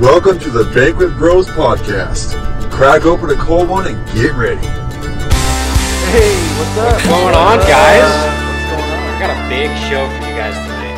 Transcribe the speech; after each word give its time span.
Welcome 0.00 0.38
to 0.40 0.50
the 0.50 0.64
Banquet 0.74 1.16
Bros 1.18 1.46
Podcast. 1.48 2.32
Crack 2.70 3.04
open 3.04 3.28
a 3.30 3.34
cold 3.34 3.68
one 3.68 3.86
and 3.86 3.96
get 4.14 4.32
ready. 4.34 4.64
Hey, 4.66 6.34
what's 6.58 6.78
up? 6.78 6.92
What's 6.94 7.06
going 7.06 7.34
on, 7.34 7.58
What's 7.58 7.68
guys? 7.68 8.02
What's 8.02 8.70
going 8.70 8.82
on? 8.82 9.14
I 9.14 9.18
got 9.20 9.30
a 9.36 9.48
big 9.48 9.68
show 9.90 10.08
for 10.08 10.14
you 10.26 10.36
guys 10.36 10.54
tonight. 10.54 10.96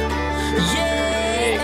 Big 1.38 1.60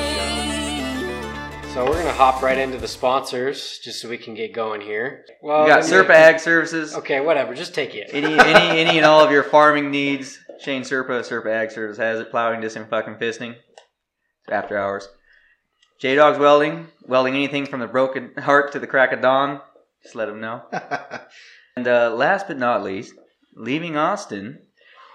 show. 1.67 1.75
So 1.75 1.85
we're 1.87 1.99
gonna 2.03 2.13
hop 2.13 2.43
right 2.43 2.59
into 2.59 2.77
the 2.79 2.89
sponsors, 2.89 3.79
just 3.85 4.01
so 4.03 4.09
we 4.09 4.19
can 4.19 4.35
get 4.35 4.53
going 4.53 4.81
here. 4.81 5.25
Well, 5.43 5.63
We 5.63 5.69
got 5.69 5.83
let 5.83 5.91
me- 5.91 5.97
Serpa 5.97 6.11
Ag 6.11 6.41
Services. 6.41 6.95
Okay, 6.97 7.21
whatever. 7.21 7.55
Just 7.55 7.75
take 7.75 7.95
it. 7.95 8.11
Any, 8.13 8.39
any, 8.39 8.81
any, 8.81 8.97
and 8.99 9.07
all 9.07 9.21
of 9.25 9.31
your 9.31 9.45
farming 9.45 9.91
needs. 9.93 10.39
Shane 10.61 10.83
Serpa, 10.83 11.21
Serpa 11.21 11.51
Ag 11.51 11.71
Service 11.71 11.99
has 11.99 12.19
it. 12.19 12.31
Plowing, 12.33 12.61
disinfecting, 12.61 13.15
fisting. 13.15 13.55
After 14.51 14.77
hours. 14.77 15.09
J 15.99 16.15
Dogs 16.15 16.39
Welding. 16.39 16.87
Welding 17.07 17.35
anything 17.35 17.67
from 17.67 17.81
the 17.81 17.87
broken 17.87 18.33
heart 18.39 18.73
to 18.73 18.79
the 18.79 18.87
crack 18.87 19.13
of 19.13 19.21
dawn. 19.21 19.61
Just 20.03 20.15
let 20.15 20.27
them 20.27 20.41
know. 20.41 20.63
and 21.77 21.89
uh, 21.89 22.11
last 22.15 22.47
but 22.47 22.57
not 22.59 22.83
least, 22.85 23.15
leaving 23.55 23.97
Austin. 23.97 24.61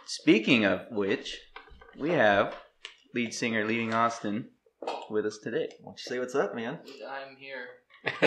Speaking 0.06 0.66
of 0.66 0.82
which, 0.92 1.40
we 1.98 2.10
have 2.12 2.56
lead 3.14 3.34
singer 3.34 3.66
Leaving 3.66 3.94
Austin 3.94 4.50
with 5.10 5.26
us 5.26 5.38
today. 5.42 5.70
Why 5.80 5.92
don't 5.92 6.00
you 6.00 6.04
say 6.12 6.20
what's 6.20 6.36
up, 6.36 6.54
man? 6.54 6.80
I'm 7.10 7.38
here. 7.38 7.68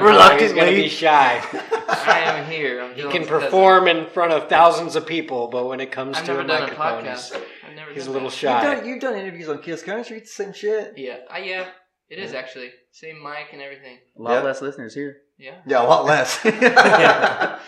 Reluctantly, 0.00 0.40
he's 0.44 0.52
gonna 0.52 0.70
be 0.72 0.88
shy. 0.88 1.40
I 1.52 2.20
am 2.24 2.50
here. 2.50 2.82
I'm 2.82 2.94
He 2.96 3.02
doing 3.02 3.12
can 3.12 3.22
this 3.22 3.30
'cause 3.30 3.44
perform 3.44 3.86
in 3.86 4.06
front 4.06 4.32
of 4.32 4.48
thousands 4.48 4.96
of 4.96 5.06
people, 5.06 5.46
but 5.46 5.66
when 5.66 5.78
it 5.80 5.92
comes 5.92 6.16
I've 6.16 6.24
to 6.24 6.30
never 6.32 6.42
a 6.42 6.46
done 6.48 6.56
a 6.56 6.66
microphone, 6.66 7.04
podcast. 7.04 7.42
He's, 7.72 7.80
I've 7.80 7.86
never 7.86 7.94
he's 7.94 8.06
a 8.06 8.10
little 8.10 8.28
that. 8.30 8.34
shy. 8.36 8.84
you've 8.84 9.00
done 9.00 9.16
interviews 9.16 9.48
on 9.48 9.60
Kiss 9.62 9.82
Country. 9.82 10.18
It's 10.18 10.36
the 10.36 10.44
same 10.44 10.52
shit. 10.52 10.94
Yeah, 10.96 11.18
uh, 11.32 11.38
yeah, 11.38 11.66
it 12.08 12.18
is 12.18 12.32
actually 12.34 12.70
same 12.92 13.22
mic 13.22 13.52
and 13.52 13.60
everything. 13.62 13.98
A 14.18 14.22
lot 14.22 14.32
Yeah. 14.34 14.42
less 14.42 14.60
listeners 14.62 14.94
here. 14.94 15.16
Yeah. 15.38 15.56
Yeah, 15.66 15.82
a 15.82 15.86
lot 15.86 16.04
less. 16.04 16.38
Yeah. 16.44 17.58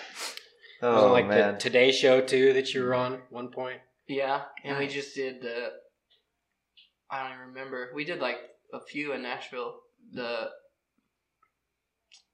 Wasn't 0.83 1.03
oh 1.11 1.13
like 1.13 1.27
man. 1.29 1.55
the 1.55 1.59
Today 1.61 1.93
Show 1.93 2.21
too 2.21 2.53
that 2.53 2.75
you 2.75 2.83
were 2.83 2.95
on 2.95 3.21
one 3.31 3.49
point. 3.49 3.81
Yeah, 4.07 4.43
and 4.65 4.79
we 4.79 4.87
just 4.87 5.15
did 5.15 5.41
the. 5.41 5.69
I 7.11 7.23
don't 7.23 7.33
even 7.33 7.47
remember. 7.55 7.91
We 7.95 8.05
did 8.05 8.21
like 8.21 8.37
a 8.73 8.81
few 8.81 9.13
in 9.15 9.23
Nashville. 9.23 9.77
The. 10.13 10.49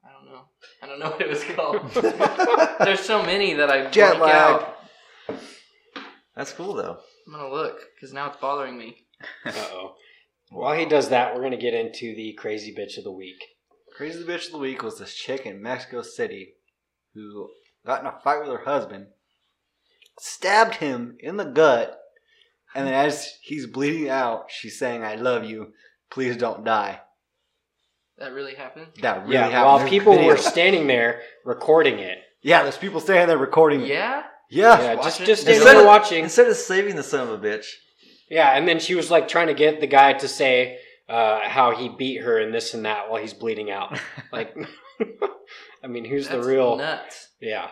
I 0.02 0.08
don't 0.12 0.32
know. 0.32 0.42
I 0.82 0.86
don't 0.86 0.98
know 0.98 1.10
what 1.10 1.20
it 1.20 1.28
was 1.28 1.44
called. 1.44 1.90
There's 2.84 3.00
so 3.00 3.22
many 3.22 3.54
that 3.54 3.70
I 3.70 3.88
Jet 3.90 4.16
blank 4.16 4.22
lag. 4.34 4.62
out. 4.62 5.38
That's 6.34 6.52
cool 6.52 6.74
though. 6.74 6.98
I'm 7.26 7.32
gonna 7.32 7.48
look 7.48 7.80
because 7.94 8.12
now 8.12 8.28
it's 8.28 8.40
bothering 8.40 8.78
me. 8.78 9.06
Uh 9.44 9.52
oh. 9.72 9.94
While 10.50 10.76
he 10.76 10.84
does 10.84 11.10
that, 11.10 11.34
we're 11.34 11.42
gonna 11.42 11.56
get 11.56 11.74
into 11.74 12.14
the 12.14 12.32
crazy 12.34 12.74
bitch 12.74 12.98
of 12.98 13.04
the 13.04 13.12
week. 13.12 13.42
Crazy 13.96 14.24
bitch 14.24 14.46
of 14.46 14.52
the 14.52 14.58
week 14.58 14.82
was 14.82 14.98
this 14.98 15.14
chick 15.14 15.46
in 15.46 15.62
Mexico 15.62 16.02
City 16.02 16.54
who 17.14 17.48
got 17.86 18.00
in 18.00 18.06
a 18.06 18.18
fight 18.24 18.40
with 18.40 18.48
her 18.48 18.64
husband, 18.64 19.06
stabbed 20.18 20.76
him 20.76 21.16
in 21.20 21.36
the 21.36 21.44
gut, 21.44 22.00
and 22.74 22.86
then 22.86 22.94
as 22.94 23.34
he's 23.42 23.66
bleeding 23.66 24.08
out, 24.08 24.46
she's 24.50 24.78
saying, 24.78 25.04
"I 25.04 25.14
love 25.16 25.44
you. 25.44 25.72
Please 26.10 26.36
don't 26.36 26.64
die." 26.64 27.00
That 28.18 28.32
really 28.32 28.54
happened. 28.54 28.88
That 29.00 29.22
really 29.22 29.34
yeah, 29.34 29.48
happened. 29.48 29.64
while 29.64 29.88
people 29.88 30.12
video. 30.12 30.28
were 30.28 30.36
standing 30.36 30.86
there 30.86 31.22
recording 31.44 31.98
it. 31.98 32.18
yeah, 32.42 32.62
there's 32.62 32.76
people 32.76 33.00
standing 33.00 33.28
there 33.28 33.38
recording. 33.38 33.82
it. 33.82 33.88
Yeah. 34.50 34.78
Yeah. 34.78 34.82
Yeah, 34.94 34.94
just 34.96 35.20
it. 35.20 35.26
just 35.26 35.46
Instead 35.46 35.64
there 35.66 35.80
of- 35.80 35.86
watching. 35.86 36.24
Instead 36.24 36.48
of 36.48 36.56
saving 36.56 36.96
the 36.96 37.02
son 37.02 37.28
of 37.28 37.30
a 37.32 37.38
bitch. 37.46 37.66
Yeah, 38.28 38.56
and 38.56 38.66
then 38.68 38.78
she 38.78 38.94
was 38.94 39.10
like 39.10 39.26
trying 39.28 39.46
to 39.48 39.54
get 39.54 39.80
the 39.80 39.86
guy 39.86 40.12
to 40.12 40.28
say 40.28 40.78
uh, 41.08 41.40
how 41.48 41.74
he 41.74 41.88
beat 41.88 42.22
her 42.22 42.38
and 42.38 42.54
this 42.54 42.74
and 42.74 42.84
that 42.84 43.10
while 43.10 43.20
he's 43.20 43.34
bleeding 43.34 43.70
out. 43.70 43.98
Like, 44.32 44.54
I 45.82 45.86
mean, 45.88 46.04
who's 46.04 46.28
That's 46.28 46.44
the 46.46 46.52
real? 46.52 46.76
nuts? 46.76 47.28
Yeah, 47.40 47.70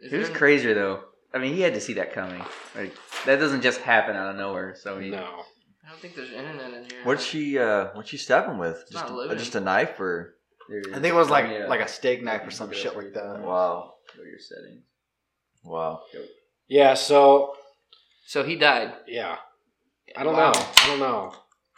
Is 0.00 0.10
Who's 0.12 0.28
there- 0.28 0.36
crazier 0.36 0.74
though? 0.74 1.00
I 1.32 1.38
mean, 1.38 1.54
he 1.54 1.60
had 1.60 1.74
to 1.74 1.80
see 1.80 1.94
that 1.94 2.12
coming. 2.12 2.42
Like 2.76 2.92
that 3.26 3.36
doesn't 3.36 3.62
just 3.62 3.80
happen 3.80 4.14
out 4.16 4.30
of 4.30 4.36
nowhere. 4.36 4.74
So 4.78 4.98
he, 4.98 5.10
no. 5.10 5.18
I 5.18 5.90
don't 5.90 6.00
think 6.00 6.14
there's 6.16 6.30
internet 6.32 6.72
in 6.74 6.84
here. 6.90 7.00
What'd 7.04 7.22
she? 7.22 7.58
uh 7.58 7.86
What'd 7.94 8.08
she 8.08 8.16
stab 8.16 8.46
him 8.46 8.58
with? 8.58 8.78
It's 8.82 8.90
Just, 8.92 9.08
not 9.08 9.30
a, 9.30 9.36
just 9.36 9.54
a 9.54 9.60
knife 9.60 9.98
or? 10.00 10.34
I 10.70 10.94
think 10.94 11.06
it 11.06 11.14
was 11.14 11.30
like 11.30 11.46
yeah. 11.50 11.66
like 11.66 11.80
a 11.80 11.88
steak 11.88 12.22
knife 12.22 12.46
or 12.46 12.50
some 12.52 12.72
shit 12.72 12.96
like 12.96 13.12
that. 13.14 13.40
Wow. 13.42 13.94
Go 14.16 14.22
to 14.22 14.28
your 14.28 14.38
settings. 14.38 14.84
Wow. 15.64 16.02
Yeah, 16.68 16.94
so 16.94 17.54
So 18.26 18.42
he 18.44 18.56
died. 18.56 18.92
yeah, 19.06 19.36
I 20.16 20.22
don't 20.24 20.34
Wow. 20.34 20.52
know. 20.52 20.60
I 20.82 20.86
don't 20.86 21.00
know. 21.00 21.32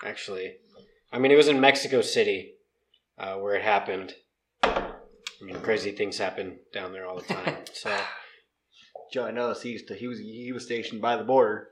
Actually, 0.04 0.56
I 1.12 1.18
mean, 1.18 1.32
it 1.32 1.36
was 1.36 1.48
in 1.48 1.60
Mexico 1.60 2.00
City 2.02 2.54
uh, 3.18 3.36
where 3.36 3.54
it 3.54 3.62
happened. 3.62 4.14
I 4.62 5.44
mean, 5.44 5.56
crazy 5.60 5.92
things 5.92 6.18
happen 6.18 6.58
down 6.72 6.92
there 6.92 7.06
all 7.06 7.16
the 7.16 7.22
time. 7.34 7.56
So 7.74 7.96
Joe, 9.12 9.26
I 9.26 9.30
noticed 9.30 9.62
he 9.62 9.70
used 9.70 9.88
to, 9.88 9.94
he 9.94 10.06
was 10.06 10.18
he 10.18 10.52
was 10.52 10.64
stationed 10.64 11.00
by 11.02 11.16
the 11.16 11.24
border. 11.24 11.68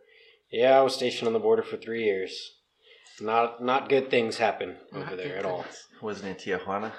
yeah, 0.50 0.78
I 0.78 0.82
was 0.82 0.94
stationed 0.94 1.26
on 1.26 1.32
the 1.32 1.38
border 1.38 1.62
for 1.62 1.76
three 1.76 2.04
years. 2.04 2.56
Not 3.20 3.62
not 3.62 3.88
good 3.88 4.10
things 4.10 4.38
happen 4.38 4.76
over 4.92 5.14
there 5.16 5.36
at 5.36 5.44
all. 5.44 5.64
Wasn't 6.02 6.26
in 6.28 6.34
Tijuana. 6.58 6.92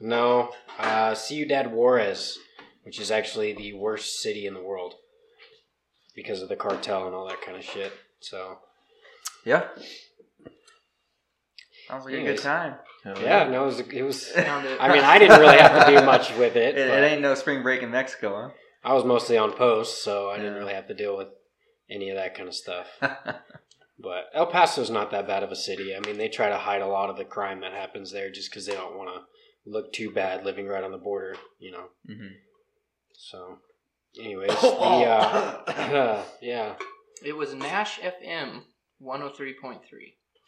No, 0.00 0.52
uh, 0.78 1.14
Ciudad 1.14 1.72
Juarez, 1.72 2.38
which 2.88 2.98
is 2.98 3.10
actually 3.10 3.52
the 3.52 3.74
worst 3.74 4.18
city 4.22 4.46
in 4.46 4.54
the 4.54 4.62
world 4.62 4.94
because 6.16 6.40
of 6.40 6.48
the 6.48 6.56
cartel 6.56 7.04
and 7.04 7.14
all 7.14 7.28
that 7.28 7.42
kind 7.42 7.54
of 7.54 7.62
shit. 7.62 7.92
So 8.20 8.60
Yeah. 9.44 9.68
Sounds 11.86 12.06
like 12.06 12.14
a 12.14 12.22
good 12.22 12.38
time. 12.38 12.76
yeah, 13.04 13.46
no, 13.50 13.64
it 13.64 13.66
was. 13.66 13.80
It 13.80 14.02
was 14.02 14.26
Found. 14.28 14.66
I 14.80 14.90
mean, 14.90 15.04
I 15.04 15.18
didn't 15.18 15.38
really 15.38 15.58
have 15.58 15.86
to 15.86 15.98
do 15.98 16.06
much 16.06 16.34
with 16.38 16.56
it. 16.56 16.78
It, 16.78 16.88
it 16.88 17.12
ain't 17.12 17.20
no 17.20 17.34
spring 17.34 17.62
break 17.62 17.82
in 17.82 17.90
Mexico, 17.90 18.40
huh? 18.42 18.50
I 18.82 18.94
was 18.94 19.04
mostly 19.04 19.36
on 19.36 19.52
post, 19.52 20.02
so 20.02 20.30
I 20.30 20.38
didn't 20.38 20.54
really 20.54 20.72
have 20.72 20.88
to 20.88 20.94
deal 20.94 21.14
with 21.14 21.28
any 21.90 22.08
of 22.08 22.16
that 22.16 22.34
kind 22.34 22.48
of 22.48 22.54
stuff. 22.54 22.86
But 24.00 24.26
El 24.32 24.46
Paso's 24.46 24.90
not 24.90 25.10
that 25.10 25.26
bad 25.26 25.42
of 25.42 25.50
a 25.50 25.56
city. 25.56 25.92
I 25.92 25.98
mean, 26.06 26.18
they 26.18 26.28
try 26.28 26.50
to 26.50 26.56
hide 26.56 26.82
a 26.82 26.86
lot 26.86 27.10
of 27.10 27.16
the 27.16 27.24
crime 27.24 27.62
that 27.62 27.72
happens 27.72 28.12
there 28.12 28.30
just 28.30 28.48
because 28.48 28.64
they 28.64 28.74
don't 28.74 28.96
want 28.96 29.10
to 29.10 29.68
look 29.68 29.92
too 29.92 30.12
bad 30.12 30.44
living 30.44 30.68
right 30.68 30.84
on 30.84 30.92
the 30.92 30.98
border, 30.98 31.34
you 31.58 31.72
know. 31.72 31.88
hmm 32.06 32.28
So, 33.20 33.58
anyways, 34.18 34.48
the 34.60 34.68
uh, 34.70 36.22
yeah, 36.40 36.74
It 37.24 37.36
was 37.36 37.52
Nash 37.52 37.98
FM 37.98 38.60
103.3. 39.02 39.02
Oh, 39.02 39.78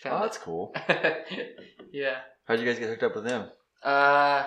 Found 0.05 0.23
that's 0.25 0.39
cool. 0.39 0.73
yeah. 1.93 2.19
How'd 2.47 2.61
you 2.61 2.65
guys 2.67 2.79
get 2.79 2.89
hooked 2.89 3.03
up 3.03 3.15
with 3.17 3.25
them? 3.25 3.49
Uh, 3.83 4.45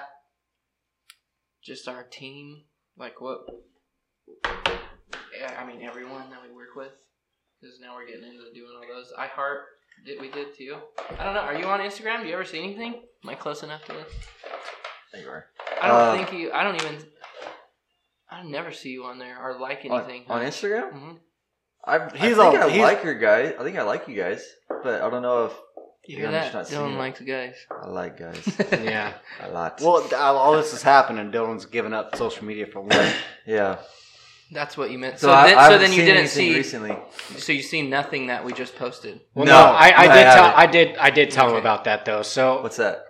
just 1.64 1.88
our 1.90 2.04
team. 2.04 2.64
Like 2.98 3.20
what? 3.22 3.40
I 4.46 5.66
mean 5.68 5.82
everyone 5.84 6.30
that 6.30 6.40
we 6.48 6.56
work 6.56 6.76
with. 6.76 6.92
Because 7.62 7.80
now 7.82 7.96
we're 7.96 8.08
getting 8.08 8.24
into 8.24 8.52
doing 8.54 8.72
all 8.76 8.96
those. 8.96 9.12
I 9.18 9.28
heart 9.28 9.62
did 10.06 10.20
we 10.22 10.30
did 10.30 10.56
too. 10.58 10.78
I 11.20 11.24
don't 11.26 11.34
know. 11.34 11.42
Are 11.42 11.56
you 11.58 11.66
on 11.66 11.80
Instagram? 11.82 12.22
Do 12.22 12.28
you 12.28 12.34
ever 12.34 12.46
see 12.46 12.60
anything? 12.60 13.04
Am 13.24 13.30
I 13.30 13.36
close 13.36 13.64
enough 13.64 13.84
to 13.86 13.94
this? 13.94 14.12
There 15.12 15.22
you 15.22 15.28
are. 15.30 15.46
I 15.82 15.88
don't 15.88 15.98
Uh, 15.98 16.16
think 16.16 16.34
you. 16.40 16.52
I 16.52 16.64
don't 16.64 16.76
even. 16.76 16.98
I 18.34 18.44
never 18.44 18.72
see 18.72 18.90
you 18.90 19.04
on 19.06 19.20
there 19.20 19.38
or 19.42 19.60
like 19.60 19.86
On, 19.90 20.00
anything. 20.02 20.26
on 20.30 20.42
Instagram? 20.42 20.92
hmm 20.92 21.12
I, 21.86 22.00
He's 22.16 22.38
I 22.40 22.52
think 22.52 22.64
on- 22.64 22.70
I 22.70 22.70
he's- 22.70 22.82
like 22.84 23.04
your 23.04 23.20
guys. 23.20 23.54
I 23.60 23.64
think 23.64 23.78
I 23.78 23.84
like 23.84 24.08
you 24.08 24.16
guys, 24.16 24.42
but 24.84 25.02
I 25.02 25.10
don't 25.10 25.22
know 25.22 25.46
if 25.46 25.54
You 26.06 26.18
Yeah, 26.18 26.18
hear 26.18 26.28
I'm 26.28 26.34
just 26.34 26.52
that? 26.54 26.58
not 26.60 26.68
seeing 26.68 26.82
Dylan 26.98 27.22
it. 27.22 27.26
guys. 27.28 27.56
I 27.70 27.88
like 27.88 28.18
guys 28.20 28.58
yeah. 28.84 29.14
a 29.42 29.50
lot. 29.50 29.80
Well, 29.82 30.04
all 30.16 30.54
this 30.54 30.74
is 30.74 30.82
happening. 30.82 31.32
Dylan's 31.32 31.66
giving 31.66 31.94
up 31.94 32.16
social 32.16 32.46
media 32.46 32.68
for 32.68 32.82
one. 32.82 33.12
yeah. 33.46 33.78
That's 34.52 34.78
what 34.78 34.92
you 34.92 35.00
meant. 35.00 35.18
So, 35.20 35.28
So, 35.28 35.34
I, 35.34 35.48
then, 35.48 35.58
I 35.58 35.70
so 35.70 35.78
then 35.80 35.92
you 35.92 35.98
seen 35.98 36.06
didn't 36.06 36.20
anything 36.20 36.52
see. 36.52 36.56
recently. 36.56 36.98
So 37.38 37.52
you 37.54 37.62
see 37.64 37.82
nothing 37.82 38.28
that 38.28 38.46
we 38.46 38.54
just 38.54 38.76
posted. 38.76 39.20
Well, 39.34 39.46
No, 39.46 39.52
no, 39.54 39.66
I, 39.72 39.90
I 39.90 40.04
I 40.04 40.08
did 40.16 40.24
tell. 40.24 40.54
I 40.56 40.66
did 40.68 40.98
I 40.98 41.10
did 41.10 41.32
tell 41.32 41.50
him 41.50 41.56
about 41.56 41.84
that 41.86 42.06
though. 42.06 42.22
So 42.22 42.62
What's 42.62 42.78
that? 42.78 43.04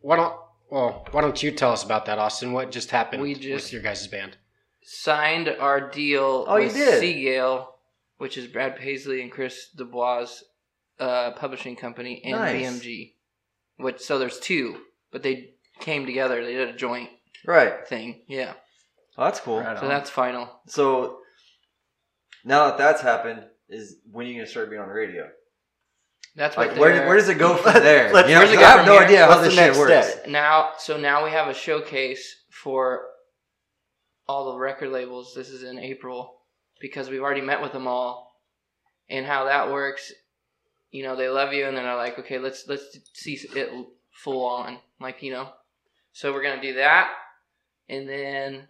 why 0.00 0.16
don't 0.16 0.36
well 0.70 1.06
why 1.10 1.20
don't 1.20 1.42
you 1.42 1.50
tell 1.50 1.72
us 1.72 1.82
about 1.84 2.06
that, 2.06 2.18
Austin? 2.18 2.52
What 2.52 2.70
just 2.70 2.90
happened 2.90 3.22
We 3.22 3.30
with 3.34 3.40
just- 3.42 3.72
your 3.72 3.82
guys' 3.82 4.06
band? 4.06 4.36
Signed 4.82 5.48
our 5.48 5.90
deal 5.90 6.44
Oh, 6.48 6.56
you 6.56 6.64
with 6.64 6.74
did? 6.74 7.00
Sea 7.00 7.22
Gayle, 7.22 7.74
which 8.16 8.38
is 8.38 8.46
Brad 8.46 8.76
Paisley 8.76 9.20
and 9.20 9.30
Chris 9.30 9.68
Dubois' 9.76 10.42
uh, 10.98 11.32
publishing 11.32 11.76
company, 11.76 12.22
and 12.24 12.32
Nice. 12.36 12.80
BMG. 12.80 13.14
Which 13.76 14.00
so 14.00 14.18
there's 14.18 14.38
two, 14.40 14.80
but 15.12 15.22
they 15.22 15.54
came 15.80 16.06
together. 16.06 16.44
They 16.44 16.54
did 16.54 16.68
a 16.68 16.72
joint 16.76 17.10
Right. 17.46 17.86
thing. 17.86 18.22
Yeah. 18.26 18.54
Oh, 19.18 19.24
that's 19.24 19.40
cool. 19.40 19.60
Right 19.60 19.78
So 19.78 19.86
that's 19.88 20.10
final. 20.10 20.60
So 20.66 21.20
now 22.44 22.66
that 22.68 22.78
that's 22.78 23.02
happened, 23.02 23.44
is 23.68 23.96
when 24.10 24.26
are 24.26 24.28
you 24.30 24.34
gonna 24.36 24.46
start 24.46 24.70
being 24.70 24.80
on 24.82 24.88
the 24.88 24.94
radio? 24.94 25.30
That's 26.36 26.56
what 26.56 26.68
Like, 26.68 26.78
where, 26.78 27.06
where 27.06 27.16
does 27.16 27.28
it 27.28 27.38
go 27.38 27.56
from 27.56 27.74
there? 27.82 28.12
Let's- 28.12 28.28
You 28.28 28.34
know, 28.34 28.40
where's 28.40 28.52
it 28.52 28.56
'cause 28.56 28.62
go 28.62 28.66
I 28.66 28.70
have 28.70 28.78
from 28.80 28.86
no 28.86 28.92
here? 28.94 29.02
idea 29.04 29.26
how 29.26 29.40
this 29.40 29.54
the 29.54 29.62
shit 29.72 29.76
works. 29.76 30.08
step? 30.12 30.26
now 30.28 30.72
so 30.78 30.96
now 30.96 31.24
we 31.24 31.30
have 31.30 31.48
a 31.48 31.54
showcase 31.54 32.44
for 32.50 33.06
all 34.28 34.52
the 34.52 34.58
record 34.58 34.90
labels 34.90 35.32
this 35.34 35.48
is 35.48 35.62
in 35.64 35.78
april 35.78 36.40
because 36.80 37.10
we've 37.10 37.20
already 37.22 37.40
met 37.40 37.60
with 37.60 37.72
them 37.72 37.86
all 37.88 38.32
and 39.08 39.26
how 39.26 39.44
that 39.46 39.72
works 39.72 40.12
you 40.92 41.02
know 41.02 41.16
they 41.16 41.28
love 41.28 41.52
you 41.52 41.66
and 41.66 41.76
then 41.76 41.84
they're 41.84 41.96
like 41.96 42.18
okay 42.18 42.38
let's 42.38 42.64
let's 42.68 42.96
see 43.14 43.34
it 43.56 43.70
full 44.12 44.44
on, 44.44 44.78
like 45.00 45.22
you 45.22 45.32
know. 45.32 45.48
So 46.12 46.32
we're 46.32 46.42
gonna 46.42 46.60
do 46.60 46.74
that, 46.74 47.10
and 47.88 48.06
then 48.08 48.68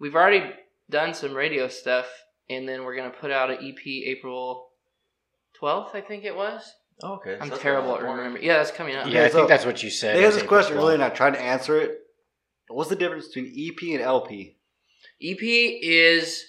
we've 0.00 0.14
already 0.16 0.50
done 0.90 1.12
some 1.14 1.34
radio 1.34 1.68
stuff, 1.68 2.06
and 2.48 2.66
then 2.68 2.82
we're 2.84 2.96
gonna 2.96 3.10
put 3.10 3.30
out 3.30 3.50
an 3.50 3.58
EP 3.62 3.86
April 3.86 4.70
twelfth, 5.58 5.94
I 5.94 6.00
think 6.00 6.24
it 6.24 6.34
was. 6.34 6.72
Oh, 7.02 7.14
okay. 7.14 7.36
so 7.36 7.42
I'm 7.42 7.48
that's 7.50 7.60
terrible 7.62 7.94
at 7.96 8.02
around 8.02 8.02
the 8.02 8.06
corner. 8.06 8.18
remembering. 8.22 8.44
Yeah, 8.44 8.56
that's 8.58 8.70
coming 8.72 8.96
up. 8.96 9.06
Yeah, 9.08 9.24
I 9.24 9.28
so 9.28 9.38
think 9.38 9.48
that's 9.48 9.64
what 9.66 9.82
you 9.82 9.90
said. 9.90 10.16
They 10.16 10.22
It 10.22 10.26
asked 10.26 10.34
was 10.34 10.42
this 10.42 10.48
question 10.48 10.76
12th. 10.76 10.80
earlier, 10.80 10.94
and 10.94 11.04
I 11.04 11.08
tried 11.10 11.34
to 11.34 11.40
answer 11.40 11.78
it. 11.80 11.98
What's 12.68 12.90
the 12.90 12.96
difference 12.96 13.28
between 13.28 13.46
EP 13.56 13.94
and 13.94 14.00
LP? 14.02 14.56
EP 15.22 15.38
is 15.42 16.44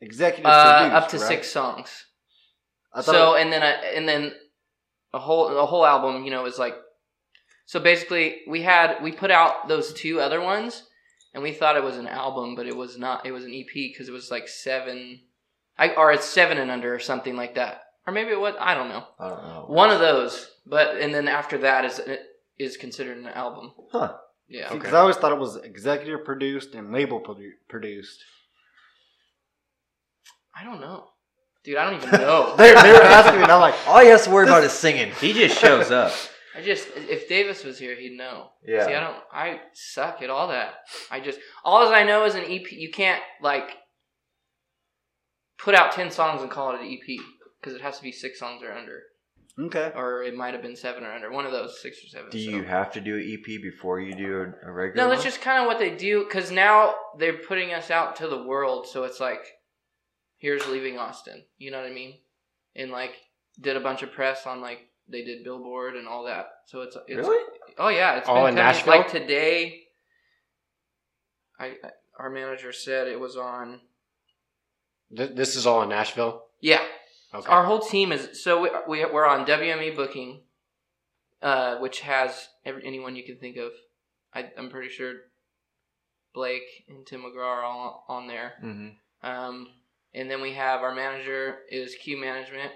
Executive 0.00 0.46
uh, 0.46 0.78
produced, 0.88 0.94
up 1.04 1.08
to 1.10 1.18
right? 1.18 1.26
six 1.28 1.50
songs. 1.50 2.06
I 2.92 3.02
thought 3.02 3.14
So 3.14 3.34
and 3.36 3.52
then 3.52 3.62
a, 3.62 3.96
and 3.96 4.08
then 4.08 4.32
a 5.12 5.18
whole 5.18 5.48
the 5.50 5.66
whole 5.66 5.86
album, 5.86 6.24
you 6.24 6.30
know, 6.30 6.46
is 6.46 6.58
like 6.58 6.74
so 7.66 7.78
basically 7.80 8.40
we 8.48 8.62
had 8.62 9.02
we 9.02 9.12
put 9.12 9.30
out 9.30 9.68
those 9.68 9.92
two 9.92 10.20
other 10.20 10.40
ones 10.40 10.84
and 11.34 11.42
we 11.42 11.52
thought 11.52 11.76
it 11.76 11.82
was 11.84 11.96
an 11.98 12.06
album, 12.08 12.54
but 12.56 12.66
it 12.66 12.76
was 12.76 12.98
not. 12.98 13.24
It 13.26 13.32
was 13.32 13.44
an 13.44 13.54
EP 13.54 13.72
because 13.72 14.08
it 14.08 14.12
was 14.12 14.30
like 14.30 14.48
seven, 14.48 15.20
I 15.78 15.90
or 15.94 16.10
it's 16.12 16.24
seven 16.26 16.58
and 16.58 16.70
under 16.70 16.92
or 16.94 16.98
something 16.98 17.36
like 17.36 17.54
that, 17.54 17.82
or 18.10 18.12
maybe 18.12 18.30
it 18.30 18.40
was. 18.40 18.54
I 18.58 18.74
don't 18.74 18.88
know. 18.88 19.04
I 19.20 19.28
don't 19.28 19.42
know. 19.44 19.64
One 19.68 19.90
of 19.90 20.00
those, 20.00 20.50
but 20.66 20.96
and 21.00 21.14
then 21.14 21.28
after 21.28 21.58
that 21.58 21.84
is 21.84 22.00
is 22.58 22.76
considered 22.76 23.18
an 23.18 23.28
album. 23.28 23.72
Huh. 23.92 24.16
Yeah. 24.48 24.72
because 24.72 24.92
I 24.92 24.98
always 24.98 25.14
thought 25.14 25.30
it 25.30 25.38
was 25.38 25.54
executive 25.56 26.24
produced 26.24 26.74
and 26.74 26.92
label 26.92 27.20
produ- 27.20 27.52
produced. 27.68 28.24
I 30.56 30.64
don't 30.64 30.80
know, 30.80 31.06
dude. 31.62 31.76
I 31.76 31.88
don't 31.88 32.02
even 32.02 32.20
know. 32.20 32.54
they, 32.58 32.74
they 32.74 32.92
were 32.92 33.02
asking 33.02 33.36
me, 33.36 33.42
and 33.44 33.52
I'm 33.52 33.60
like, 33.60 33.76
All 33.86 34.00
he 34.00 34.08
has 34.08 34.24
to 34.24 34.30
worry 34.30 34.46
about 34.48 34.64
is 34.64 34.72
singing. 34.72 35.12
He 35.20 35.32
just 35.32 35.56
shows 35.56 35.90
up. 36.02 36.12
I 36.56 36.62
just 36.62 36.88
if 36.96 37.28
Davis 37.28 37.62
was 37.62 37.78
here, 37.78 37.94
he'd 37.94 38.18
know. 38.18 38.50
Yeah. 38.66 38.86
See, 38.86 38.92
I 38.94 39.00
don't. 39.00 39.16
I 39.32 39.60
suck 39.72 40.20
at 40.20 40.30
all 40.30 40.48
that. 40.48 40.74
I 41.12 41.20
just 41.20 41.38
all 41.64 41.86
as 41.86 41.92
I 41.92 42.02
know 42.02 42.24
is 42.24 42.34
an 42.34 42.42
EP. 42.42 42.72
You 42.72 42.90
can't 42.90 43.22
like 43.40 43.70
put 45.58 45.76
out 45.76 45.92
ten 45.92 46.10
songs 46.10 46.42
and 46.42 46.50
call 46.50 46.74
it 46.74 46.80
an 46.80 46.88
EP 46.88 47.20
because 47.60 47.74
it 47.74 47.82
has 47.82 47.98
to 47.98 48.02
be 48.02 48.12
six 48.12 48.38
songs 48.38 48.62
or 48.62 48.72
under, 48.72 49.02
okay. 49.58 49.92
or 49.94 50.22
it 50.22 50.34
might 50.34 50.54
have 50.54 50.62
been 50.62 50.76
seven 50.76 51.04
or 51.04 51.12
under. 51.12 51.30
One 51.30 51.46
of 51.46 51.52
those, 51.52 51.80
six 51.80 51.98
or 52.04 52.08
seven. 52.08 52.30
Do 52.30 52.42
so. 52.42 52.50
you 52.50 52.62
have 52.62 52.92
to 52.92 53.00
do 53.00 53.16
an 53.16 53.38
EP 53.38 53.62
before 53.62 54.00
you 54.00 54.14
do 54.14 54.52
a, 54.64 54.68
a 54.68 54.72
regular? 54.72 55.04
No, 55.06 55.10
that's 55.10 55.24
one? 55.24 55.30
just 55.30 55.42
kind 55.42 55.60
of 55.60 55.66
what 55.66 55.78
they 55.78 55.94
do 55.94 56.24
because 56.24 56.50
now 56.50 56.94
they're 57.18 57.38
putting 57.38 57.72
us 57.72 57.90
out 57.90 58.16
to 58.16 58.28
the 58.28 58.42
world. 58.42 58.86
So 58.86 59.04
it's 59.04 59.20
like, 59.20 59.44
here's 60.38 60.66
leaving 60.66 60.98
Austin. 60.98 61.44
You 61.58 61.70
know 61.70 61.80
what 61.80 61.90
I 61.90 61.94
mean? 61.94 62.14
And 62.76 62.90
like, 62.90 63.12
did 63.60 63.76
a 63.76 63.80
bunch 63.80 64.02
of 64.02 64.12
press 64.12 64.46
on 64.46 64.60
like 64.60 64.80
they 65.08 65.24
did 65.24 65.44
Billboard 65.44 65.96
and 65.96 66.06
all 66.06 66.24
that. 66.24 66.46
So 66.66 66.82
it's, 66.82 66.96
it's 67.06 67.16
really. 67.18 67.44
Oh 67.78 67.88
yeah, 67.88 68.16
it's 68.16 68.28
All 68.28 68.42
been 68.42 68.50
in 68.50 68.54
Nashville? 68.56 68.96
Like 68.96 69.10
today, 69.10 69.82
I, 71.58 71.66
I 71.66 71.90
our 72.18 72.30
manager 72.30 72.72
said 72.72 73.08
it 73.08 73.18
was 73.18 73.36
on. 73.36 73.80
Th- 75.16 75.34
This 75.34 75.56
is 75.56 75.66
all 75.66 75.82
in 75.82 75.88
Nashville. 75.88 76.44
Yeah, 76.60 76.82
Okay. 77.32 77.48
our 77.48 77.64
whole 77.64 77.80
team 77.80 78.10
is 78.10 78.42
so 78.42 78.62
we, 78.62 78.70
we 78.88 79.04
we're 79.04 79.26
on 79.26 79.46
WME 79.46 79.94
booking, 79.94 80.40
uh, 81.42 81.76
which 81.76 82.00
has 82.00 82.48
every, 82.64 82.84
anyone 82.84 83.14
you 83.14 83.24
can 83.24 83.36
think 83.36 83.56
of. 83.56 83.70
I, 84.34 84.50
I'm 84.58 84.68
pretty 84.68 84.88
sure 84.88 85.14
Blake 86.34 86.84
and 86.88 87.06
Tim 87.06 87.22
McGraw 87.22 87.46
are 87.46 87.62
all 87.64 88.04
on 88.08 88.26
there. 88.26 88.54
Mm-hmm. 88.62 89.28
Um, 89.28 89.68
and 90.12 90.30
then 90.30 90.40
we 90.40 90.54
have 90.54 90.80
our 90.80 90.94
manager 90.94 91.58
is 91.70 91.94
Q 91.94 92.20
Management. 92.20 92.72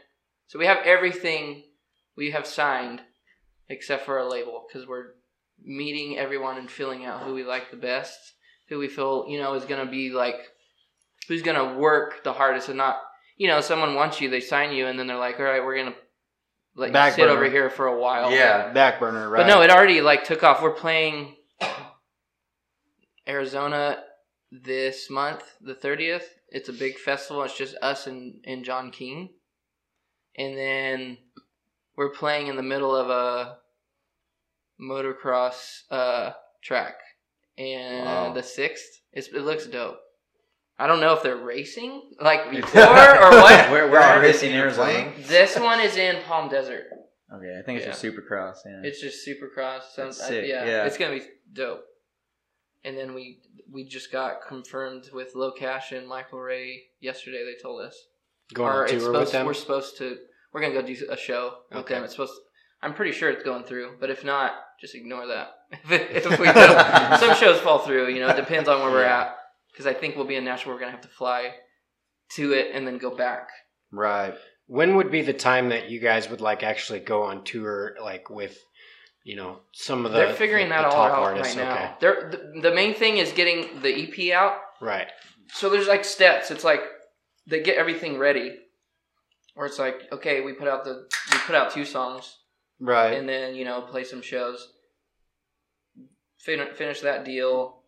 So 0.47 0.59
we 0.59 0.67
have 0.67 0.79
everything 0.85 1.65
we 2.17 2.31
have 2.31 2.47
signed 2.47 3.01
except 3.69 4.05
for 4.05 4.19
a 4.19 4.29
label 4.29 4.67
because 4.69 4.87
we're 4.87 5.15
meeting 5.63 6.19
everyone 6.19 6.59
and 6.59 6.71
filling 6.71 7.05
out 7.05 7.23
who 7.23 7.35
we 7.35 7.43
like 7.43 7.71
the 7.71 7.77
best, 7.77 8.19
who 8.69 8.79
we 8.79 8.89
feel 8.89 9.27
you 9.29 9.41
know 9.41 9.55
is 9.55 9.65
gonna 9.65 9.91
be 9.91 10.11
like, 10.11 10.37
who's 11.27 11.43
gonna 11.43 11.77
work 11.77 12.23
the 12.23 12.33
hardest 12.33 12.69
and 12.69 12.79
not 12.79 12.99
you 13.37 13.49
know 13.49 13.61
someone 13.61 13.95
wants 13.95 14.21
you 14.21 14.31
they 14.31 14.41
sign 14.41 14.73
you 14.73 14.87
and 14.87 14.99
then 14.99 15.07
they're 15.07 15.17
like 15.19 15.39
all 15.39 15.45
right 15.47 15.65
we're 15.65 15.77
gonna 15.77 15.95
let 16.77 16.93
you 16.93 17.13
sit 17.13 17.23
burner. 17.23 17.33
over 17.33 17.51
here 17.51 17.71
for 17.71 17.87
a 17.87 17.99
while 18.01 18.31
Yeah. 18.33 18.73
Back 18.73 18.99
burner, 18.99 19.29
right? 19.29 19.39
but 19.41 19.47
no, 19.47 19.63
it 19.63 19.71
already 19.71 20.01
like 20.01 20.25
took 20.25 20.43
off. 20.43 20.61
We're 20.63 20.73
playing 20.73 21.37
Arizona 23.29 24.03
this 24.51 25.09
month, 25.11 25.43
the 25.61 25.75
thirtieth. 25.75 26.29
It's 26.49 26.69
a 26.69 26.73
big 26.73 26.99
festival. 26.99 27.43
It's 27.43 27.57
just 27.57 27.77
us 27.83 28.07
and, 28.07 28.41
and 28.45 28.65
John 28.65 28.91
King. 28.91 29.31
And 30.37 30.57
then 30.57 31.19
we're 31.97 32.11
playing 32.11 32.49
in 32.49 32.57
the 32.57 32.63
middle 32.63 32.95
of 32.95 33.09
a 33.11 33.59
motocross 34.81 35.83
uh, 35.91 36.33
track. 36.63 36.95
And 37.57 38.05
Wow. 38.05 38.33
the 38.33 38.43
sixth, 38.43 39.01
it 39.13 39.33
looks 39.33 39.67
dope. 39.67 40.01
I 40.79 40.87
don't 40.87 41.01
know 41.01 41.15
if 41.15 41.23
they're 41.23 41.37
racing 41.37 42.03
like 42.21 42.51
before 42.51 42.81
or 42.83 43.31
what. 43.31 43.71
Where, 43.71 43.83
Y'all 43.85 43.91
where 43.93 44.01
are 44.01 44.19
are 44.19 44.21
racing 44.21 44.51
in 44.51 44.57
in 44.57 44.61
Arizona? 44.63 44.85
playing? 44.93 45.13
This 45.27 45.59
one 45.59 45.81
is 45.81 45.97
in 45.97 46.23
Palm 46.25 46.49
Desert. 46.49 46.85
Okay, 47.33 47.57
I 47.59 47.63
think 47.65 47.79
it's 47.81 47.87
Yeah. 47.87 47.93
just 47.93 48.05
Supercross. 48.05 48.57
Yeah. 48.67 48.81
It's 48.83 49.01
just 49.01 49.27
Supercross. 49.27 49.83
Some, 49.95 50.07
That's 50.07 50.23
I- 50.23 50.29
sick, 50.29 50.45
yeah, 50.49 50.65
yeah. 50.65 50.85
it's 50.85 50.97
gonna 50.99 51.17
be 51.19 51.23
dope. 51.53 51.85
And 52.85 52.99
then 52.99 53.15
we 53.15 53.41
we 53.73 53.85
just 53.85 54.13
got 54.13 54.43
confirmed 54.47 55.11
with 55.13 55.35
LOCASH 55.35 55.93
and 55.97 56.07
Michael 56.07 56.41
Ray 56.41 56.83
yesterday. 57.01 57.45
They 57.45 57.61
told 57.63 57.81
us, 57.83 57.97
Going 58.53 58.71
Or 58.73 58.77
on 58.81 58.83
it's 58.85 58.93
tour 58.93 59.01
supposed 59.01 59.21
with 59.21 59.33
them. 59.33 59.47
we're 59.47 59.55
supposed 59.55 59.97
to 59.99 60.19
we're 60.53 60.61
gonna 60.61 60.75
go 60.75 60.83
do 60.83 60.97
a 61.11 61.17
show 61.17 61.55
with 61.71 61.79
Okay. 61.81 61.95
them. 61.95 62.05
It's 62.05 62.13
supposed. 62.15 62.35
I'm 62.83 62.95
pretty 62.95 63.13
sure 63.13 63.31
it's 63.31 63.43
going 63.43 63.65
through, 63.65 63.97
but 64.01 64.11
if 64.11 64.25
not, 64.25 64.53
just 64.81 64.95
ignore 64.95 65.27
that. 65.29 65.55
if 65.91 66.39
we 66.39 66.45
don't, 66.53 67.19
some 67.19 67.35
shows 67.37 67.59
fall 67.61 67.79
through. 67.79 68.09
You 68.09 68.21
know, 68.21 68.29
it 68.29 68.37
depends 68.37 68.69
on 68.69 68.81
where 68.83 68.91
we're 68.91 69.05
at. 69.05 69.35
Because 69.75 69.87
I 69.87 69.93
think 69.93 70.15
we'll 70.17 70.25
be 70.25 70.37
in 70.37 70.45
Nashville. 70.45 70.73
We're 70.73 70.79
gonna 70.79 70.93
have 70.93 71.01
to 71.03 71.09
fly 71.09 71.51
to 72.37 72.53
it 72.53 72.71
and 72.75 72.87
then 72.87 72.97
go 72.99 73.15
back. 73.15 73.49
right. 73.93 74.35
When 74.67 74.97
would 74.97 75.11
be 75.11 75.21
the 75.21 75.35
time 75.35 75.69
that 75.69 75.91
you 75.91 76.01
guys 76.01 76.31
would 76.31 76.41
like 76.41 76.63
actually 76.63 77.01
go 77.01 77.25
on 77.25 77.45
tour, 77.45 77.97
like 78.03 78.31
with, 78.31 78.57
you 79.23 79.37
know, 79.37 79.61
some 79.73 80.07
of 80.07 80.13
the 80.13 80.19
They're 80.21 80.33
figuring 80.33 80.71
the 80.71 80.75
that 80.77 80.87
all 80.87 81.03
out 81.03 81.13
artists? 81.19 81.55
right 81.55 81.65
now. 81.67 81.75
Okay. 81.75 81.91
They're, 82.01 82.31
the, 82.31 82.61
the 82.71 82.75
main 82.75 82.95
thing 82.95 83.19
is 83.19 83.31
getting 83.33 83.83
the 83.83 83.93
EP 83.93 84.35
out 84.35 84.57
Right. 84.81 85.09
so 85.53 85.69
there's 85.69 85.87
like 85.87 86.03
steps. 86.03 86.51
It's 86.51 86.65
like 86.65 86.81
they 87.47 87.63
get 87.63 87.77
everything 87.77 88.17
ready, 88.17 88.57
or 89.55 89.67
it's 89.67 89.79
like 89.79 90.01
okay, 90.13 90.41
we 90.41 90.55
put 90.55 90.67
out 90.67 90.85
the 90.85 91.09
we 91.33 91.39
put 91.41 91.55
out 91.55 91.71
two 91.73 91.85
songs, 91.85 92.39
Right. 92.81 93.13
and 93.19 93.29
then 93.29 93.55
you 93.55 93.67
know 93.67 93.83
play 93.83 94.05
some 94.05 94.23
shows, 94.23 94.67
fin- 96.39 96.75
finish 96.75 97.01
that 97.03 97.27
deal, 97.27 97.83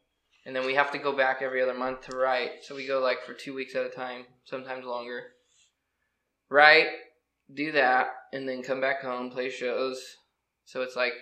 and 0.47 0.55
then 0.55 0.65
we 0.65 0.75
have 0.75 0.93
to 0.93 0.99
go 0.99 1.15
back 1.15 1.43
every 1.43 1.61
other 1.61 1.75
month 1.75 2.03
to 2.09 2.17
write. 2.17 2.63
So 2.63 2.77
we 2.77 2.87
go 2.87 3.01
like 3.01 3.23
for 3.23 3.35
two 3.35 3.53
weeks 3.53 3.75
at 3.75 3.85
a 3.85 3.91
time, 3.91 4.25
sometimes 4.45 4.85
longer. 4.85 5.25
Write, 6.49 6.87
do 7.53 7.73
that, 7.73 8.07
and 8.33 8.49
then 8.49 8.63
come 8.63 8.81
back 8.81 9.03
home, 9.03 9.31
play 9.31 9.51
shows. 9.51 10.01
So 10.65 10.83
it's 10.83 10.95
like 10.95 11.13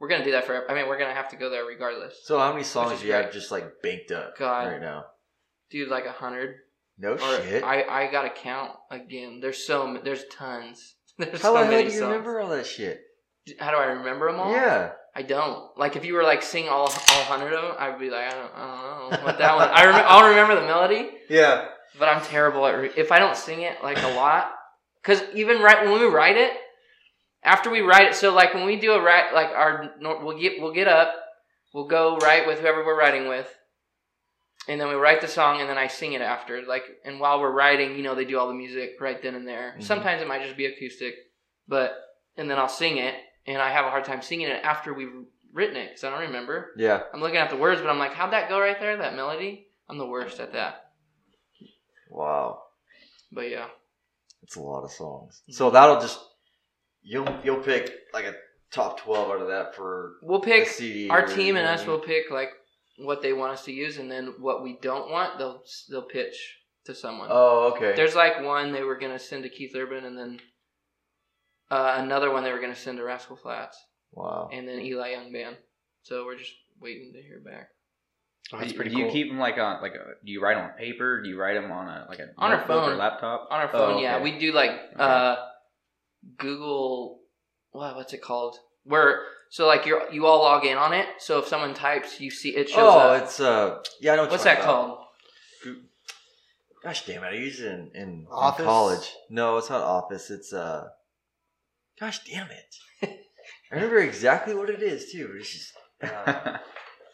we're 0.00 0.08
gonna 0.08 0.24
do 0.24 0.32
that 0.32 0.46
for. 0.46 0.68
I 0.70 0.74
mean, 0.74 0.88
we're 0.88 0.98
gonna 0.98 1.14
have 1.14 1.28
to 1.28 1.36
go 1.36 1.50
there 1.50 1.64
regardless. 1.66 2.14
So 2.24 2.38
how 2.38 2.52
many 2.52 2.64
songs 2.64 3.00
do 3.00 3.06
you 3.06 3.12
have 3.12 3.30
just 3.32 3.52
like 3.52 3.82
banked 3.82 4.10
up 4.10 4.36
God. 4.38 4.66
right 4.66 4.80
now? 4.80 5.04
Dude, 5.70 5.88
like 5.88 6.06
a 6.06 6.12
hundred. 6.12 6.56
No 6.98 7.12
Or 7.12 7.18
shit. 7.18 7.62
I 7.62 7.82
I 7.82 8.10
gotta 8.10 8.30
count 8.30 8.72
again. 8.90 9.40
There's 9.40 9.66
so 9.66 10.00
there's 10.02 10.24
tons. 10.30 10.96
There's 11.18 11.42
how 11.42 11.54
so 11.54 11.60
the 11.60 11.66
hell 11.66 11.78
do 11.78 11.84
you 11.84 11.90
songs. 11.90 12.02
remember 12.02 12.40
all 12.40 12.48
that 12.48 12.64
shit? 12.66 13.02
How 13.58 13.70
do 13.70 13.76
I 13.76 13.84
remember 13.84 14.30
them 14.30 14.40
all? 14.40 14.50
Yeah. 14.50 14.92
I 15.14 15.22
don't. 15.22 15.76
Like 15.76 15.96
if 15.96 16.04
you 16.04 16.14
were 16.14 16.22
like 16.22 16.42
sing 16.42 16.68
all 16.68 16.84
all 16.86 17.22
hundred 17.24 17.52
of 17.52 17.62
them, 17.62 17.74
I'd 17.78 17.98
be 17.98 18.08
like 18.10 18.26
I 18.26 18.30
don't 18.30 18.52
I 18.54 19.08
don't 19.10 19.10
know 19.20 19.26
what 19.26 19.38
that 19.38 19.56
one. 19.56 19.68
I 19.68 19.84
rem- 19.84 20.04
I'll 20.06 20.28
remember 20.28 20.54
the 20.54 20.66
melody, 20.66 21.10
Yeah. 21.28 21.68
but 21.98 22.08
I'm 22.08 22.22
terrible 22.22 22.66
at 22.66 22.72
re- 22.72 22.90
if 22.96 23.12
I 23.12 23.18
don't 23.18 23.36
sing 23.36 23.60
it 23.62 23.82
like 23.82 24.02
a 24.02 24.14
lot. 24.14 24.50
Cause 25.02 25.22
even 25.34 25.60
right 25.60 25.84
when 25.84 26.00
we 26.00 26.06
write 26.06 26.36
it, 26.36 26.52
after 27.42 27.68
we 27.70 27.80
write 27.80 28.06
it, 28.08 28.14
so 28.14 28.32
like 28.32 28.54
when 28.54 28.64
we 28.64 28.76
do 28.78 28.92
a 28.92 29.02
write 29.02 29.34
like 29.34 29.48
our 29.48 29.90
we'll 30.00 30.38
get 30.38 30.60
we'll 30.60 30.72
get 30.72 30.88
up, 30.88 31.12
we'll 31.74 31.88
go 31.88 32.16
write 32.18 32.46
with 32.46 32.60
whoever 32.60 32.84
we're 32.84 32.98
writing 32.98 33.28
with, 33.28 33.52
and 34.68 34.80
then 34.80 34.88
we 34.88 34.94
write 34.94 35.20
the 35.20 35.28
song 35.28 35.60
and 35.60 35.68
then 35.68 35.76
I 35.76 35.88
sing 35.88 36.12
it 36.14 36.22
after. 36.22 36.62
Like 36.62 36.84
and 37.04 37.20
while 37.20 37.38
we're 37.40 37.50
writing, 37.52 37.96
you 37.96 38.02
know, 38.02 38.14
they 38.14 38.24
do 38.24 38.38
all 38.38 38.48
the 38.48 38.54
music 38.54 38.92
right 39.00 39.20
then 39.22 39.34
and 39.34 39.46
there. 39.46 39.74
Mhm. 39.78 39.82
Sometimes 39.82 40.22
it 40.22 40.28
might 40.28 40.42
just 40.42 40.56
be 40.56 40.66
acoustic, 40.66 41.14
but 41.68 41.92
and 42.38 42.48
then 42.48 42.58
I'll 42.58 42.68
sing 42.68 42.96
it, 42.96 43.14
and 43.46 43.60
I 43.60 43.70
have 43.70 43.84
a 43.84 43.90
hard 43.90 44.04
time 44.04 44.22
singing 44.22 44.48
it 44.48 44.64
after 44.64 44.94
we've 44.94 45.12
written 45.52 45.76
it 45.76 45.90
because 45.90 46.04
I 46.04 46.10
don't 46.10 46.20
remember. 46.20 46.70
Yeah. 46.76 47.02
I'm 47.12 47.20
looking 47.20 47.36
at 47.38 47.50
the 47.50 47.56
words, 47.56 47.80
but 47.80 47.90
I'm 47.90 47.98
like, 47.98 48.14
how'd 48.14 48.32
that 48.32 48.48
go 48.48 48.60
right 48.60 48.78
there? 48.78 48.96
That 48.96 49.14
melody? 49.14 49.66
I'm 49.88 49.98
the 49.98 50.06
worst 50.06 50.40
at 50.40 50.52
that. 50.52 50.92
Wow. 52.10 52.62
But 53.30 53.50
yeah, 53.50 53.66
It's 54.42 54.56
a 54.56 54.60
lot 54.60 54.84
of 54.84 54.90
songs. 54.90 55.42
Mm-hmm. 55.42 55.52
So 55.52 55.70
that'll 55.70 56.00
just 56.00 56.20
you'll 57.02 57.28
you'll 57.42 57.62
pick 57.62 57.92
like 58.12 58.26
a 58.26 58.34
top 58.70 59.00
twelve 59.00 59.30
out 59.30 59.40
of 59.40 59.48
that 59.48 59.74
for 59.74 60.14
we'll 60.22 60.40
pick 60.40 60.68
our 61.10 61.26
team 61.26 61.56
and 61.56 61.66
us 61.66 61.86
will 61.86 61.98
pick 61.98 62.30
like 62.30 62.50
what 62.98 63.22
they 63.22 63.32
want 63.32 63.52
us 63.52 63.64
to 63.64 63.72
use, 63.72 63.96
and 63.98 64.10
then 64.10 64.34
what 64.38 64.62
we 64.62 64.78
don't 64.82 65.10
want, 65.10 65.38
they'll 65.38 65.62
they'll 65.90 66.02
pitch 66.02 66.58
to 66.84 66.94
someone. 66.94 67.28
Oh, 67.30 67.72
okay. 67.74 67.94
There's 67.96 68.14
like 68.14 68.42
one 68.42 68.72
they 68.72 68.82
were 68.82 68.98
gonna 68.98 69.18
send 69.18 69.44
to 69.44 69.48
Keith 69.48 69.74
Urban, 69.74 70.04
and 70.04 70.16
then 70.16 70.40
uh, 71.72 71.94
another 71.98 72.30
one 72.30 72.44
they 72.44 72.52
were 72.52 72.60
gonna 72.60 72.74
send 72.76 72.98
to 72.98 73.04
Rascal 73.04 73.36
Flatts. 73.36 73.78
Wow. 74.14 74.50
and 74.52 74.68
then 74.68 74.78
Eli 74.80 75.12
Young 75.12 75.32
Band. 75.32 75.56
So 76.02 76.26
we're 76.26 76.36
just 76.36 76.52
waiting 76.78 77.12
to 77.14 77.22
hear 77.22 77.40
back. 77.42 77.68
Oh, 78.52 78.58
that's 78.58 78.74
pretty 78.74 78.90
do 78.90 78.98
you 78.98 79.04
cool. 79.04 79.12
keep 79.12 79.28
them 79.30 79.38
like 79.38 79.56
on 79.56 79.80
like 79.80 79.94
a, 79.94 80.04
do 80.24 80.30
you 80.30 80.42
write 80.42 80.56
them 80.56 80.64
on 80.66 80.70
paper? 80.72 81.22
Do 81.22 81.28
you 81.30 81.40
write 81.40 81.54
them 81.54 81.72
on 81.72 81.88
a 81.88 82.04
like 82.10 82.18
a 82.18 82.28
On 82.36 82.52
our 82.52 82.66
phone 82.66 82.90
or 82.92 82.96
laptop? 82.96 83.48
On 83.50 83.58
our 83.60 83.70
Oh, 83.72 83.72
phone, 83.94 84.02
yeah, 84.02 84.20
we 84.20 84.38
do 84.38 84.52
like 84.52 84.72
uh, 84.98 85.36
Google. 86.38 87.20
What 87.70 87.96
what's 87.96 88.12
it 88.12 88.20
called? 88.20 88.56
Where 88.84 89.22
so 89.48 89.66
like 89.66 89.86
you 89.86 89.96
are 89.96 90.12
you 90.12 90.26
all 90.26 90.40
log 90.42 90.66
in 90.66 90.76
on 90.76 90.92
it. 90.92 91.06
So 91.18 91.38
if 91.38 91.46
someone 91.46 91.72
types, 91.72 92.20
you 92.20 92.30
see 92.30 92.50
it 92.50 92.68
shows 92.68 92.78
Oh, 92.80 92.98
up. 92.98 93.22
it's 93.22 93.40
uh, 93.40 93.78
yeah, 94.00 94.12
I 94.12 94.16
know. 94.16 94.22
What 94.22 94.32
What's 94.32 94.44
that 94.44 94.58
about. 94.60 94.66
called? 94.66 94.98
Gosh 96.84 97.06
damn 97.06 97.22
it! 97.22 97.28
I 97.28 97.34
used 97.34 97.60
it 97.60 97.72
in, 97.72 97.90
in, 97.94 98.26
Office? 98.30 98.60
in 98.60 98.64
college. 98.66 99.12
No, 99.30 99.56
it's 99.56 99.70
not 99.70 99.82
Office. 99.82 100.30
It's 100.30 100.52
uh. 100.52 100.88
Gosh 102.00 102.20
damn 102.24 102.48
it! 102.50 102.74
I 103.70 103.74
remember 103.76 103.98
exactly 103.98 104.54
what 104.54 104.70
it 104.70 104.82
is 104.82 105.12
too. 105.12 105.34
It's 105.38 105.52
just 105.52 105.72
uh, 106.02 106.58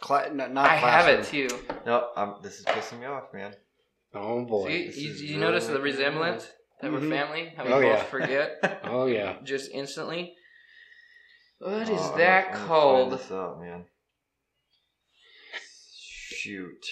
Cla- 0.01 0.27
n- 0.29 0.37
not 0.37 0.57
I 0.71 0.77
have 0.77 1.09
it 1.09 1.17
classroom. 1.25 1.49
too. 1.49 1.59
no. 1.87 2.09
I'm, 2.17 2.35
this 2.43 2.59
is 2.61 2.65
pissing 2.65 3.01
me 3.01 3.07
off, 3.07 3.25
man. 3.35 3.53
oh 4.15 4.45
boy. 4.45 4.69
See, 4.69 4.87
this 4.87 4.97
you, 4.99 5.11
you 5.13 5.29
really 5.29 5.41
notice 5.41 5.67
the 5.67 5.73
making 5.73 5.85
me 5.85 5.91
resemblance 5.91 6.49
that 6.81 6.93
we're 6.93 7.01
Mhm. 7.01 7.11
family? 7.11 7.53
How 7.57 7.65
we 7.65 7.73
Oh, 7.73 7.81
both 7.81 7.99
yeah. 7.99 8.03
forget 8.05 8.81
Oh 8.85 9.07
yeah. 9.07 9.37
just 9.45 9.71
instantly. 9.73 10.35
What 11.59 11.83
is 11.89 11.89
Oh, 12.01 12.13
I'm 12.13 12.19
that 12.19 12.45
gonna- 12.45 12.47
I'm 12.47 12.53
gonna 12.53 12.57
find 12.59 12.69
called? 12.69 13.13
This 13.13 13.31
up, 13.33 13.61
man. 13.61 13.85
Shoot. 16.31 16.87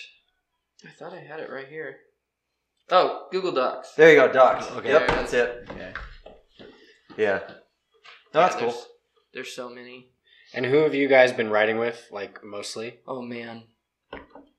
I 0.85 0.91
thought 0.91 1.13
I 1.15 1.21
had 1.21 1.41
it 1.41 1.51
right 1.51 1.69
here. 1.69 1.97
Oh, 2.91 3.27
Google 3.33 3.53
Docs. 3.53 3.95
There 3.95 4.11
you 4.11 4.17
go, 4.17 4.33
Docs. 4.33 4.71
Okay. 4.73 4.91
Yep, 4.91 5.09
that's 5.09 5.33
it. 5.33 5.67
Okay. 5.71 5.93
Yeah. 7.17 7.41
No, 8.35 8.41
that's 8.41 8.57
cool. 8.57 8.69
There's, 8.69 8.87
there's 9.35 9.53
so 9.55 9.69
many. 9.69 10.11
And 10.55 10.65
who 10.67 10.77
have 10.79 10.95
you 10.95 11.09
guys 11.09 11.33
been 11.33 11.51
writing 11.51 11.79
with? 11.79 12.09
Like 12.11 12.43
mostly? 12.45 13.01
Oh 13.07 13.23
man. 13.23 13.65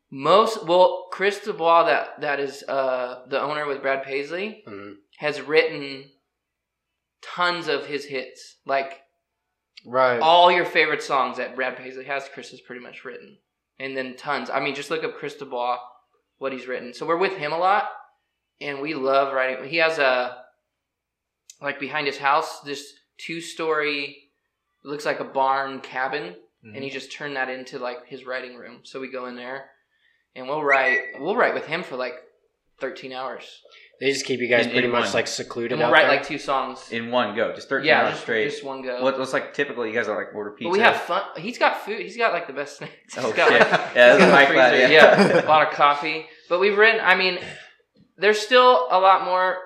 Most 0.10 0.66
well, 0.66 1.08
Chris 1.12 1.40
Dubois, 1.40 1.86
that 1.86 2.22
that 2.22 2.40
is 2.40 2.64
uh, 2.64 3.24
the 3.28 3.42
owner 3.42 3.66
with 3.68 3.82
Brad 3.82 4.04
Paisley, 4.04 4.64
hmm 4.68 4.94
has 5.18 5.42
written 5.42 6.06
tons 7.24 7.68
of 7.68 7.88
his 7.88 8.06
hits. 8.06 8.58
Like 8.66 9.02
Right. 9.86 10.20
all 10.20 10.52
your 10.52 10.66
favorite 10.66 11.02
songs 11.02 11.38
that 11.38 11.56
Brad 11.56 11.76
Paisley 11.76 12.06
has, 12.06 12.30
Chris 12.32 12.52
has 12.52 12.62
pretty 12.62 12.82
much 12.84 13.04
written, 13.04 13.38
and 13.80 13.98
then 13.98 14.16
tons. 14.16 14.50
I 14.52 14.60
mean, 14.60 14.76
just 14.76 14.92
look 14.92 15.04
up 15.04 15.16
Chris 15.18 15.34
Dubois, 15.36 15.78
what 16.38 16.52
he's 16.54 16.68
written. 16.68 16.94
So 16.94 17.06
we're 17.08 17.18
with 17.18 17.34
him 17.38 17.52
a 17.52 17.58
lot, 17.58 17.86
and 18.62 18.80
we 18.80 18.94
love 18.94 19.34
writing. 19.34 19.68
He 19.68 19.78
has 19.78 19.98
a 19.98 20.38
like 21.62 21.80
behind 21.80 22.06
his 22.08 22.18
house 22.20 22.60
this 22.62 22.94
two 23.18 23.42
story, 23.42 24.18
looks 24.84 25.06
like 25.06 25.20
a 25.20 25.24
barn 25.26 25.80
cabin, 25.82 26.36
and 26.64 26.76
he 26.76 26.82
mm-hmm. 26.82 26.94
just 26.94 27.12
turned 27.12 27.36
that 27.36 27.50
into 27.50 27.80
like 27.80 28.06
his 28.08 28.26
writing 28.26 28.56
room. 28.56 28.80
So 28.84 29.00
we 29.00 29.12
go 29.12 29.26
in 29.28 29.36
there, 29.36 29.66
and 30.36 30.48
we'll 30.48 30.64
write. 30.64 31.00
We'll 31.20 31.36
write 31.36 31.54
with 31.54 31.66
him 31.66 31.84
for 31.84 31.96
like 31.96 32.14
thirteen 32.80 33.12
hours, 33.12 33.62
They 34.00 34.12
just 34.12 34.26
keep 34.26 34.40
you 34.40 34.48
guys 34.48 34.66
In- 34.66 34.72
pretty 34.72 34.86
in 34.86 34.92
much 34.92 35.06
one. 35.06 35.14
like 35.14 35.28
secluded 35.28 35.72
and 35.72 35.80
we'll 35.80 35.88
out 35.88 35.94
write 35.94 36.08
there. 36.08 36.18
like 36.18 36.28
two 36.28 36.38
songs. 36.38 36.92
In 36.92 37.10
one 37.10 37.36
go, 37.36 37.52
just 37.54 37.70
thirteen 37.70 37.88
yeah, 37.88 38.02
hours 38.02 38.12
just, 38.12 38.22
straight. 38.22 38.50
just 38.50 38.64
one 38.64 38.84
go. 38.84 39.02
What, 39.02 39.18
what's 39.18 39.34
like 39.34 39.54
typically 39.56 39.90
you 39.90 39.96
guys 39.96 40.08
are 40.08 40.16
like 40.18 40.36
order 40.36 40.52
pizza? 40.52 40.70
But 40.70 40.74
we 40.74 40.80
have 40.80 40.98
fun. 40.98 41.24
He's 41.38 41.58
got 41.58 41.78
food. 41.84 42.02
He's 42.02 42.18
got 42.18 42.34
like 42.34 42.46
the 42.46 42.54
best 42.54 42.78
snacks. 42.78 43.16
He's 43.16 43.24
Oh 43.24 43.32
got, 43.34 43.50
shit! 43.50 43.60
like, 43.62 43.96
yeah, 43.96 44.18
he's 44.20 44.32
my 44.32 44.44
a 44.44 44.54
class. 44.54 44.72
freezer, 44.72 44.94
Yeah. 44.94 45.46
a 45.46 45.48
lot 45.48 45.68
of 45.68 45.74
coffee. 45.74 46.28
But 46.50 46.60
we've 46.60 46.78
written. 46.78 47.02
I 47.04 47.16
mean, 47.16 47.40
there's 48.18 48.40
still 48.40 48.88
a 48.92 49.00
lot 49.00 49.26
more 49.26 49.58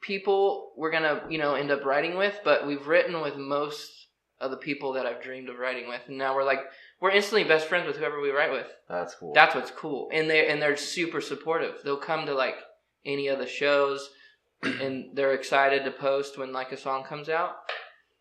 people 0.00 0.72
we're 0.76 0.90
gonna 0.90 1.22
you 1.28 1.38
know 1.38 1.54
end 1.54 1.70
up 1.70 1.84
writing 1.84 2.16
with, 2.16 2.38
but 2.44 2.66
we've 2.66 2.86
written 2.86 3.20
with 3.20 3.36
most 3.36 4.06
of 4.40 4.50
the 4.50 4.56
people 4.56 4.94
that 4.94 5.06
I've 5.06 5.22
dreamed 5.22 5.48
of 5.48 5.58
writing 5.58 5.88
with, 5.88 6.00
and 6.08 6.16
now 6.16 6.34
we're 6.34 6.44
like 6.44 6.60
we're 7.00 7.10
instantly 7.10 7.44
best 7.44 7.68
friends 7.68 7.86
with 7.86 7.96
whoever 7.96 8.20
we 8.20 8.30
write 8.30 8.52
with. 8.52 8.66
That's 8.88 9.14
cool. 9.14 9.32
That's 9.34 9.54
what's 9.54 9.70
cool, 9.70 10.08
and 10.12 10.28
they 10.28 10.48
and 10.48 10.60
they're 10.60 10.76
super 10.76 11.20
supportive. 11.20 11.76
They'll 11.84 11.96
come 11.96 12.26
to 12.26 12.34
like 12.34 12.56
any 13.04 13.28
of 13.28 13.38
the 13.38 13.46
shows, 13.46 14.10
and 14.62 15.10
they're 15.14 15.34
excited 15.34 15.84
to 15.84 15.90
post 15.90 16.38
when 16.38 16.52
like 16.52 16.72
a 16.72 16.76
song 16.76 17.04
comes 17.04 17.28
out. 17.28 17.56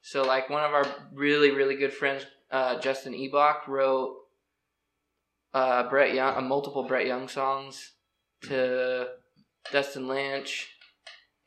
So 0.02 0.24
like 0.24 0.50
one 0.50 0.64
of 0.64 0.74
our 0.74 0.86
really 1.14 1.52
really 1.52 1.76
good 1.76 1.94
friends, 1.94 2.26
uh, 2.52 2.80
Justin 2.80 3.14
Ebach, 3.14 3.68
wrote 3.68 4.16
uh, 5.54 5.90
Brett 5.90 6.14
Young, 6.14 6.38
uh, 6.38 6.42
multiple 6.42 6.84
Brett 6.84 7.08
Young 7.08 7.28
songs 7.28 7.94
to 8.44 9.08
Dustin 9.72 10.08
Lynch, 10.08 10.68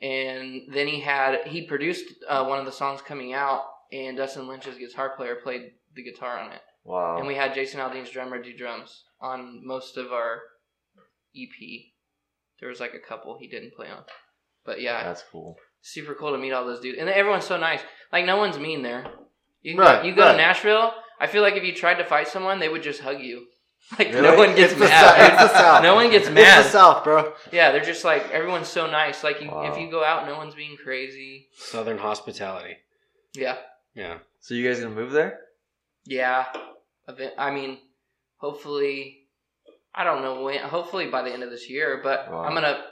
and 0.03 0.63
then 0.75 0.87
he 0.89 1.01
had 1.01 1.47
he 1.47 1.67
produced 1.67 2.05
uh, 2.29 2.45
one 2.45 2.59
of 2.59 2.67
the 2.67 2.73
songs 2.73 3.01
coming 3.01 3.33
out, 3.33 3.63
and 3.93 4.17
Dustin 4.17 4.49
Lynch's 4.49 4.77
guitar 4.77 5.11
player 5.17 5.37
played 5.37 5.71
the 5.95 6.03
guitar 6.03 6.39
on 6.39 6.51
it. 6.53 6.61
wow. 6.85 7.19
And 7.19 7.27
we 7.27 7.35
had 7.35 7.55
Jason 7.55 7.81
Aldean's 7.81 8.11
drummer 8.11 8.43
do 8.43 8.57
drums 8.57 9.05
on 9.21 9.61
most 9.65 9.97
of 9.97 10.13
our 10.13 10.41
EP. 11.37 11.51
There 12.61 12.69
was 12.69 12.81
like 12.81 12.95
a 12.95 12.99
couple 13.09 13.37
he 13.39 13.49
didn't 13.49 13.75
play 13.75 13.89
on. 13.89 14.05
But 14.65 14.81
yeah, 14.81 15.03
That's 15.05 15.25
cool. 15.31 15.57
super 15.81 16.15
cool 16.15 16.33
to 16.33 16.39
meet 16.39 16.53
all 16.53 16.65
those 16.65 16.81
dudes. 16.81 16.99
And 17.01 17.09
everyone's 17.09 17.47
so 17.47 17.57
nice. 17.59 17.81
Like 18.13 18.25
no 18.25 18.37
one's 18.37 18.59
mean 18.59 18.83
there. 18.83 19.07
You 19.63 19.77
Right, 19.79 20.03
go, 20.03 20.09
you 20.09 20.15
go 20.15 20.23
right. 20.27 20.33
to 20.33 20.39
Nashville, 20.39 20.93
I 21.21 21.27
feel 21.27 21.43
like 21.43 21.55
if 21.55 21.63
you 21.65 21.75
tried 21.75 21.95
to 21.97 22.05
fight 22.05 22.29
someone, 22.29 22.59
they 22.61 22.69
would 22.69 22.83
just 22.83 23.01
hug 23.01 23.21
you. 23.21 23.47
Like 23.99 24.11
no 24.13 24.21
Really? 24.23 24.37
one 24.37 24.57
gets 24.57 24.73
It's 24.73 24.81
the 24.81 24.87
mad. 24.87 25.01
South. 25.19 25.33
It's 25.43 25.53
the 25.53 25.59
South. 25.61 25.83
No 25.83 25.95
one 25.95 26.11
gets 26.11 26.27
It's 26.27 26.35
mad. 26.35 26.65
the 26.65 26.69
South, 26.71 27.05
bro. 27.05 27.35
Yeah, 27.53 27.73
they're 27.73 27.85
just 27.85 28.05
like 28.05 28.31
everyone's 28.31 28.69
so 28.69 28.87
nice. 28.87 29.23
Like 29.23 29.43
you, 29.43 29.51
Wow. 29.51 29.71
if 29.71 29.79
you 29.79 29.91
go 29.91 30.03
out, 30.05 30.27
no 30.27 30.37
one's 30.37 30.55
being 30.55 30.77
crazy. 30.83 31.49
Southern 31.57 31.99
hospitality. 31.99 32.77
Yeah, 33.35 33.57
Yeah. 33.95 34.19
So 34.41 34.55
you 34.55 34.67
guys 34.67 34.81
gonna 34.81 34.95
move 34.95 35.13
there? 35.13 35.41
Yeah, 36.05 36.47
I 37.39 37.51
mean, 37.51 37.79
hopefully, 38.39 39.27
I 39.95 40.05
don't 40.05 40.23
know 40.23 40.43
when. 40.43 40.59
Hopefully 40.61 41.07
by 41.09 41.23
the 41.23 41.33
end 41.33 41.43
of 41.43 41.51
this 41.51 41.69
year, 41.71 42.01
but 42.03 42.31
Wow. 42.31 42.45
I'm 42.45 42.55
gonna. 42.55 42.85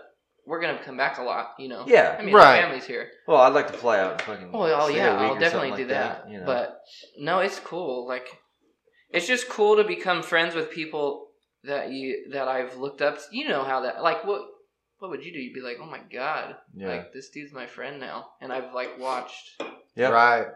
We're 0.47 0.61
gonna 0.61 0.81
come 0.83 0.97
back 0.97 1.19
a 1.19 1.23
lot, 1.23 1.51
you 1.59 1.69
know. 1.69 1.85
Yeah. 1.87 2.17
I 2.19 2.23
mean, 2.23 2.35
Right. 2.35 2.57
our 2.57 2.63
family's 2.63 2.85
here. 2.85 3.11
Well, 3.29 3.37
I'd 3.39 3.53
like 3.53 3.69
to 3.69 3.73
fly 3.75 4.01
out 4.01 4.13
and 4.13 4.23
fucking. 4.23 4.51
Oh, 4.53 4.63
oh 4.63 4.89
yeah, 4.89 5.15
I'll 5.17 5.39
definitely 5.39 5.71
do 5.73 5.77
like 5.85 5.89
that. 5.89 6.29
you 6.31 6.39
know. 6.41 6.47
But 6.47 6.81
no, 7.19 7.41
it's 7.41 7.61
cool. 7.61 8.07
Like, 8.09 8.27
it's 9.13 9.27
just 9.27 9.49
cool 9.49 9.77
to 9.77 9.85
become 9.85 10.23
friends 10.23 10.55
with 10.55 10.71
people 10.71 11.29
that 11.65 11.91
you 11.93 12.31
that 12.33 12.49
I've 12.49 12.77
looked 12.79 13.03
up. 13.03 13.19
You 13.33 13.49
know 13.49 13.65
how 13.65 13.81
that 13.83 14.03
like 14.03 14.25
what 14.25 14.43
what 14.99 15.11
would 15.11 15.25
you 15.25 15.33
do? 15.33 15.39
You'd 15.39 15.55
be 15.55 15.61
like, 15.63 15.79
oh 15.81 15.87
my 15.87 16.01
god, 16.13 16.57
yeah. 16.75 16.89
like 16.89 17.13
this 17.13 17.31
dude's 17.31 17.53
my 17.53 17.67
friend 17.67 18.01
now, 18.01 18.29
and 18.41 18.53
I've 18.53 18.73
like 18.75 18.99
watched 18.99 19.61
Yep. 19.97 20.13
Right. 20.13 20.47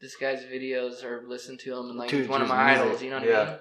this 0.00 0.16
guy's 0.16 0.42
videos 0.44 1.04
or 1.04 1.24
listened 1.28 1.60
to 1.60 1.72
him, 1.78 1.90
and 1.90 1.98
like 1.98 2.08
To- 2.10 2.18
he's 2.18 2.28
one 2.28 2.42
of 2.42 2.48
my 2.48 2.72
his 2.72 2.80
idols. 2.80 3.02
You 3.02 3.10
know 3.10 3.18
what 3.18 3.28
Yeah. 3.28 3.40
I 3.40 3.46
mean? 3.46 3.58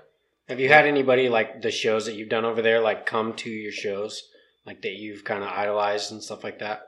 Have 0.49 0.59
you 0.59 0.69
had 0.69 0.85
anybody 0.87 1.29
like 1.29 1.61
the 1.61 1.69
shows 1.71 2.05
that 2.05 2.15
you've 2.15 2.29
done 2.29 2.45
over 2.45 2.61
there 2.61 2.79
like 2.79 3.05
come 3.05 3.33
to 3.33 3.49
your 3.49 3.71
shows? 3.71 4.23
Like 4.65 4.81
that 4.83 4.93
you've 4.93 5.23
kind 5.23 5.43
of 5.43 5.49
idolized 5.49 6.11
and 6.11 6.23
stuff 6.23 6.43
like 6.43 6.59
that? 6.59 6.81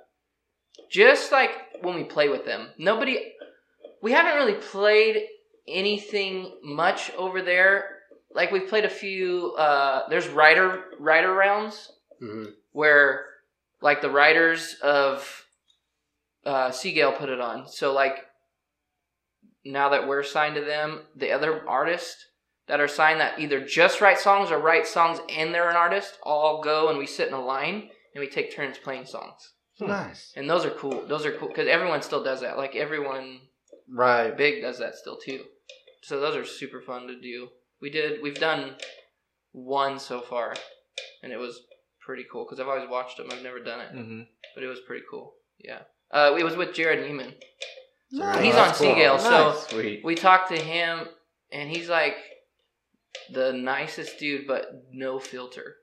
just 0.90 1.32
like 1.32 1.52
when 1.82 1.96
we 1.96 2.04
play 2.04 2.28
with 2.30 2.46
them 2.46 2.68
nobody 2.78 3.34
we 4.02 4.12
haven't 4.12 4.36
really 4.36 4.54
played 4.60 5.26
anything 5.68 6.58
much 6.64 7.12
over 7.18 7.42
there 7.42 7.98
like 8.34 8.52
we've 8.52 8.68
played 8.68 8.86
a 8.86 8.90
few 8.90 9.54
uh 9.58 10.08
there's 10.10 10.28
writer 10.28 10.84
writer 11.00 11.34
rounds 11.34 11.92
hmm 12.20 12.46
where 12.72 13.26
like 13.82 14.02
the 14.02 14.10
writers 14.10 14.76
of 14.82 15.46
uh 16.46 16.72
Sea 16.72 16.94
Gayle 16.94 17.12
put 17.12 17.30
it 17.30 17.40
on 17.42 17.68
so 17.68 17.94
like 17.94 18.26
now 19.64 19.90
that 19.90 20.08
we're 20.08 20.24
signed 20.24 20.56
to 20.56 20.62
them 20.62 21.02
the 21.16 21.32
other 21.32 21.68
artists 21.68 22.26
that 22.68 22.80
are 22.80 22.88
signed 22.88 23.20
that 23.20 23.40
either 23.40 23.64
just 23.64 24.02
write 24.02 24.18
songs 24.20 24.50
or 24.52 24.58
write 24.60 24.88
songs 24.88 25.20
and 25.30 25.54
they're 25.54 25.70
an 25.70 25.76
artist 25.76 26.18
all 26.24 26.62
go 26.64 26.90
and 26.90 26.98
we 26.98 27.06
sit 27.06 27.28
in 27.28 27.34
a 27.34 27.42
line 27.46 27.90
and 28.16 28.20
we 28.22 28.28
take 28.28 28.56
turns 28.56 28.78
playing 28.78 29.06
songs 29.06 29.54
Nice. 29.80 30.32
and 30.36 30.48
those 30.50 30.64
are 30.64 30.70
cool. 30.72 31.04
Those 31.08 31.26
are 31.26 31.32
cool 31.32 31.48
because 31.48 31.68
everyone 31.68 32.04
still 32.04 32.24
does 32.24 32.42
that. 32.42 32.56
Like 32.56 32.76
everyone 32.76 33.40
Right. 33.92 34.36
big 34.36 34.62
does 34.62 34.80
that 34.80 34.96
still 34.96 35.18
too. 35.18 35.44
So 36.04 36.20
those 36.20 36.36
are 36.36 36.46
super 36.46 36.82
fun 36.82 37.08
to 37.08 37.20
do. 37.20 37.50
We 37.82 37.90
did. 37.90 38.22
We've 38.22 38.36
done 38.40 38.76
one 39.52 40.00
so 40.00 40.22
far, 40.22 40.56
and 41.24 41.32
it 41.32 41.38
was 41.38 41.60
pretty 42.06 42.24
cool 42.32 42.46
because 42.46 42.60
I've 42.60 42.68
always 42.68 42.90
watched 42.90 43.18
them. 43.18 43.28
I've 43.32 43.44
never 43.44 43.60
done 43.60 43.80
it, 43.82 43.94
Mm-hmm. 43.94 44.22
but 44.56 44.64
it 44.64 44.68
was 44.68 44.80
pretty 44.88 45.04
cool. 45.10 45.34
Yeah. 45.60 45.80
Uh, 46.12 46.36
it 46.38 46.44
was 46.44 46.56
with 46.56 46.70
Jerrod 46.70 47.06
Niemann. 47.06 47.34
Nice. 48.12 48.44
He's 48.44 48.56
Oh, 48.56 48.60
on 48.60 48.68
that's 48.68 48.78
cool. 48.80 48.90
Sea 48.90 48.96
Gayle, 48.96 49.20
so 49.20 49.30
Nice. 49.52 49.68
Sweet. 49.68 50.02
we 50.04 50.16
talked 50.16 50.50
to 50.50 50.58
him, 50.60 51.08
and 51.52 51.70
he's 51.70 51.88
like 51.90 52.16
the 53.32 53.54
nicest 53.54 54.20
dude, 54.20 54.48
but 54.48 54.68
no 54.92 55.20
filter. 55.20 55.76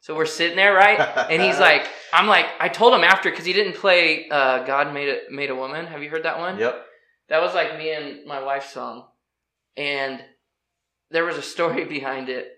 So 0.00 0.14
we're 0.14 0.26
sitting 0.26 0.56
there, 0.56 0.74
right? 0.74 0.98
And 1.30 1.42
he's 1.42 1.58
like, 1.58 1.86
I'm 2.12 2.26
like, 2.26 2.46
I 2.60 2.68
told 2.68 2.94
him 2.94 3.02
after 3.04 3.30
because 3.30 3.44
he 3.44 3.52
didn't 3.52 3.74
play 3.76 4.28
uh, 4.30 4.64
"God 4.64 4.92
Made 4.94 5.08
a 5.08 5.18
Made 5.30 5.50
a 5.50 5.54
Woman." 5.54 5.86
Have 5.86 6.02
you 6.02 6.10
heard 6.10 6.24
that 6.24 6.38
one? 6.38 6.58
Yep. 6.58 6.82
That 7.28 7.42
was 7.42 7.54
like 7.54 7.76
me 7.78 7.92
and 7.92 8.26
my 8.26 8.42
wife's 8.42 8.72
song, 8.72 9.06
and 9.76 10.20
there 11.10 11.24
was 11.24 11.36
a 11.36 11.42
story 11.42 11.84
behind 11.96 12.28
it. 12.28 12.52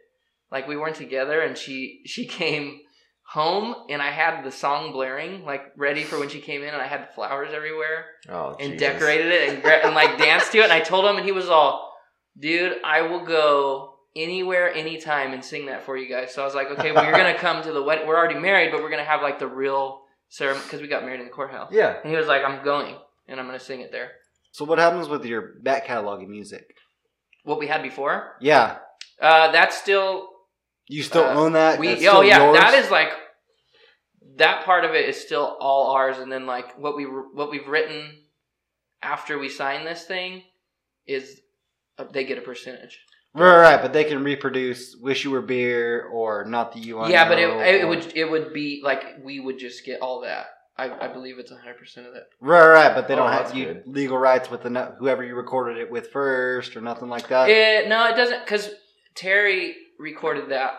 Like 0.51 0.67
we 0.67 0.77
weren't 0.77 0.97
together, 0.97 1.41
and 1.41 1.57
she 1.57 2.03
she 2.07 2.27
came 2.27 2.81
home, 3.23 3.75
and 3.91 4.01
I 4.01 4.11
had 4.11 4.43
the 4.43 4.51
song 4.51 4.93
blaring, 4.93 5.45
like 5.45 5.63
ready 5.77 6.03
for 6.03 6.19
when 6.19 6.31
she 6.31 6.41
came 6.41 6.63
in, 6.63 6.69
and 6.73 6.81
I 6.83 6.87
had 6.87 7.13
flowers 7.15 7.51
everywhere 7.53 8.07
Oh, 8.29 8.57
and 8.59 8.73
Jesus. 8.73 8.81
decorated 8.81 9.27
it 9.27 9.49
and, 9.51 9.65
and 9.65 9.95
like 9.95 10.17
danced 10.27 10.53
to 10.53 10.59
it. 10.59 10.65
And 10.65 10.73
I 10.73 10.81
told 10.81 11.05
him, 11.05 11.17
and 11.17 11.25
he 11.27 11.33
was 11.33 11.49
all, 11.51 11.93
dude, 12.39 12.77
I 12.83 13.03
will 13.03 13.27
go 13.27 13.97
anywhere, 14.17 14.73
anytime, 14.73 15.35
and 15.35 15.45
sing 15.45 15.67
that 15.67 15.85
for 15.85 15.97
you 15.99 16.09
guys. 16.09 16.33
So 16.35 16.41
I 16.41 16.47
was 16.47 16.55
like, 16.55 16.71
okay, 16.71 16.93
well, 16.93 17.05
you're 17.05 17.13
gonna 17.13 17.37
come 17.39 17.63
to 17.65 17.73
the 17.73 17.83
wedding. 17.83 18.07
We're 18.07 18.17
already 18.17 18.39
married, 18.41 18.73
but 18.73 18.83
we're 18.83 18.91
gonna 18.91 19.05
have 19.05 19.21
like 19.21 19.39
the 19.39 19.47
real 19.47 20.01
ceremony 20.31 20.65
because 20.65 20.81
we 20.81 20.89
got 20.89 21.03
married 21.05 21.21
in 21.21 21.27
the 21.27 21.33
courthouse. 21.33 21.71
Yeah. 21.71 21.97
And 22.03 22.11
he 22.11 22.17
was 22.17 22.27
like, 22.27 22.43
I'm 22.45 22.65
going, 22.65 22.97
and 23.29 23.39
I'm 23.39 23.45
gonna 23.47 23.61
sing 23.61 23.81
it 23.83 23.93
there. 23.93 24.13
So 24.53 24.65
what 24.65 24.79
happens 24.79 25.09
with 25.09 25.25
your 25.25 25.55
back 25.63 25.87
catalog 25.87 26.23
of 26.23 26.29
music? 26.29 26.65
What 27.45 27.59
we 27.59 27.67
had 27.67 27.83
before, 27.83 28.35
Yeah, 28.41 28.79
uh, 29.21 29.51
that's 29.53 29.77
still 29.77 30.29
you 30.87 31.03
still 31.03 31.25
Uh, 31.25 31.35
own 31.35 31.53
that. 31.53 31.79
we. 31.79 32.09
Oh 32.09 32.23
yeah, 32.23 32.39
yours? 32.47 32.59
that 32.59 32.75
is 32.75 32.91
like 32.91 33.11
that 34.37 34.65
part 34.65 34.85
of 34.85 34.93
it 34.95 35.09
is 35.09 35.21
still 35.21 35.57
all 35.61 35.91
ours, 35.93 36.19
and 36.19 36.31
then 36.31 36.47
like 36.47 36.77
what 36.79 36.97
we 36.97 37.05
what 37.05 37.51
we've 37.51 37.67
written 37.69 38.23
after 39.03 39.39
we 39.39 39.49
sign 39.49 39.85
this 39.85 40.05
thing 40.05 40.43
is 41.07 41.41
uh, 41.99 42.05
they 42.13 42.25
get 42.25 42.39
a 42.39 42.43
percentage. 42.43 42.99
right, 43.35 43.59
right. 43.59 43.83
But 43.83 43.93
they 43.93 44.05
can 44.05 44.23
reproduce 44.25 44.97
"Wish 45.01 45.25
You 45.25 45.31
Were 45.31 45.43
Beer" 45.43 46.05
or 46.13 46.45
"Not 46.45 46.73
the 46.73 46.81
You 46.81 46.99
I 46.99 47.09
yeah, 47.09 47.29
but 47.29 47.39
it, 47.39 47.49
Know," 47.49 47.61
it 47.61 47.89
would 47.89 48.13
it 48.17 48.31
would 48.31 48.53
be 48.53 48.81
like 48.85 49.05
we 49.23 49.41
would 49.41 49.59
just 49.59 49.85
get 49.85 50.01
all 50.01 50.21
that. 50.23 50.47
I, 50.79 51.07
I 51.07 51.09
believe 51.09 51.39
it's 51.39 51.51
hundred 51.51 51.77
percent 51.79 52.07
of 52.07 52.13
that. 52.15 52.29
Right, 52.41 52.67
right. 52.69 52.95
But 52.95 53.09
they 53.09 53.15
Oh, 53.15 53.19
don't 53.19 53.31
that's 53.31 53.51
have 53.51 53.59
you 53.59 53.67
good. 53.75 53.83
legal 53.87 54.17
rights 54.19 54.49
with 54.51 54.63
the 54.63 54.71
no- 54.71 54.95
whoever 54.99 55.25
you 55.25 55.35
recorded 55.35 55.79
it 55.79 55.91
with 55.91 56.09
first 56.13 56.77
or 56.77 56.81
nothing 56.81 57.09
like 57.09 57.29
that. 57.29 57.49
It, 57.51 57.89
no, 57.89 58.07
it 58.09 58.15
doesn't 58.17 58.45
because 58.45 58.71
Terry 59.17 59.75
recorded 59.99 60.51
that 60.51 60.75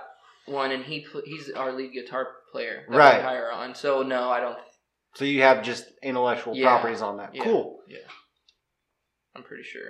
one, 0.46 0.72
and 0.72 0.84
he 0.84 1.02
pl- 1.02 1.24
he's 1.26 1.50
our 1.52 1.74
lead 1.74 1.92
guitar 1.94 2.28
player 2.52 2.86
that 2.90 2.98
Right. 2.98 3.18
we 3.18 3.24
hire 3.24 3.52
on. 3.52 3.76
So 3.76 4.02
no, 4.02 4.30
I 4.30 4.40
don't. 4.40 4.58
So 5.16 5.26
you 5.26 5.42
have 5.42 5.64
just 5.64 5.86
intellectual 6.02 6.56
Yeah. 6.56 6.68
properties 6.70 7.02
on 7.02 7.18
that. 7.18 7.36
Yeah. 7.36 7.44
Cool. 7.44 7.80
Yeah, 7.88 7.98
I'm 9.36 9.44
pretty 9.44 9.64
sure. 9.64 9.90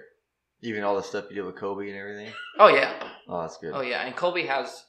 Even 0.62 0.84
all 0.84 0.96
the 0.96 1.04
stuff 1.04 1.26
you 1.30 1.36
did 1.36 1.46
with 1.46 1.56
Kobe 1.56 1.88
and 1.90 1.98
everything. 1.98 2.34
Oh 2.58 2.68
yeah, 2.68 2.92
Oh, 3.28 3.42
that's 3.42 3.58
good. 3.58 3.74
oh 3.74 3.82
yeah, 3.82 4.02
and 4.06 4.16
Colby 4.16 4.46
has 4.48 4.86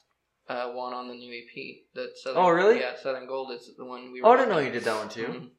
uh, 0.50 0.72
one 0.72 0.92
on 0.92 1.06
the 1.08 1.14
new 1.14 1.32
EP. 1.32 1.84
That 1.94 2.18
Southern, 2.18 2.42
Oh, 2.42 2.48
really? 2.50 2.80
Yeah, 2.80 2.96
Southern 3.00 3.26
Gold 3.28 3.52
is 3.52 3.70
the 3.78 3.84
one 3.84 4.12
we. 4.12 4.20
Oh, 4.22 4.32
I 4.32 4.36
didn't 4.36 4.50
know 4.50 4.58
you 4.58 4.72
did 4.72 4.84
that 4.84 4.96
one 4.96 5.08
too. 5.08 5.26
Mhm. 5.26 5.50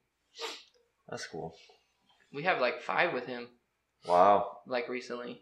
That's 1.09 1.25
cool. 1.27 1.55
We 2.33 2.43
have 2.43 2.59
like 2.61 2.81
five 2.81 3.13
with 3.13 3.25
him, 3.25 3.47
Wow, 4.05 4.59
like 4.67 4.87
recently. 4.89 5.41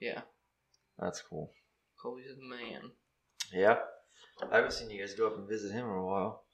Yeah, 0.00 0.22
that's 0.98 1.22
cool. 1.22 1.52
Colby's 2.00 2.26
the 2.36 2.44
man. 2.44 2.92
Yeah, 3.52 3.78
I 4.50 4.56
haven't 4.56 4.72
seen 4.72 4.90
you 4.90 5.00
guys 5.00 5.14
go 5.14 5.26
up 5.28 5.36
and 5.36 5.48
visit 5.48 5.72
him 5.72 5.86
in 5.86 5.92
a 5.96 6.04
while. 6.04 6.45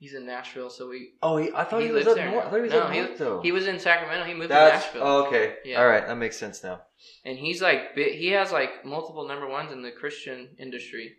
He's 0.00 0.14
in 0.14 0.24
Nashville, 0.26 0.70
so 0.70 0.88
we. 0.88 1.12
Oh, 1.22 1.36
he, 1.36 1.52
I 1.54 1.62
thought 1.62 1.82
He 1.82 1.86
he, 1.88 1.92
was 1.92 2.06
up 2.06 2.14
there 2.16 2.30
north. 2.30 2.46
I 2.46 2.48
thought 2.50 2.56
he 2.56 2.62
was 2.62 2.72
No, 2.72 2.80
up 2.80 2.92
he- 2.92 3.00
north 3.00 3.18
though. 3.18 3.40
He 3.42 3.52
was 3.52 3.66
in 3.68 3.78
Sacramento. 3.78 4.24
He 4.24 4.32
moved 4.34 4.50
That's 4.50 4.86
to 4.86 4.98
Nashville. 4.98 5.02
oh, 5.04 5.26
okay. 5.26 5.56
Yeah. 5.64 5.78
All 5.80 5.86
right, 5.86 6.06
that 6.06 6.16
makes 6.16 6.36
sense 6.38 6.64
now. 6.64 6.80
and 7.24 7.38
he's 7.38 7.60
like 7.62 7.94
he 7.94 8.28
has 8.30 8.50
like 8.50 8.84
multiple 8.84 9.28
number 9.28 9.46
ones 9.46 9.70
in 9.72 9.82
the 9.82 9.90
Christian 9.92 10.48
industry 10.58 11.16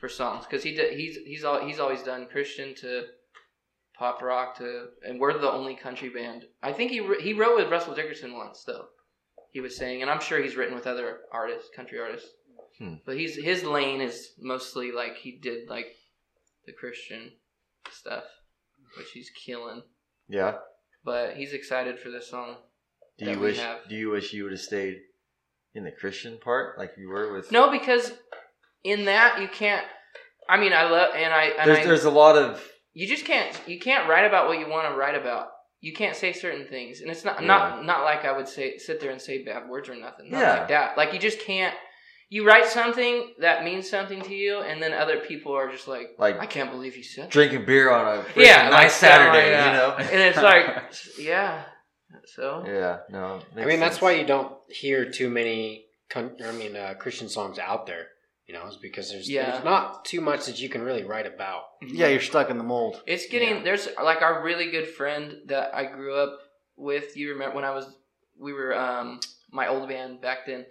for 0.00 0.08
songs 0.08 0.44
because 0.46 0.62
he 0.64 0.74
did, 0.74 0.98
he's 0.98 1.16
he's 1.24 1.44
all 1.44 1.64
he's 1.64 1.78
always 1.80 2.02
done 2.02 2.26
Christian 2.30 2.74
to 2.82 3.04
pop 3.96 4.20
rock 4.22 4.56
to 4.58 4.86
and 5.06 5.18
we're 5.20 5.36
the 5.38 5.50
only 5.50 5.74
country 5.76 6.08
band. 6.08 6.44
I 6.62 6.72
think 6.72 6.90
he 6.90 7.00
he 7.20 7.34
wrote 7.34 7.56
with 7.56 7.70
Russell 7.70 7.94
Dickerson 7.94 8.36
once 8.36 8.64
though. 8.64 8.86
He 9.50 9.60
was 9.60 9.76
saying, 9.76 10.02
and 10.02 10.10
I'm 10.10 10.20
sure 10.20 10.42
he's 10.42 10.56
written 10.56 10.74
with 10.74 10.86
other 10.86 11.20
artists, 11.32 11.70
country 11.74 11.98
artists. 11.98 12.28
Hmm. 12.78 12.94
But 13.06 13.16
he's 13.16 13.36
his 13.36 13.62
lane 13.64 14.00
is 14.00 14.32
mostly 14.40 14.90
like 14.92 15.16
he 15.16 15.32
did 15.32 15.68
like 15.68 15.86
the 16.66 16.72
Christian 16.72 17.32
stuff, 17.90 18.24
which 18.96 19.10
he's 19.12 19.30
killing. 19.30 19.82
Yeah. 20.28 20.56
But 21.04 21.36
he's 21.36 21.52
excited 21.52 21.98
for 21.98 22.10
this 22.10 22.28
song. 22.30 22.56
Do 23.18 23.30
you 23.30 23.38
wish? 23.38 23.58
have. 23.58 23.88
Do 23.88 23.94
you 23.96 24.10
wish 24.10 24.32
you 24.32 24.44
would 24.44 24.52
have 24.52 24.60
stayed 24.60 24.98
in 25.74 25.84
the 25.84 25.90
Christian 25.92 26.38
part 26.38 26.78
like 26.78 26.92
you 26.96 27.08
were 27.08 27.32
with? 27.32 27.50
No, 27.50 27.70
because 27.70 28.12
in 28.84 29.06
that 29.06 29.40
you 29.40 29.48
can't. 29.48 29.84
I 30.48 30.58
mean, 30.58 30.72
I 30.72 30.88
love 30.88 31.10
and 31.14 31.32
I 31.32 31.44
and 31.58 31.68
There's 31.70 31.78
I, 31.78 31.84
there's 31.84 32.04
a 32.04 32.10
lot 32.10 32.36
of 32.36 32.62
you 32.94 33.06
just 33.06 33.24
can't 33.24 33.58
you 33.66 33.78
can't 33.78 34.08
write 34.08 34.24
about 34.24 34.48
what 34.48 34.58
you 34.58 34.68
want 34.68 34.92
to 34.92 34.96
write 34.98 35.14
about. 35.14 35.48
You 35.80 35.92
can't 35.92 36.16
say 36.16 36.32
certain 36.32 36.66
things, 36.66 37.00
and 37.00 37.10
it's 37.10 37.24
not 37.24 37.40
Yeah. 37.40 37.46
not 37.46 37.84
not 37.84 38.02
like 38.04 38.24
I 38.24 38.36
would 38.36 38.48
say 38.48 38.78
sit 38.78 39.00
there 39.00 39.10
and 39.10 39.20
say 39.20 39.44
bad 39.44 39.68
words 39.68 39.88
or 39.88 39.94
nothing. 39.94 40.30
Not 40.30 40.40
Yeah. 40.40 40.58
like 40.58 40.68
that. 40.68 40.96
Like 40.96 41.12
you 41.12 41.18
just 41.18 41.40
can't. 41.40 41.74
You 42.30 42.46
write 42.46 42.66
something 42.66 43.32
that 43.40 43.64
means 43.64 43.88
something 43.88 44.20
to 44.22 44.34
you, 44.34 44.60
and 44.60 44.82
then 44.82 44.92
other 44.92 45.18
people 45.20 45.52
are 45.56 45.70
just 45.70 45.88
like, 45.88 46.10
like 46.18 46.38
I 46.38 46.46
can't 46.46 46.70
believe 46.70 46.96
you 46.96 47.02
said. 47.02 47.24
that." 47.24 47.30
drinking 47.30 47.64
beer 47.64 47.90
on 47.90 48.18
a 48.18 48.24
Yeah, 48.36 48.68
nice 48.68 48.72
like 48.72 48.90
Saturday, 48.90 49.50
that. 49.50 49.66
you 49.66 49.72
know. 49.78 49.96
And 50.12 50.20
it's 50.22 50.36
like, 50.42 50.92
yeah. 51.18 51.64
So 52.26 52.64
yeah, 52.66 52.98
no. 53.10 53.40
I 53.56 53.64
mean, 53.64 53.80
that's 53.80 54.00
why 54.00 54.12
you 54.12 54.26
don't 54.26 54.52
hear 54.68 55.10
too 55.10 55.30
many, 55.30 55.86
con- 56.10 56.36
I 56.44 56.52
mean, 56.52 56.76
uh, 56.76 56.94
Christian 56.98 57.28
songs 57.28 57.58
out 57.58 57.86
there. 57.86 58.08
You 58.46 58.54
know, 58.54 58.66
is 58.66 58.76
because 58.76 59.10
there's 59.10 59.28
Yeah. 59.28 59.50
there's 59.50 59.64
not 59.64 60.06
too 60.06 60.22
much 60.22 60.46
that 60.46 60.58
you 60.58 60.70
can 60.70 60.80
really 60.82 61.04
write 61.04 61.26
about. 61.26 61.64
Yeah, 61.82 62.08
you're 62.08 62.22
stuck 62.22 62.48
in 62.48 62.56
the 62.56 62.64
mold. 62.64 63.02
It's 63.06 63.26
getting 63.26 63.56
Yeah. 63.58 63.62
there's 63.62 63.88
like 64.02 64.22
our 64.22 64.42
really 64.42 64.70
good 64.70 64.88
friend 64.88 65.42
that 65.46 65.74
I 65.74 65.84
grew 65.84 66.14
up 66.14 66.38
with. 66.76 67.14
You 67.14 67.32
remember 67.32 67.56
when 67.56 67.64
I 67.66 67.72
was 67.72 67.86
we 68.38 68.54
were 68.54 68.74
um 68.74 69.20
my 69.50 69.68
old 69.68 69.86
band 69.88 70.22
back 70.22 70.46
then. 70.46 70.64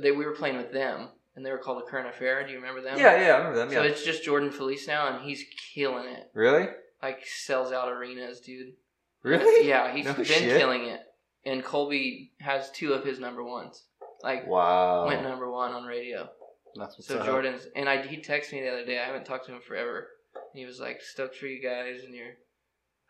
They 0.00 0.12
we 0.12 0.24
were 0.24 0.32
playing 0.34 0.56
with 0.56 0.72
them 0.72 1.08
and 1.36 1.44
they 1.44 1.50
were 1.50 1.58
called 1.58 1.78
the 1.82 1.90
Current 1.90 2.08
Affair. 2.08 2.44
Do 2.46 2.50
you 2.52 2.58
remember 2.58 2.80
them? 2.82 2.98
Yeah, 2.98 3.20
yeah, 3.20 3.34
I 3.34 3.38
remember 3.38 3.58
them. 3.58 3.70
So 3.70 3.82
Yeah. 3.82 3.88
it's 3.90 4.04
just 4.04 4.24
Jordan 4.24 4.50
Feliz 4.50 4.86
now 4.88 5.08
and 5.14 5.24
he's 5.24 5.44
killing 5.74 6.06
it. 6.08 6.30
really, 6.34 6.68
Like 7.02 7.24
sells 7.26 7.72
out 7.72 7.88
arenas, 7.92 8.40
dude. 8.40 8.74
really. 9.22 9.68
Yeah, 9.68 9.92
he's 9.92 10.04
No 10.06 10.14
been 10.14 10.24
shit. 10.24 10.58
killing 10.58 10.84
it. 10.84 11.00
And 11.44 11.64
Colby 11.64 12.32
has 12.40 12.70
two 12.72 12.92
of 12.92 13.04
his 13.04 13.18
number 13.18 13.42
ones. 13.44 13.84
Like 14.22 14.46
Wow. 14.46 15.06
went 15.06 15.22
number 15.22 15.50
one 15.50 15.72
on 15.72 15.84
radio. 15.84 16.28
That's 16.74 16.96
what's 16.98 17.06
So 17.08 17.18
up. 17.18 17.26
Jordan's 17.26 17.66
and 17.76 17.88
I 17.88 18.04
he 18.06 18.18
texted 18.18 18.52
me 18.52 18.60
the 18.62 18.68
other 18.72 18.84
day. 18.84 18.98
I 18.98 19.04
haven't 19.06 19.24
talked 19.24 19.46
to 19.46 19.52
him 19.54 19.60
forever. 19.60 20.08
And 20.34 20.58
he 20.60 20.66
was 20.66 20.78
like 20.80 21.00
stoked 21.00 21.36
for 21.36 21.46
you 21.46 21.62
guys 21.62 22.02
and 22.04 22.14
your 22.14 22.34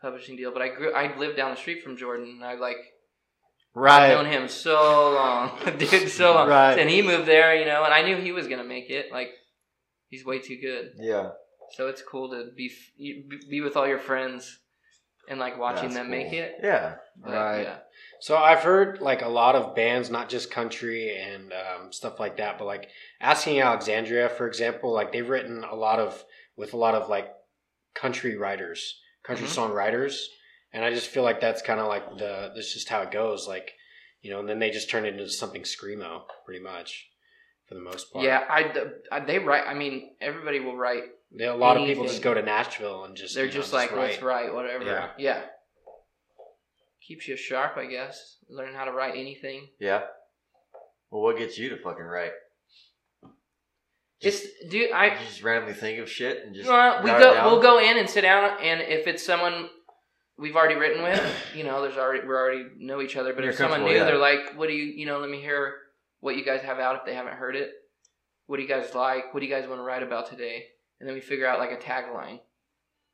publishing 0.01 0.35
deal. 0.37 0.51
But 0.51 0.61
I 0.61 0.69
grew 0.69 0.93
I 0.93 1.15
lived 1.17 1.35
down 1.35 1.51
the 1.51 1.57
street 1.57 1.83
from 1.83 1.97
Jordan 1.97 2.27
and 2.29 2.43
I 2.45 2.53
like 2.55 2.77
I've 3.75 4.09
known 4.09 4.25
him 4.31 4.47
so 4.47 4.73
long, 5.13 5.51
dude, 5.77 6.09
so 6.09 6.33
long. 6.33 6.49
Right. 6.49 6.77
And 6.79 6.89
he 6.89 7.01
moved 7.01 7.27
there, 7.27 7.55
you 7.55 7.65
know, 7.65 7.83
and 7.83 7.93
I 7.93 8.01
knew 8.01 8.17
he 8.17 8.31
was 8.31 8.47
gonna 8.47 8.63
make 8.63 8.89
it. 8.89 9.11
Like 9.11 9.29
he's 10.09 10.25
way 10.25 10.39
too 10.39 10.57
good. 10.61 10.91
Yeah. 10.97 11.29
So 11.73 11.87
it's 11.87 12.01
cool 12.01 12.29
to 12.31 12.49
be 12.55 12.67
f- 12.71 13.47
be 13.49 13.61
with 13.61 13.77
all 13.77 13.87
your 13.87 13.99
friends 13.99 14.59
and 15.29 15.39
like 15.39 15.59
watching 15.59 15.89
That's 15.89 15.95
them 15.95 16.09
make 16.09 16.33
it. 16.33 16.55
Yeah. 16.63 16.95
But, 17.21 17.31
Right. 17.31 17.61
Yeah. 17.61 17.77
So 18.21 18.35
I've 18.37 18.63
heard 18.63 19.01
like 19.01 19.21
a 19.21 19.29
lot 19.29 19.55
of 19.55 19.75
bands, 19.75 20.09
not 20.09 20.29
just 20.29 20.49
country 20.51 21.15
and 21.15 21.53
um, 21.53 21.91
stuff 21.93 22.19
like 22.19 22.37
that, 22.37 22.57
but 22.57 22.65
like 22.65 22.89
Asking 23.21 23.61
Alexandria, 23.61 24.29
for 24.29 24.47
example, 24.47 24.91
like 24.91 25.11
they've 25.13 25.29
written 25.29 25.63
a 25.63 25.75
lot 25.75 25.99
of 25.99 26.21
with 26.57 26.73
a 26.73 26.77
lot 26.77 26.95
of 26.95 27.07
like 27.07 27.29
country 27.93 28.35
writers, 28.35 28.99
country 29.23 29.45
Mhm. 29.47 29.69
songwriters, 29.71 30.23
and 30.73 30.83
I 30.85 30.93
just 30.93 31.07
feel 31.07 31.23
like 31.23 31.41
that's 31.41 31.61
kind 31.61 31.79
of 31.79 31.87
like 31.87 32.17
the 32.17 32.51
that's 32.55 32.73
just 32.73 32.89
how 32.89 33.01
it 33.01 33.11
goes, 33.11 33.47
like 33.47 33.71
you 34.21 34.31
know, 34.31 34.39
and 34.39 34.49
then 34.49 34.59
they 34.59 34.69
just 34.69 34.89
turn 34.89 35.05
it 35.05 35.13
into 35.13 35.29
something 35.29 35.61
screamo, 35.63 36.23
pretty 36.45 36.61
much, 36.61 37.09
for 37.67 37.75
the 37.75 37.81
most 37.81 38.11
part. 38.11 38.25
Yeah, 38.25 38.43
I, 38.49 38.73
I 39.11 39.19
they 39.21 39.39
write. 39.39 39.63
I 39.67 39.73
mean, 39.73 40.11
everybody 40.21 40.59
will 40.59 40.75
write. 40.75 41.03
They- 41.31 41.45
a 41.45 41.55
lot 41.55 41.77
of 41.77 41.85
people 41.85 42.05
just 42.05 42.21
go 42.21 42.33
to 42.33 42.41
Nashville 42.41 43.05
and 43.05 43.15
just 43.15 43.35
They're 43.35 43.45
you 43.45 43.51
know, 43.51 43.57
just 43.59 43.71
like, 43.71 43.91
let's 43.91 44.21
write. 44.21 44.45
write 44.47 44.53
whatever. 44.53 44.83
Yeah. 44.83 45.09
yeah. 45.17 45.41
Keeps 47.07 47.27
you 47.27 47.37
sharp, 47.37 47.77
I 47.77 47.85
guess. 47.85 48.37
Learn 48.49 48.73
how 48.73 48.85
to 48.85 48.91
write 48.91 49.15
anything. 49.15 49.67
Yeah. 49.79 50.01
Well, 51.11 51.21
what 51.21 51.37
gets 51.37 51.57
you 51.57 51.69
to 51.69 51.77
fucking 51.77 52.03
write? 52.03 52.31
It's 54.21 54.45
dude. 54.69 54.91
I 54.91 55.17
just 55.23 55.41
randomly 55.43 55.73
think 55.73 55.99
of 55.99 56.09
shit 56.09 56.45
and 56.45 56.53
just 56.53 56.67
well, 56.67 57.01
we 57.03 57.09
go. 57.09 57.45
We'll 57.45 57.61
go 57.61 57.79
in 57.79 57.97
and 57.97 58.09
sit 58.09 58.21
down, 58.21 58.57
and 58.61 58.81
if 58.81 59.07
it's 59.07 59.23
someone 59.25 59.69
we've 60.39 60.55
already 60.55 60.75
written 60.75 61.03
with, 61.03 61.21
you 61.55 61.63
know, 61.63 61.81
there's 61.81 61.97
already 61.97 62.21
we 62.21 62.33
already 62.33 62.65
know 62.77 63.01
each 63.01 63.15
other. 63.15 63.33
But 63.33 63.43
You're 63.43 63.51
if 63.51 63.57
someone 63.57 63.83
new, 63.83 63.93
yeah. 63.93 64.05
they're 64.05 64.17
like, 64.17 64.55
"What 64.55 64.67
do 64.67 64.73
you, 64.73 64.85
you 64.85 65.05
know? 65.05 65.19
Let 65.19 65.29
me 65.29 65.41
hear 65.41 65.75
what 66.21 66.35
you 66.35 66.45
guys 66.45 66.61
have 66.61 66.79
out 66.79 66.95
if 66.95 67.05
they 67.05 67.13
haven't 67.13 67.33
heard 67.33 67.55
it. 67.55 67.71
What 68.47 68.57
do 68.57 68.63
you 68.63 68.69
guys 68.69 68.95
like? 68.95 69.33
What 69.33 69.41
do 69.41 69.45
you 69.45 69.53
guys 69.53 69.67
want 69.67 69.79
to 69.79 69.83
write 69.83 70.03
about 70.03 70.29
today?" 70.29 70.65
And 70.99 71.07
then 71.07 71.13
we 71.13 71.21
figure 71.21 71.47
out 71.47 71.59
like 71.59 71.71
a 71.71 71.77
tagline. 71.77 72.39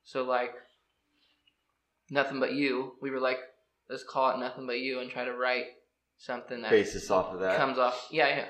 So 0.04 0.24
like, 0.24 0.54
nothing 2.10 2.40
but 2.40 2.52
you. 2.52 2.94
We 3.00 3.10
were 3.10 3.20
like, 3.20 3.38
let's 3.88 4.04
call 4.04 4.30
it 4.30 4.38
nothing 4.38 4.66
but 4.66 4.78
you, 4.78 5.00
and 5.00 5.10
try 5.10 5.24
to 5.24 5.34
write 5.34 5.66
something 6.18 6.62
that 6.62 6.70
basis 6.70 7.10
off 7.10 7.32
of 7.32 7.40
that. 7.40 7.56
comes 7.56 7.78
off. 7.78 8.08
Yeah, 8.10 8.28
yeah. 8.28 8.44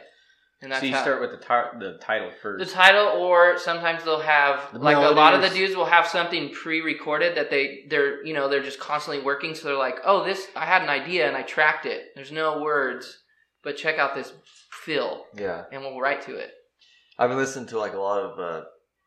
And 0.62 0.72
that's 0.72 0.80
so 0.80 0.86
you 0.86 0.94
how, 0.94 1.02
start 1.02 1.20
with 1.20 1.32
the 1.32 1.36
tar- 1.36 1.76
the 1.78 1.98
title 2.00 2.30
the 2.58 2.64
title 2.64 3.08
or 3.08 3.58
sometimes 3.58 4.02
they'll 4.04 4.20
have 4.20 4.72
The 4.72 4.78
like 4.78 4.96
a 4.96 5.00
lot 5.10 5.34
of 5.34 5.42
the 5.42 5.50
dudes 5.50 5.76
will 5.76 5.84
have 5.84 6.06
something 6.06 6.50
pre-recorded 6.50 7.36
that 7.36 7.50
they 7.50 7.84
they're 7.90 8.24
you 8.24 8.32
know 8.32 8.48
they're 8.48 8.62
just 8.62 8.80
constantly 8.80 9.22
working. 9.22 9.54
So 9.54 9.68
they're 9.68 9.76
like 9.76 9.98
oh 10.04 10.24
this 10.24 10.46
i 10.56 10.64
had 10.64 10.82
an 10.82 10.88
idea 10.88 11.28
and 11.28 11.36
i 11.36 11.42
tracked 11.42 11.84
it. 11.84 12.06
There's 12.14 12.32
no 12.32 12.60
words 12.62 13.18
but 13.62 13.76
check 13.76 13.98
out 13.98 14.14
this 14.14 14.32
fill. 14.70 15.26
Yeah. 15.36 15.64
and 15.72 15.82
we'll 15.82 16.00
write 16.00 16.22
to 16.22 16.36
it. 16.36 16.52
I've 17.18 17.28
been 17.30 17.38
listening 17.38 17.66
to 17.68 17.78
like 17.78 17.94
a 17.94 17.98
lot 17.98 18.20
of 18.22 18.38
uh, 18.38 18.64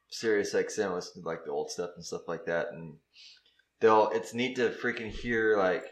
Sirius 0.09 0.53
XM, 0.53 0.93
listen 0.93 1.21
to 1.23 1.27
like 1.27 1.45
the 1.45 1.51
old 1.51 1.71
stuff 1.71 1.91
and 1.95 2.03
stuff 2.05 2.27
like 2.27 2.45
that, 2.45 2.67
and 2.73 2.95
they'll. 3.79 4.09
It's 4.13 4.33
neat 4.33 4.55
to 4.57 4.69
freaking 4.69 5.09
hear 5.11 5.57
like 5.57 5.83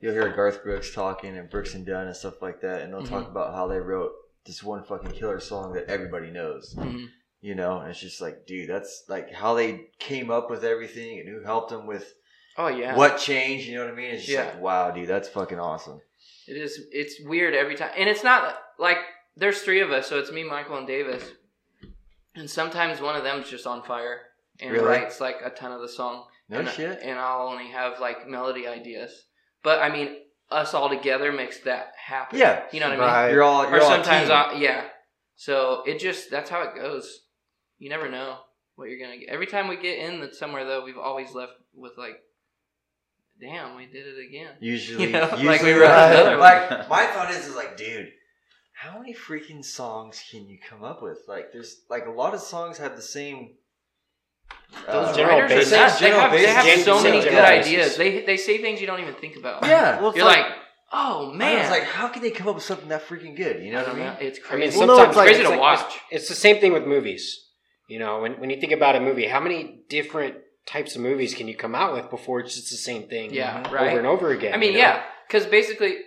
you'll 0.00 0.12
hear 0.12 0.28
Garth 0.34 0.62
Brooks 0.62 0.94
talking 0.94 1.36
and 1.36 1.48
Brooks 1.50 1.74
and 1.74 1.84
Dunn 1.86 2.06
and 2.06 2.14
stuff 2.16 2.40
like 2.42 2.60
that, 2.60 2.82
and 2.82 2.92
they'll 2.92 3.02
Mm-hmm. 3.02 3.14
talk 3.14 3.28
about 3.28 3.54
how 3.54 3.66
they 3.66 3.78
wrote 3.78 4.12
this 4.46 4.62
one 4.62 4.84
fucking 4.84 5.12
killer 5.12 5.40
song 5.40 5.72
that 5.74 5.86
everybody 5.88 6.30
knows. 6.30 6.74
Mhm. 6.76 7.08
You 7.40 7.54
know, 7.54 7.78
and 7.80 7.90
it's 7.90 8.00
just 8.00 8.20
like, 8.20 8.46
dude, 8.46 8.68
that's 8.70 9.04
like 9.08 9.30
how 9.32 9.54
they 9.54 9.88
came 9.98 10.30
up 10.30 10.48
with 10.50 10.64
everything 10.64 11.20
and 11.20 11.28
who 11.28 11.42
helped 11.42 11.70
them 11.70 11.86
with 11.86 12.14
Oh 12.56 12.68
yeah. 12.68 12.96
what 12.96 13.18
changed. 13.18 13.66
You 13.66 13.76
know 13.76 13.84
what 13.84 13.92
I 13.92 13.96
mean? 13.96 14.10
It's 14.14 14.24
just 14.24 14.32
Yeah. 14.32 14.44
like, 14.46 14.60
wow, 14.60 14.90
dude, 14.90 15.08
that's 15.08 15.28
fucking 15.28 15.58
awesome. 15.60 16.00
It 16.46 16.56
is. 16.56 16.80
It's 16.92 17.20
weird 17.20 17.54
every 17.54 17.74
time, 17.74 17.92
and 17.96 18.08
it's 18.08 18.22
not 18.24 18.58
like 18.78 18.98
there's 19.36 19.62
three 19.62 19.80
of 19.80 19.90
us, 19.90 20.06
so 20.08 20.18
it's 20.18 20.30
me, 20.30 20.44
Michael, 20.44 20.76
and 20.78 20.86
Davis, 20.86 21.22
and 22.34 22.48
sometimes 22.50 23.00
one 23.00 23.16
of 23.16 23.24
them's 23.24 23.48
just 23.48 23.66
on 23.66 23.82
fire 23.82 24.20
and 24.60 24.70
Really? 24.72 24.84
writes 24.86 25.20
like 25.20 25.36
a 25.42 25.50
ton 25.50 25.72
of 25.72 25.80
the 25.80 25.88
song. 25.88 26.26
No 26.48 26.60
and, 26.60 26.68
shit. 26.68 27.00
And 27.02 27.18
I'll 27.18 27.48
only 27.48 27.68
have 27.68 27.98
like 28.00 28.28
melody 28.28 28.66
ideas, 28.66 29.24
but 29.62 29.80
I 29.80 29.90
mean, 29.90 30.16
us 30.54 30.72
all 30.74 30.88
together 30.88 31.32
makes 31.32 31.58
that 31.60 31.92
happen. 31.96 32.38
Yeah. 32.38 32.64
you 32.72 32.80
know 32.80 32.88
what 32.90 33.00
I 33.00 33.26
mean. 33.26 33.34
You're 33.34 33.42
all. 33.42 33.64
You're 33.64 33.78
Or 33.78 33.82
all 33.82 33.92
a 33.92 33.94
sometimes, 33.96 34.28
team. 34.28 34.36
I, 34.36 34.54
yeah. 34.58 34.84
So 35.36 35.82
it 35.86 35.98
just 35.98 36.30
that's 36.30 36.48
how 36.50 36.62
it 36.62 36.74
goes. 36.76 37.20
You 37.78 37.90
never 37.90 38.08
know 38.10 38.38
what 38.76 38.88
you're 38.88 38.98
gonna 39.04 39.18
get. 39.18 39.28
Every 39.28 39.46
time 39.46 39.68
we 39.68 39.76
get 39.76 39.98
in 39.98 40.20
that 40.20 40.34
somewhere 40.34 40.64
though, 40.64 40.84
we've 40.84 40.98
always 40.98 41.34
left 41.34 41.52
with 41.74 41.92
like, 41.98 42.20
"Damn, 43.40 43.76
we 43.76 43.86
did 43.86 44.06
it 44.06 44.16
again." 44.28 44.52
Usually, 44.60 45.06
You 45.06 45.12
know, 45.12 45.20
like 45.32 45.40
usually 45.60 45.74
we 45.74 45.80
wrote 45.80 45.90
another 45.90 46.36
like 46.48 46.88
my 46.88 47.06
thought 47.06 47.30
is, 47.30 47.48
is 47.48 47.56
like, 47.56 47.76
dude, 47.76 48.10
how 48.72 48.98
many 48.98 49.14
freaking 49.14 49.64
songs 49.64 50.22
can 50.30 50.48
you 50.48 50.58
come 50.70 50.84
up 50.84 51.02
with? 51.02 51.18
Like, 51.26 51.52
there's 51.52 51.82
like 51.90 52.06
a 52.06 52.10
lot 52.10 52.34
of 52.34 52.40
songs 52.40 52.78
have 52.78 52.96
the 52.96 53.02
same. 53.02 53.54
Those 54.86 55.08
uh, 55.08 55.16
General 55.16 55.40
writers 55.42 55.72
are 55.72 55.76
nuts. 55.76 55.98
They 56.00 56.06
General 56.06 56.20
have, 56.22 56.32
they 56.32 56.46
have 56.46 56.64
basics. 56.64 56.84
so 56.84 57.02
many 57.02 57.20
General 57.22 57.42
good 57.42 57.48
basics. 57.48 57.66
ideas. 57.68 57.96
They 57.96 58.26
they 58.26 58.36
say 58.36 58.58
things 58.58 58.80
you 58.80 58.86
don't 58.86 59.00
even 59.00 59.14
think 59.14 59.36
about. 59.36 59.64
Yeah, 59.66 60.00
well, 60.00 60.08
it's 60.08 60.16
You're 60.16 60.26
like, 60.26 60.46
oh 60.92 61.28
man, 61.30 61.38
man, 61.38 61.60
it's 61.60 61.70
like, 61.70 61.84
how 61.84 62.08
can 62.08 62.22
they 62.22 62.30
come 62.30 62.48
up 62.48 62.56
with 62.56 62.64
something 62.64 62.88
that 62.88 63.06
freaking 63.06 63.36
good? 63.36 63.62
You 63.62 63.72
know 63.72 63.78
what 63.80 63.88
I 63.90 63.94
mean? 63.94 64.04
know. 64.04 64.16
It's 64.20 64.38
I 64.50 64.56
mean, 64.56 64.60
crazy. 64.62 64.78
Well, 64.78 64.86
no, 64.88 64.96
sometimes 64.96 65.08
it's 65.10 65.16
like- 65.16 65.26
crazy 65.26 65.40
it's 65.40 65.48
to 65.50 65.56
like- 65.56 65.60
watch. 65.60 65.80
It's, 66.10 66.22
it's 66.22 66.28
the 66.28 66.34
same 66.34 66.60
thing 66.60 66.72
with 66.72 66.84
movies. 66.86 67.40
You 67.88 67.98
know, 67.98 68.20
when 68.20 68.32
when 68.40 68.50
you 68.50 68.58
think 68.60 68.72
about 68.72 68.96
a 68.96 69.00
movie, 69.00 69.26
how 69.26 69.40
many 69.40 69.84
different 69.88 70.36
types 70.66 70.96
of 70.96 71.02
movies 71.02 71.34
can 71.34 71.46
you 71.48 71.56
come 71.56 71.74
out 71.74 71.92
with 71.92 72.10
before 72.10 72.40
it's 72.40 72.54
just 72.54 72.70
the 72.70 72.76
same 72.76 73.08
thing? 73.08 73.32
Yeah, 73.32 73.62
over 73.66 73.76
right. 73.76 73.96
and 73.98 74.06
over 74.06 74.30
again. 74.32 74.54
I 74.54 74.56
mean, 74.56 74.72
you 74.72 74.78
know? 74.78 74.84
yeah, 74.84 75.02
because 75.28 75.46
basically, 75.46 75.98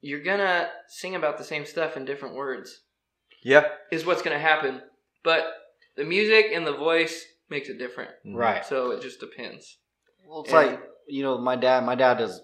you're 0.00 0.22
gonna 0.22 0.68
sing 0.88 1.14
about 1.16 1.36
the 1.38 1.44
same 1.44 1.66
stuff 1.66 1.96
in 1.96 2.04
different 2.04 2.34
words. 2.34 2.80
Yeah, 3.42 3.64
Is 3.90 4.06
what's 4.06 4.22
gonna 4.22 4.38
happen, 4.38 4.82
but 5.24 5.44
the 5.96 6.04
music 6.04 6.46
and 6.54 6.66
the 6.66 6.76
voice 6.76 7.24
makes 7.50 7.68
it 7.68 7.78
different. 7.78 8.10
right. 8.24 8.64
So 8.64 8.90
it 8.92 9.02
just 9.02 9.20
depends. 9.20 9.78
Well, 10.26 10.42
it's 10.42 10.52
And- 10.52 10.66
like 10.72 10.82
you 11.06 11.22
know, 11.24 11.38
my 11.38 11.56
dad. 11.56 11.84
My 11.84 11.94
dad 11.96 12.18
does. 12.18 12.40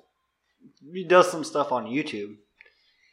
He 0.93 1.05
does 1.05 1.31
some 1.31 1.45
stuff 1.45 1.71
on 1.73 1.87
YouTube. 1.87 2.37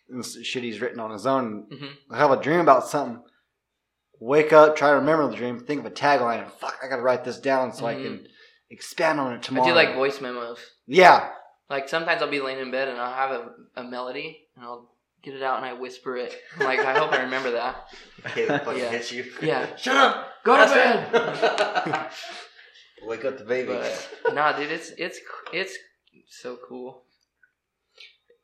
And 0.09 0.25
shit 0.25 0.63
he's 0.63 0.81
written 0.81 0.99
on 0.99 1.11
his 1.11 1.25
own. 1.25 1.67
Mhm. 1.71 1.91
I 2.11 2.17
have 2.17 2.31
a 2.31 2.41
dream 2.41 2.59
about 2.59 2.87
something. 2.87 3.23
Wake 4.19 4.53
up, 4.53 4.75
try 4.75 4.89
to 4.89 4.95
remember 4.95 5.27
the 5.29 5.35
dream, 5.35 5.59
think 5.59 5.79
of 5.79 5.85
a 5.85 5.91
tagline, 5.91 6.41
and 6.43 6.51
fuck, 6.51 6.77
I 6.83 6.87
gotta 6.87 7.01
write 7.01 7.23
this 7.23 7.39
down 7.39 7.73
so 7.73 7.85
I 7.85 7.95
Mhm. 7.95 8.03
can 8.03 8.27
expand 8.69 9.19
on 9.19 9.33
it 9.33 9.43
tomorrow. 9.43 9.65
I 9.67 9.69
do 9.69 9.75
like 9.75 9.95
voice 9.95 10.21
memos. 10.21 10.59
yeah, 10.87 11.31
Like 11.69 11.89
sometimes 11.89 12.21
I'll 12.21 12.29
be 12.29 12.39
laying 12.41 12.59
in 12.59 12.71
bed 12.71 12.87
and 12.89 12.99
I'll 12.99 13.13
have 13.13 13.31
a, 13.31 13.55
a 13.81 13.83
melody 13.83 14.47
and 14.55 14.65
I'll 14.65 14.93
get 15.23 15.33
it 15.35 15.41
out 15.41 15.57
and 15.57 15.65
I 15.65 15.73
whisper 15.73 16.17
it. 16.17 16.35
I'm 16.59 16.65
like, 16.65 16.79
I 16.79 16.97
hope 16.97 17.11
I 17.13 17.23
remember 17.23 17.51
that. 17.51 17.87
Caleb 18.35 18.63
fucking 18.65 18.81
Yeah. 18.83 18.89
hits 18.91 19.11
you. 19.11 19.25
Yeah. 19.41 19.75
Shut 19.77 19.95
up. 19.95 20.27
Go 20.43 20.55
to 20.57 20.73
bed. 20.73 21.09
it. 21.13 22.11
Wake 23.07 23.25
up 23.25 23.37
the 23.37 23.45
baby. 23.45 23.67
But 24.23 24.33
nah, 24.33 24.53
dude, 24.57 24.71
it's 24.71 24.91
it's 24.97 25.19
it's 25.51 25.77
so 26.29 26.57
cool. 26.67 27.03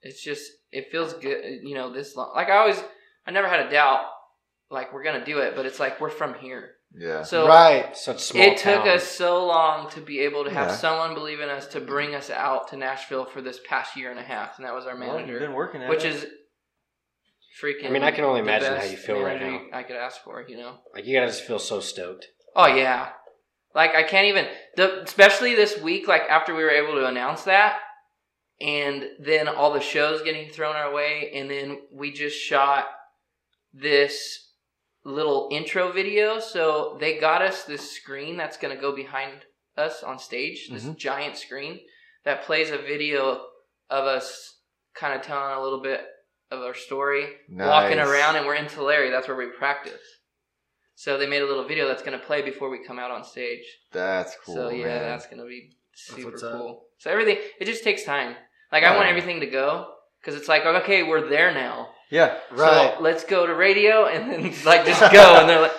It's 0.02 0.24
just 0.24 0.52
it 0.72 0.88
feels 0.92 1.14
good, 1.14 1.60
you 1.64 1.76
know. 1.76 1.92
This 1.94 2.16
long, 2.16 2.32
like 2.36 2.50
I 2.50 2.58
always, 2.58 2.82
I 3.28 3.32
never 3.32 3.48
had 3.48 3.62
a 3.68 3.70
doubt, 3.70 4.06
like 4.70 4.94
we're 4.94 5.04
gonna 5.04 5.24
do 5.26 5.40
it, 5.40 5.56
but 5.56 5.66
it's 5.66 5.80
like 5.80 6.00
we're 6.02 6.10
from 6.10 6.34
here, 6.36 6.72
yeah. 6.98 7.24
so 7.24 7.48
right. 7.48 7.96
Such 7.96 8.20
small. 8.22 8.44
it 8.44 8.58
took 8.58 8.84
town. 8.84 8.88
us 8.90 9.04
so 9.06 9.46
long 9.46 9.90
to 9.92 10.02
be 10.02 10.20
able 10.22 10.44
to 10.46 10.52
have 10.52 10.70
Yeah. 10.70 10.76
someone 10.76 11.14
believe 11.14 11.40
in 11.42 11.50
us 11.50 11.68
to 11.70 11.80
bring 11.82 12.16
us 12.16 12.30
out 12.30 12.70
to 12.70 12.78
Nashville 12.78 13.26
for 13.26 13.42
this 13.42 13.60
past 13.68 13.96
year 13.98 14.10
and 14.12 14.20
a 14.20 14.24
half, 14.24 14.58
and 14.58 14.66
that 14.66 14.74
was 14.74 14.86
our 14.86 14.96
Well, 14.98 15.18
you've 15.20 15.28
manager, 15.28 15.40
been 15.40 15.54
working 15.54 15.84
at 15.84 15.90
which 15.90 16.04
it. 16.06 16.16
is 16.16 16.26
freaking. 17.62 17.88
I 17.88 17.90
mean, 17.90 18.04
I 18.04 18.12
can 18.12 18.24
only 18.24 18.42
imagine 18.42 18.76
how 18.76 18.84
you 18.84 18.98
feel 18.98 19.22
right 19.22 19.42
now. 19.42 19.62
I 19.74 19.84
could 19.84 19.96
ask 19.96 20.24
for, 20.24 20.46
you 20.48 20.58
know. 20.58 20.78
like 20.94 21.06
you 21.06 21.18
guys 21.20 21.40
feel 21.40 21.60
so 21.60 21.80
stoked. 21.80 22.28
Oh 22.56 22.68
yeah. 22.68 23.10
Like 23.76 23.96
I 23.96 24.04
can't 24.04 24.28
even 24.28 24.48
the 24.76 25.04
especially 25.04 25.56
this 25.56 25.80
week, 25.80 26.08
like 26.08 26.24
after 26.24 26.56
we 26.56 26.64
were 26.64 26.72
able 26.72 26.94
to 26.94 27.06
announce 27.06 27.44
that 27.44 27.80
and 28.60 29.04
then 29.20 29.48
all 29.48 29.74
the 29.74 29.80
shows 29.80 30.22
getting 30.24 30.50
thrown 30.52 30.76
our 30.76 30.94
way 30.94 31.32
and 31.34 31.50
then 31.50 31.80
we 31.94 32.12
just 32.12 32.38
shot 32.38 32.86
this 33.74 34.48
little 35.06 35.50
intro 35.52 35.92
video. 35.92 36.40
So 36.40 36.98
they 37.00 37.20
got 37.20 37.42
us 37.42 37.64
this 37.64 37.92
screen 37.92 38.38
that's 38.38 38.58
gonna 38.58 38.76
go 38.76 38.96
behind 38.96 39.46
us 39.78 40.04
on 40.04 40.20
stage, 40.20 40.68
this 40.70 40.84
Mhm. 40.84 40.98
giant 40.98 41.38
screen 41.38 41.80
that 42.26 42.44
plays 42.44 42.70
a 42.72 42.78
video 42.78 43.46
of 43.90 44.06
us 44.06 44.62
kind 44.94 45.14
of 45.14 45.22
telling 45.22 45.56
a 45.58 45.62
little 45.62 45.82
bit 45.82 46.06
of 46.52 46.62
our 46.62 46.74
story 46.74 47.28
walking 47.50 48.00
around 48.00 48.36
and 48.36 48.46
we're 48.46 48.56
in 48.56 48.68
Tulare. 48.68 49.12
That's 49.12 49.28
where 49.28 49.38
we 49.38 49.48
practice. 49.48 50.02
So 50.96 51.18
they 51.18 51.28
made 51.28 51.42
a 51.42 51.46
little 51.46 51.68
video 51.68 51.88
that's 51.88 52.02
going 52.02 52.18
to 52.20 52.26
play 52.26 52.42
before 52.42 52.70
we 52.70 52.84
come 52.86 53.00
out 53.00 53.12
on 53.12 53.24
stage. 53.24 53.64
That's 53.92 54.36
cool. 54.46 54.56
so 54.56 54.70
yeah, 54.70 54.86
man. 54.86 55.02
that's 55.04 55.28
going 55.28 55.38
to 55.40 55.46
be 55.46 55.70
super 55.94 56.32
what's 56.32 56.44
up. 56.44 56.54
cool. 56.58 56.84
So 56.98 57.10
everything 57.12 57.38
it 57.60 57.66
just 57.66 57.84
takes 57.84 58.04
time. 58.04 58.36
Like 58.72 58.84
I 58.84 58.88
Oh, 58.94 58.96
want 58.96 59.06
yeah. 59.06 59.10
everything 59.12 59.40
to 59.42 59.46
go 59.48 59.88
because 60.22 60.36
it's 60.40 60.48
like 60.50 60.66
okay, 60.66 61.04
we're 61.04 61.30
there 61.30 61.54
now. 61.54 61.90
yeah. 62.10 62.38
Right. 62.52 62.96
So 62.96 63.02
let's 63.02 63.24
go 63.24 63.46
to 63.48 63.54
radio 63.54 64.06
and 64.14 64.30
then 64.32 64.44
like 64.66 64.86
just 64.86 65.00
go 65.14 65.40
and 65.40 65.48
they're 65.48 65.62
like, 65.62 65.72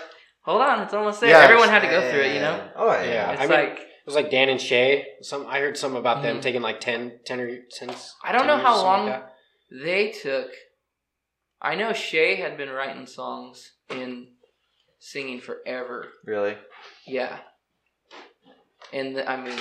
hold 0.43 0.63
on, 0.63 0.81
it's 0.83 0.95
almost 0.95 1.21
there. 1.21 1.31
Yeah, 1.31 1.41
Everyone 1.41 1.69
had 1.69 1.81
to 1.83 1.89
go 1.89 2.01
through 2.11 2.21
it, 2.23 2.35
you 2.35 2.41
know. 2.41 2.69
Oh 2.77 2.91
yeah. 2.93 3.05
Yeah. 3.05 3.31
It's 3.33 3.41
I 3.43 3.47
mean, 3.47 3.53
like 3.71 3.79
It 3.81 4.07
was 4.07 4.15
like 4.15 4.31
Dan 4.31 4.49
and 4.49 4.61
Shay. 4.61 5.07
Some 5.23 5.47
I 5.47 5.61
heard 5.61 5.77
some 5.77 5.97
about 5.97 6.23
them 6.23 6.39
Mhm. 6.39 6.43
taking 6.43 6.63
like 6.63 6.81
10, 6.81 7.21
10 7.27 7.41
or 7.41 7.59
since. 7.69 8.15
I 8.25 8.33
don't 8.33 8.47
10 8.47 8.49
know 8.49 8.57
how 8.59 8.83
long 8.83 9.05
like 9.07 9.21
that. 9.21 9.35
They 9.71 10.11
took. 10.11 10.51
I 11.63 11.75
know 11.75 11.93
Shay 11.93 12.37
had 12.37 12.57
been 12.57 12.71
writing 12.71 13.07
songs 13.07 13.73
and 13.91 14.29
singing 14.99 15.41
forever. 15.41 16.09
Really? 16.25 16.57
Yeah. 17.07 17.39
And 18.93 19.15
the, 19.17 19.31
I 19.31 19.37
mean, 19.43 19.59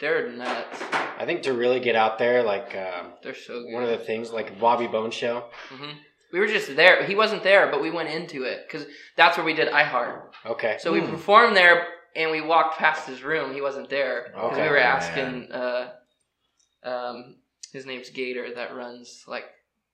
they're 0.00 0.30
nuts. 0.32 0.80
I 1.18 1.24
think 1.26 1.42
to 1.42 1.52
really 1.52 1.80
get 1.80 1.96
out 1.96 2.18
there, 2.18 2.42
like 2.42 2.74
um, 2.76 3.12
They're 3.22 3.34
so 3.34 3.62
good. 3.62 3.72
one 3.72 3.82
of 3.82 3.90
the 3.90 3.98
things, 3.98 4.30
like 4.30 4.58
Bobby 4.58 4.86
Bone 4.86 5.10
show. 5.10 5.44
hmm 5.68 5.90
We 6.32 6.38
were 6.40 6.46
just 6.46 6.74
there. 6.76 7.04
He 7.04 7.14
wasn't 7.14 7.42
there, 7.42 7.70
but 7.70 7.82
we 7.82 7.90
went 7.90 8.08
into 8.08 8.44
it 8.44 8.60
because 8.66 8.86
that's 9.16 9.36
where 9.36 9.44
we 9.46 9.54
did 9.54 9.68
iHeart. 9.68 10.22
Okay. 10.46 10.76
So 10.80 10.92
we 10.92 11.00
Hmm. 11.00 11.10
performed 11.10 11.56
there, 11.56 11.86
and 12.16 12.30
we 12.30 12.40
walked 12.40 12.78
past 12.78 13.06
his 13.08 13.22
room. 13.22 13.52
He 13.52 13.60
wasn't 13.60 13.90
there 13.90 14.30
because 14.34 14.52
Okay. 14.52 14.62
we 14.62 14.68
were 14.68 14.78
asking. 14.78 15.50
Uh, 15.52 15.92
um, 16.84 17.36
his 17.72 17.86
name's 17.86 18.10
Gator 18.10 18.54
that 18.54 18.74
runs 18.76 19.24
like 19.26 19.44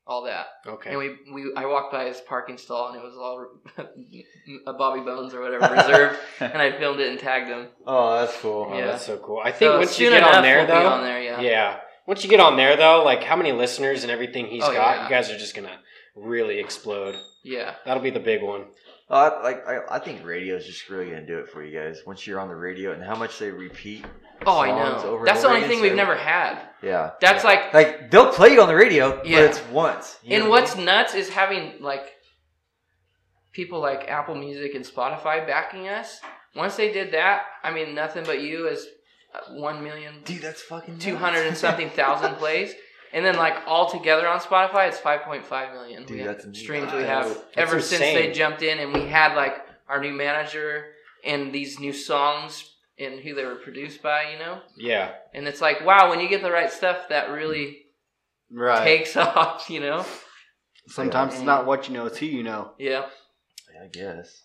all 0.06 0.24
that. 0.24 0.46
Okay. 0.66 0.90
And 0.90 0.98
we, 0.98 1.10
we 1.32 1.52
I 1.56 1.66
walked 1.66 1.92
by 1.92 2.04
his 2.06 2.20
parking 2.20 2.56
stall 2.56 2.88
and 2.88 2.96
it 2.96 3.02
was 3.02 3.14
all 3.16 3.46
a 4.66 4.72
Bobby 4.72 5.00
Bones 5.00 5.34
or 5.34 5.40
whatever 5.40 5.74
reserved, 5.74 6.18
and 6.40 6.60
I 6.60 6.78
filmed 6.78 7.00
it 7.00 7.10
and 7.10 7.18
tagged 7.20 7.48
him. 7.48 7.68
Oh, 7.86 8.18
that's 8.18 8.36
cool. 8.40 8.68
Oh, 8.70 8.78
yeah. 8.78 8.86
that's 8.86 9.04
so 9.06 9.18
cool. 9.18 9.40
I 9.42 9.50
think 9.52 9.70
So 9.70 9.78
once 9.78 9.98
you 9.98 10.10
get 10.10 10.22
on 10.22 10.42
there, 10.42 10.66
though, 10.66 10.86
on 10.88 11.04
there, 11.04 11.22
yeah. 11.22 11.40
yeah. 11.40 11.76
Once 12.06 12.24
you 12.24 12.30
get 12.30 12.40
on 12.40 12.56
there, 12.56 12.74
though, 12.76 13.02
like 13.04 13.22
how 13.22 13.36
many 13.36 13.52
listeners 13.52 14.02
and 14.02 14.10
everything 14.10 14.46
he's 14.46 14.62
Oh, 14.64 14.72
got, 14.72 14.96
yeah. 14.96 15.04
you 15.04 15.10
guys 15.10 15.30
are 15.30 15.36
just 15.38 15.54
gonna 15.54 15.78
really 16.16 16.58
explode. 16.58 17.14
Yeah. 17.44 17.74
That'll 17.84 18.02
be 18.02 18.10
the 18.10 18.18
big 18.20 18.42
one. 18.42 18.64
Uh, 19.10 19.14
I- 19.14 19.42
like 19.42 19.66
I, 19.66 19.78
I 19.96 19.98
think 19.98 20.24
radio 20.24 20.56
is 20.56 20.66
just 20.66 20.88
really 20.90 21.06
gonna 21.10 21.24
do 21.26 21.38
it 21.38 21.48
for 21.50 21.64
you 21.64 21.78
guys 21.78 22.02
once 22.06 22.26
you're 22.26 22.38
on 22.40 22.48
the 22.48 22.54
radio 22.56 22.92
and 22.92 23.02
how 23.02 23.14
much 23.16 23.38
they 23.38 23.50
repeat. 23.50 24.04
Oh, 24.46 24.58
I 24.58 24.68
songs 24.68 25.02
know. 25.02 25.08
over 25.10 25.18
and 25.20 25.26
That's 25.28 25.40
the 25.40 25.46
over 25.48 25.54
only 25.56 25.66
again, 25.66 25.76
thing 25.78 25.82
we've 25.82 25.96
never 25.96 26.14
had. 26.16 26.60
Yeah. 26.82 27.10
That's 27.20 27.42
like, 27.42 27.72
Like 27.74 28.10
they'll 28.10 28.32
play 28.32 28.52
you 28.52 28.60
on 28.62 28.68
the 28.68 28.74
radio, 28.76 29.20
Yeah. 29.24 29.38
but 29.38 29.44
it's 29.50 29.62
once. 29.70 30.18
you 30.22 30.30
know 30.30 30.42
and 30.42 30.50
what 30.50 30.58
I 30.58 30.60
what's 30.62 30.76
nuts 30.76 31.14
is 31.14 31.28
having 31.30 31.82
like 31.82 32.06
people 33.52 33.80
like 33.80 34.08
Apple 34.08 34.34
Music 34.34 34.74
and 34.74 34.84
Spotify 34.84 35.46
backing 35.46 35.88
us. 35.88 36.20
Once 36.54 36.76
they 36.76 36.92
did 36.92 37.12
that, 37.12 37.42
I 37.62 37.72
mean, 37.72 37.94
nothing 37.94 38.24
but 38.24 38.40
you 38.42 38.68
is 38.68 38.86
uh, 39.34 39.40
one 39.54 39.82
million? 39.82 40.22
Dude, 40.24 40.42
that's 40.42 40.62
fucking 40.62 40.98
two 40.98 41.16
hundred 41.16 41.46
and 41.46 41.56
something 41.64 41.90
thousand 41.90 42.34
plays. 42.36 42.74
And 43.12 43.24
then, 43.24 43.36
like 43.36 43.54
all 43.66 43.90
together 43.90 44.28
on 44.28 44.38
Spotify, 44.40 44.88
it's 44.88 44.98
five 44.98 45.22
point 45.22 45.44
five 45.46 45.72
million. 45.72 46.04
Dude, 46.04 46.10
we 46.16 46.18
have 46.22 46.26
that's 46.34 46.44
insane. 46.44 46.62
streams 46.64 46.92
we 46.92 47.02
have 47.02 47.26
that's 47.28 47.40
ever 47.56 47.80
since 47.80 48.00
they 48.00 48.32
jumped 48.32 48.62
in, 48.62 48.78
and 48.78 48.92
we 48.92 49.06
had 49.08 49.34
like 49.34 49.54
our 49.88 50.00
new 50.00 50.12
manager 50.12 50.86
and 51.24 51.52
these 51.52 51.80
new 51.80 51.92
songs 51.92 52.74
and 52.98 53.20
who 53.20 53.34
they 53.34 53.44
were 53.44 53.54
produced 53.56 54.02
by, 54.02 54.30
you 54.32 54.38
know. 54.38 54.60
Yeah. 54.76 55.12
And 55.32 55.46
it's 55.48 55.60
like, 55.60 55.84
wow, 55.84 56.10
when 56.10 56.20
you 56.20 56.28
get 56.28 56.42
the 56.42 56.50
right 56.50 56.70
stuff, 56.70 57.08
that 57.10 57.30
really 57.30 57.78
Right. 58.50 58.82
takes 58.84 59.16
off, 59.16 59.70
you 59.70 59.80
know. 59.80 60.04
Sometimes 60.88 61.34
it's 61.34 61.42
not 61.42 61.66
what 61.66 61.88
you 61.88 61.94
know, 61.94 62.06
it's 62.06 62.18
who 62.18 62.26
you 62.26 62.42
know. 62.42 62.72
Yeah. 62.78 63.06
I 63.82 63.86
guess. 63.86 64.42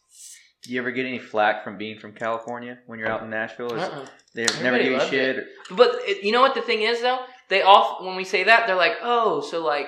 Do 0.63 0.71
you 0.71 0.79
ever 0.79 0.91
get 0.91 1.05
any 1.05 1.19
flack 1.19 1.63
from 1.63 1.77
being 1.77 1.99
from 1.99 2.13
California 2.13 2.79
when 2.85 2.99
you're 2.99 3.09
out 3.09 3.23
in 3.23 3.29
Nashville? 3.29 3.73
Is- 3.73 3.81
Uh-uh. 3.83 4.05
They 4.35 4.45
never 4.63 4.77
give 4.77 4.93
you 4.93 4.99
shit. 5.01 5.37
it. 5.37 5.47
But 5.71 5.91
it, 6.01 6.23
you 6.23 6.31
know 6.31 6.41
what 6.41 6.55
the 6.55 6.61
thing 6.61 6.81
is 6.81 7.01
though? 7.01 7.19
They 7.53 7.61
all 7.61 7.99
when 8.05 8.15
we 8.15 8.23
say 8.23 8.43
that 8.45 8.65
they're 8.67 8.75
like, 8.75 8.97
oh, 9.01 9.41
so 9.41 9.63
like 9.63 9.87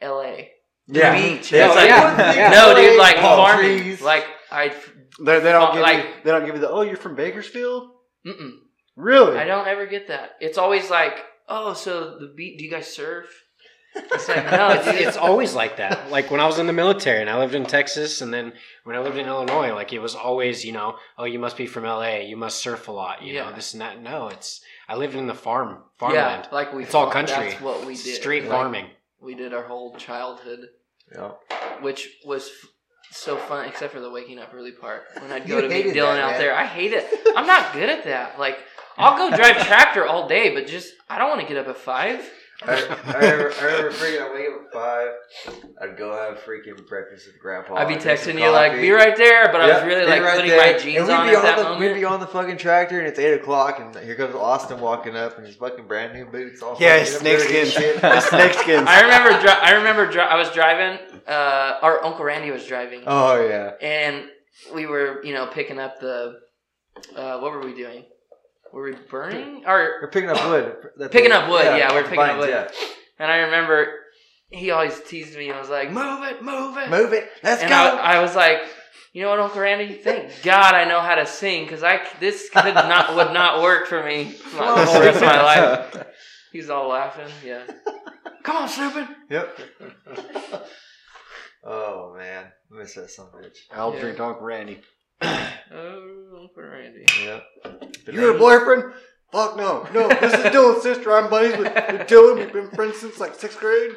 L.A. 0.00 0.52
The 0.88 1.00
Yeah. 1.00 1.14
beach. 1.14 1.50
Yeah, 1.50 1.66
It's 1.66 1.72
Oh, 1.72 1.76
like, 1.76 1.88
yeah, 1.88 2.34
yeah. 2.34 2.50
no, 2.50 2.74
dude, 2.76 2.98
like 2.98 3.16
oh, 3.16 3.20
Palm 3.22 3.38
farming. 3.38 3.80
trees. 3.80 4.00
Like 4.02 4.24
I, 4.52 4.68
They, 5.18 5.40
they 5.40 5.50
don't 5.52 5.70
Oh, 5.70 5.72
give 5.72 5.82
like- 5.82 6.04
you. 6.04 6.10
They 6.24 6.30
don't 6.30 6.44
give 6.46 6.54
you 6.54 6.60
the. 6.60 6.70
Oh, 6.70 6.82
you're 6.82 6.96
from 6.96 7.16
Bakersfield. 7.16 7.90
mm-mm. 8.26 8.52
Really? 8.96 9.36
I 9.36 9.44
don't 9.44 9.66
ever 9.66 9.86
get 9.86 10.08
that. 10.08 10.30
It's 10.40 10.58
always 10.58 10.88
like, 10.90 11.16
oh, 11.48 11.72
so 11.74 12.18
the 12.18 12.32
beach. 12.36 12.58
Do 12.58 12.64
you 12.64 12.70
guys 12.70 12.86
surf? 12.94 13.26
It's 13.96 14.28
like 14.28 14.50
no, 14.50 14.70
it's, 14.70 14.86
it's 14.86 15.16
always 15.16 15.54
like 15.54 15.76
that. 15.78 16.10
Like 16.10 16.30
when 16.30 16.40
I 16.40 16.46
was 16.46 16.58
in 16.58 16.66
the 16.66 16.72
military 16.72 17.20
and 17.20 17.30
I 17.30 17.38
lived 17.38 17.54
in 17.54 17.64
Texas, 17.64 18.20
and 18.20 18.32
then 18.32 18.52
when 18.84 18.94
I 18.96 19.00
lived 19.00 19.16
in 19.16 19.26
Illinois, 19.26 19.72
like 19.74 19.92
it 19.92 19.98
was 20.00 20.14
always, 20.14 20.64
you 20.64 20.72
know, 20.72 20.96
oh, 21.18 21.24
you 21.24 21.38
must 21.38 21.56
be 21.56 21.66
from 21.66 21.84
LA, 21.84 22.16
you 22.18 22.36
must 22.36 22.58
surf 22.58 22.88
a 22.88 22.92
lot, 22.92 23.22
you 23.22 23.34
Yeah. 23.34 23.48
know, 23.50 23.56
this 23.56 23.72
and 23.72 23.80
that. 23.80 24.00
No, 24.02 24.28
it's 24.28 24.60
I 24.88 24.96
lived 24.96 25.14
in 25.14 25.26
the 25.26 25.34
farm, 25.34 25.82
farmland. 25.98 26.44
yeah, 26.50 26.54
like 26.54 26.72
we. 26.72 26.82
It's 26.84 26.94
all 26.94 27.10
country. 27.10 27.50
That's 27.50 27.60
what 27.60 27.84
we 27.86 27.94
did. 27.96 28.16
straight 28.16 28.42
Like, 28.44 28.52
farming. 28.52 28.86
We 29.20 29.34
did 29.34 29.52
our 29.54 29.64
whole 29.64 29.96
childhood, 29.96 30.60
Yeah. 31.12 31.32
which 31.80 32.08
was 32.24 32.46
f- 32.48 32.70
so 33.10 33.36
fun, 33.36 33.66
except 33.66 33.92
for 33.94 34.00
the 34.00 34.10
waking 34.10 34.38
up 34.38 34.52
early 34.54 34.72
part. 34.72 35.04
When 35.20 35.32
I'd 35.32 35.42
You 35.48 35.54
go 35.56 35.60
to 35.62 35.68
meet 35.68 35.86
Dylan 35.86 35.94
that, 36.16 36.20
out 36.20 36.30
man. 36.32 36.40
there, 36.40 36.54
I 36.54 36.66
hate 36.66 36.92
it. 36.92 37.06
I'm 37.36 37.46
not 37.46 37.72
good 37.72 37.88
at 37.88 38.04
that. 38.04 38.38
Like, 38.38 38.58
I'll 38.98 39.16
go 39.16 39.34
drive 39.36 39.56
tractor 39.66 40.06
all 40.06 40.28
day, 40.28 40.54
but 40.54 40.66
just 40.66 40.92
I 41.08 41.18
don't 41.18 41.28
want 41.28 41.40
to 41.40 41.46
get 41.46 41.56
up 41.56 41.66
at 41.68 41.76
five. 41.78 42.28
I, 42.62 42.72
I, 42.72 43.14
remember, 43.18 43.52
I 43.60 43.64
remember 43.64 43.90
freaking, 43.92 44.22
I'd 44.22 44.32
wake 44.34 44.46
up 44.48 44.66
at 44.66 44.72
five. 44.72 45.08
I'd 45.82 45.96
go 45.98 46.12
have 46.12 46.38
freaking 46.38 46.86
breakfast 46.88 47.26
with 47.26 47.38
grandpa. 47.38 47.74
I'd 47.74 47.86
be 47.88 47.96
drink 47.96 48.18
some 48.18 48.32
texting 48.32 48.40
you 48.40 48.50
like, 48.50 48.72
"Be 48.72 48.90
right 48.90 49.14
there," 49.16 49.52
but 49.52 49.60
I 49.60 49.74
was 49.74 49.84
really 49.84 50.06
like 50.06 50.22
right 50.22 50.36
putting 50.36 50.50
there. 50.50 50.72
my 50.72 50.78
jeans 50.78 50.96
And 51.00 51.06
we'd 51.08 51.12
on 51.14 51.28
be 51.28 51.34
at 51.36 51.42
that 51.42 51.56
the, 51.58 51.62
moment. 51.64 51.80
We'd 51.80 51.94
be 51.94 52.04
on 52.04 52.20
the 52.20 52.26
fucking 52.26 52.56
tractor, 52.56 52.98
and 52.98 53.06
it's 53.06 53.18
eight 53.18 53.34
o'clock, 53.34 53.78
and 53.78 53.94
here 53.96 54.14
comes 54.14 54.34
Austin 54.34 54.80
walking 54.80 55.16
up 55.16 55.38
in 55.38 55.44
his 55.44 55.56
fucking 55.56 55.86
brand 55.86 56.14
new 56.14 56.24
boots. 56.24 56.62
All 56.62 56.76
Yeah, 56.80 57.04
fucking 57.04 57.18
snake 57.20 57.40
skins. 57.40 57.72
snake 58.24 58.54
skins. 58.54 58.86
I 58.88 59.02
remember. 59.02 59.38
Dri- 59.40 59.50
I 59.50 59.72
remember. 59.72 60.10
Dri- 60.10 60.20
I 60.22 60.36
was 60.36 60.50
driving. 60.52 60.98
Uh, 61.28 61.78
our 61.82 62.02
uncle 62.04 62.24
Randy 62.24 62.50
was 62.50 62.64
driving, 62.66 63.02
Oh 63.06 63.46
yeah. 63.46 63.72
and 63.82 64.28
we 64.74 64.86
were, 64.86 65.22
you 65.24 65.34
know, 65.34 65.46
picking 65.48 65.78
up 65.78 66.00
the. 66.00 66.38
Uh, 67.14 67.38
what 67.40 67.52
were 67.52 67.60
we 67.60 67.74
doing? 67.74 68.04
Were 68.76 68.82
we 68.82 68.92
burning? 69.08 69.64
Or 69.66 70.00
We're 70.02 70.10
picking 70.10 70.28
up 70.28 70.46
wood. 70.50 70.76
That 70.98 71.10
Picking 71.10 71.30
thing- 71.30 71.32
up 71.40 71.48
wood, 71.48 71.64
yeah, 71.64 71.94
we're 71.94 72.02
picking 72.02 72.18
up 72.20 72.36
wood. 72.38 72.50
Yeah. 72.50 72.68
and 73.18 73.32
I 73.32 73.36
remember 73.38 73.88
he 74.50 74.70
always 74.70 75.00
teased 75.00 75.34
me 75.34 75.48
and 75.48 75.58
was 75.58 75.70
like, 75.70 75.90
"Move 75.90 76.22
it, 76.24 76.42
move 76.42 76.76
it." 76.76 76.90
Move 76.90 77.14
it. 77.14 77.26
Let's 77.42 77.62
and 77.62 77.70
go. 77.70 77.74
I, 77.74 78.16
I 78.16 78.20
was 78.20 78.36
like, 78.36 78.58
you 79.14 79.22
know 79.22 79.30
what, 79.30 79.40
Uncle 79.40 79.62
Randy? 79.62 79.94
Thank 79.94 80.42
God 80.42 80.74
I 80.74 80.84
know 80.84 81.00
how 81.00 81.14
to 81.14 81.24
sing 81.24 81.64
because 81.64 81.82
I 81.82 82.06
this 82.20 82.50
could 82.50 82.74
not 82.74 83.16
would 83.16 83.32
not 83.32 83.62
work 83.62 83.86
for 83.86 84.04
me 84.04 84.26
for 84.32 84.56
the 84.58 84.62
whole 84.84 85.00
rest 85.00 85.16
of 85.16 85.22
my 85.22 85.42
life. 85.54 86.06
He's 86.52 86.68
all 86.68 86.88
laughing. 86.88 87.28
Yeah. 87.42 87.62
Come 88.42 88.56
on, 88.56 88.68
stupid. 88.68 89.08
Yep. 89.30 89.58
oh 91.64 92.14
man, 92.14 92.44
I 92.72 92.78
miss 92.78 92.92
that 92.94 93.10
son 93.10 93.28
of 93.32 93.40
a 93.40 93.42
bitch. 93.42 93.56
I'll 93.72 93.94
Yeah. 93.94 94.00
drink 94.00 94.20
Uncle 94.20 94.44
Randy. 94.44 94.82
Oh, 95.22 96.38
Uncle 96.42 96.62
Randy. 96.62 97.04
Yep. 97.22 97.42
You're 98.12 98.36
a 98.36 98.38
boyfriend? 98.38 98.92
Fuck 99.32 99.56
no. 99.56 99.86
No, 99.92 100.08
this 100.08 100.32
is 100.32 100.40
Dylan's 100.46 100.82
sister. 100.84 101.12
I'm 101.12 101.28
buddies 101.28 101.56
with, 101.58 101.72
with 101.74 102.06
Dylan. 102.08 102.36
We've 102.36 102.52
been 102.52 102.70
friends 102.70 102.98
since 102.98 103.18
like 103.18 103.34
sixth 103.34 103.58
grade. 103.58 103.92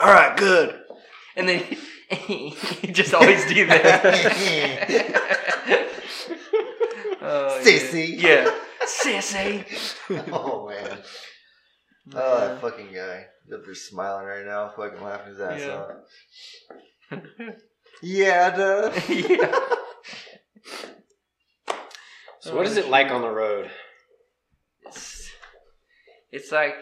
All 0.00 0.12
right, 0.12 0.36
good. 0.36 0.80
And 1.36 1.48
then 1.48 1.64
he, 2.10 2.50
he 2.50 2.92
just 2.92 3.14
always 3.14 3.44
do 3.46 3.66
that. 3.66 4.04
oh, 7.22 7.60
Sissy. 7.62 8.20
Yeah. 8.20 8.44
yeah. 8.44 8.50
Sissy. 8.84 9.64
oh 10.32 10.68
man. 10.68 10.98
Oh, 12.14 12.40
that 12.40 12.60
fucking 12.60 12.92
guy. 12.94 13.26
He's 13.44 13.54
up 13.54 13.64
there 13.64 13.74
smiling 13.74 14.26
right 14.26 14.44
now, 14.46 14.72
fucking 14.76 15.02
laughing 15.02 15.32
his 15.32 15.40
ass 15.40 15.60
Yeah. 15.60 15.86
off. 17.12 17.54
Yeah, 18.02 18.56
duh. 18.56 18.92
yeah. 19.08 19.58
So 22.40 22.56
what 22.56 22.66
is 22.66 22.78
it 22.78 22.86
oh, 22.86 22.90
like 22.90 23.10
on 23.10 23.20
the 23.20 23.30
road? 23.30 23.70
It's, 24.86 25.30
it's 26.32 26.50
like 26.50 26.74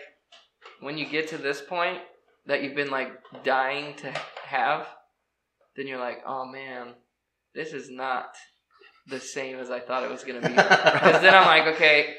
when 0.81 0.97
you 0.97 1.05
get 1.05 1.29
to 1.29 1.37
this 1.37 1.61
point 1.61 1.99
that 2.47 2.63
you've 2.63 2.77
been 2.77 2.93
like 2.93 3.11
dying 3.43 3.97
to 3.97 4.13
have, 4.45 4.87
then 5.77 5.89
you're 5.89 5.99
like, 5.99 6.23
oh 6.25 6.47
man, 6.47 6.95
this 7.55 7.73
is 7.73 7.91
not 7.91 8.37
the 9.09 9.19
same 9.19 9.59
as 9.59 9.69
I 9.69 9.81
thought 9.81 10.05
it 10.05 10.11
was 10.11 10.23
gonna 10.23 10.41
be. 10.41 10.49
Because 10.55 11.23
then 11.23 11.35
I'm 11.35 11.47
like, 11.47 11.75
okay, 11.75 12.15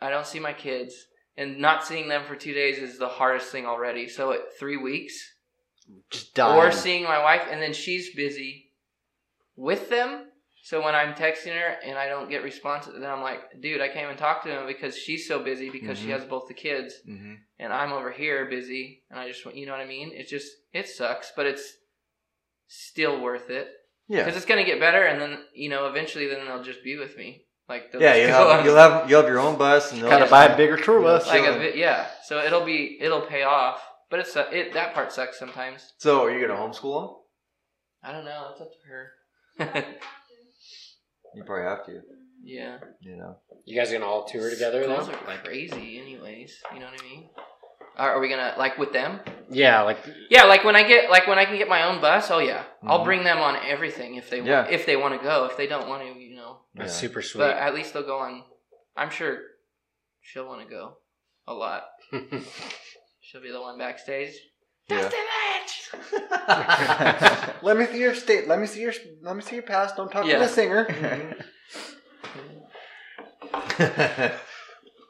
I 0.00 0.08
don't 0.10 0.26
see 0.26 0.38
my 0.38 0.52
kids, 0.52 0.94
and 1.36 1.58
not 1.58 1.84
seeing 1.84 2.08
them 2.08 2.22
for 2.24 2.36
two 2.36 2.54
days 2.54 2.78
is 2.78 2.98
the 2.98 3.08
hardest 3.08 3.50
thing 3.50 3.66
already. 3.66 4.08
So 4.08 4.32
at 4.32 4.56
three 4.60 4.76
weeks, 4.76 5.20
Just 6.10 6.34
dying. 6.34 6.58
or 6.58 6.72
seeing 6.72 7.04
my 7.04 7.22
wife, 7.22 7.42
and 7.50 7.60
then 7.62 7.72
she's 7.72 8.14
busy 8.14 8.72
with 9.56 9.88
them. 9.90 10.26
So 10.62 10.82
when 10.84 10.94
I'm 10.94 11.14
texting 11.14 11.52
her 11.58 11.76
and 11.84 11.96
I 11.98 12.06
don't 12.08 12.28
get 12.28 12.42
response, 12.42 12.86
then 12.86 13.04
I'm 13.04 13.22
like, 13.22 13.40
dude, 13.60 13.80
I 13.80 13.88
can't 13.88 14.04
even 14.04 14.16
talk 14.18 14.42
to 14.44 14.50
him 14.50 14.66
because 14.66 14.96
she's 14.96 15.26
so 15.26 15.42
busy 15.42 15.70
because 15.70 15.98
she 15.98 16.06
Mhm. 16.08 16.10
has 16.12 16.24
both 16.24 16.48
the 16.48 16.54
kids, 16.54 16.94
Mm-hmm. 17.08 17.34
and 17.58 17.72
I'm 17.72 17.92
over 17.92 18.10
here 18.12 18.44
busy, 18.44 19.02
and 19.10 19.18
I 19.18 19.26
just, 19.28 19.44
want 19.44 19.56
you 19.56 19.64
know 19.66 19.72
what 19.72 19.80
I 19.80 19.86
mean? 19.86 20.10
It's 20.14 20.30
just, 20.30 20.48
it 20.72 20.86
sucks, 20.88 21.32
but 21.34 21.46
it's 21.46 21.66
still 22.68 23.20
worth 23.20 23.50
it 23.50 23.68
Yeah. 24.08 24.24
because 24.24 24.36
it's 24.36 24.46
gonna 24.46 24.64
get 24.64 24.80
better, 24.80 25.02
and 25.04 25.20
then 25.20 25.38
you 25.54 25.68
know, 25.70 25.86
eventually, 25.86 26.26
then 26.28 26.44
they'll 26.46 26.62
just 26.62 26.84
be 26.84 26.96
with 26.96 27.16
me. 27.16 27.46
Like, 27.68 27.90
Yeah, 27.98 28.14
you'll 28.16 28.32
have, 28.32 28.64
you'll 28.64 28.76
have 28.76 29.10
you'll 29.10 29.20
have 29.22 29.30
your 29.30 29.38
own 29.40 29.56
bus 29.56 29.92
and 29.92 30.02
they'll 30.02 30.10
Gotta 30.10 30.24
just- 30.24 30.30
buy 30.30 30.46
a 30.46 30.56
bigger 30.56 30.76
tour 30.76 31.00
bus. 31.00 31.26
like 31.28 31.44
a 31.44 31.76
yeah. 31.76 32.08
So 32.24 32.38
it'll 32.44 32.64
be, 32.64 32.98
it'll 33.00 33.22
pay 33.22 33.44
off, 33.44 33.80
but 34.10 34.18
it's 34.20 34.34
it 34.36 34.72
that 34.74 34.92
part 34.94 35.12
sucks 35.12 35.38
sometimes. 35.38 35.92
So 35.98 36.24
are 36.24 36.30
you 36.36 36.46
gonna 36.46 36.58
homeschool 36.60 37.06
them? 37.06 37.16
I 38.02 38.12
don't 38.12 38.24
know. 38.24 38.46
That's 38.48 38.60
up 38.62 38.70
to 38.72 38.88
her. 38.88 39.94
You 41.34 41.44
probably 41.44 41.64
have 41.64 41.86
to. 41.86 42.00
yeah. 42.42 42.78
You 43.00 43.16
know. 43.16 43.36
You 43.64 43.78
guys 43.78 43.92
gonna 43.92 44.04
all 44.04 44.24
tour 44.24 44.50
together 44.50 44.82
Schools 44.82 45.06
then? 45.06 45.14
are 45.16 45.26
Like, 45.28 45.44
crazy, 45.44 46.00
anyways. 46.00 46.56
You 46.74 46.80
know 46.80 46.86
what 46.86 47.00
I 47.00 47.04
mean? 47.04 47.28
Are, 47.96 48.14
are 48.14 48.20
we 48.20 48.28
gonna 48.28 48.54
like 48.58 48.78
with 48.78 48.92
them? 48.92 49.20
yeah, 49.48 49.82
like 49.82 49.98
Yeah, 50.28 50.44
like 50.44 50.64
when 50.64 50.74
I 50.74 50.82
get 50.82 51.08
like 51.08 51.28
when 51.28 51.38
I 51.38 51.44
can 51.44 51.56
get 51.56 51.68
my 51.68 51.84
own 51.84 52.00
bus. 52.00 52.32
Oh 52.32 52.40
yeah, 52.40 52.64
I'll 52.84 53.00
Mhm. 53.00 53.04
bring 53.04 53.22
them 53.22 53.38
on 53.38 53.56
everything 53.64 54.16
if 54.16 54.28
they 54.28 54.40
Yeah. 54.40 54.62
want, 54.62 54.72
if 54.72 54.86
they 54.86 54.96
want 54.96 55.16
to 55.20 55.24
go. 55.24 55.44
If 55.44 55.56
they 55.56 55.68
don't 55.68 55.88
want 55.88 56.02
to, 56.02 56.18
you 56.20 56.34
know. 56.34 56.62
that's 56.74 56.94
Yeah. 56.94 56.98
super 57.08 57.22
sweet. 57.22 57.42
But 57.42 57.56
at 57.58 57.74
least 57.74 57.92
they'll 57.94 58.02
go 58.02 58.18
on. 58.18 58.42
I'm 58.96 59.10
sure 59.10 59.38
she'll 60.20 60.48
want 60.48 60.62
to 60.62 60.68
go 60.68 60.96
a 61.46 61.54
lot. 61.54 61.84
She'll 63.30 63.40
be 63.42 63.52
the 63.52 63.60
one 63.60 63.78
backstage. 63.78 64.34
Yeah. 64.88 65.02
Dustin 65.02 65.20
Lynch. 66.02 67.52
Let 67.62 67.76
me 67.76 67.86
see 67.86 68.00
your 68.00 68.14
state. 68.16 68.48
Let 68.48 68.58
me 68.58 68.66
see 68.66 68.80
your. 68.80 68.92
Let 69.22 69.36
me 69.36 69.42
see 69.42 69.54
your 69.54 69.62
past. 69.62 69.96
Don't 69.96 70.10
talk 70.10 70.26
Yeah. 70.26 70.34
to 70.34 70.40
the 70.40 70.48
singer. 70.48 70.88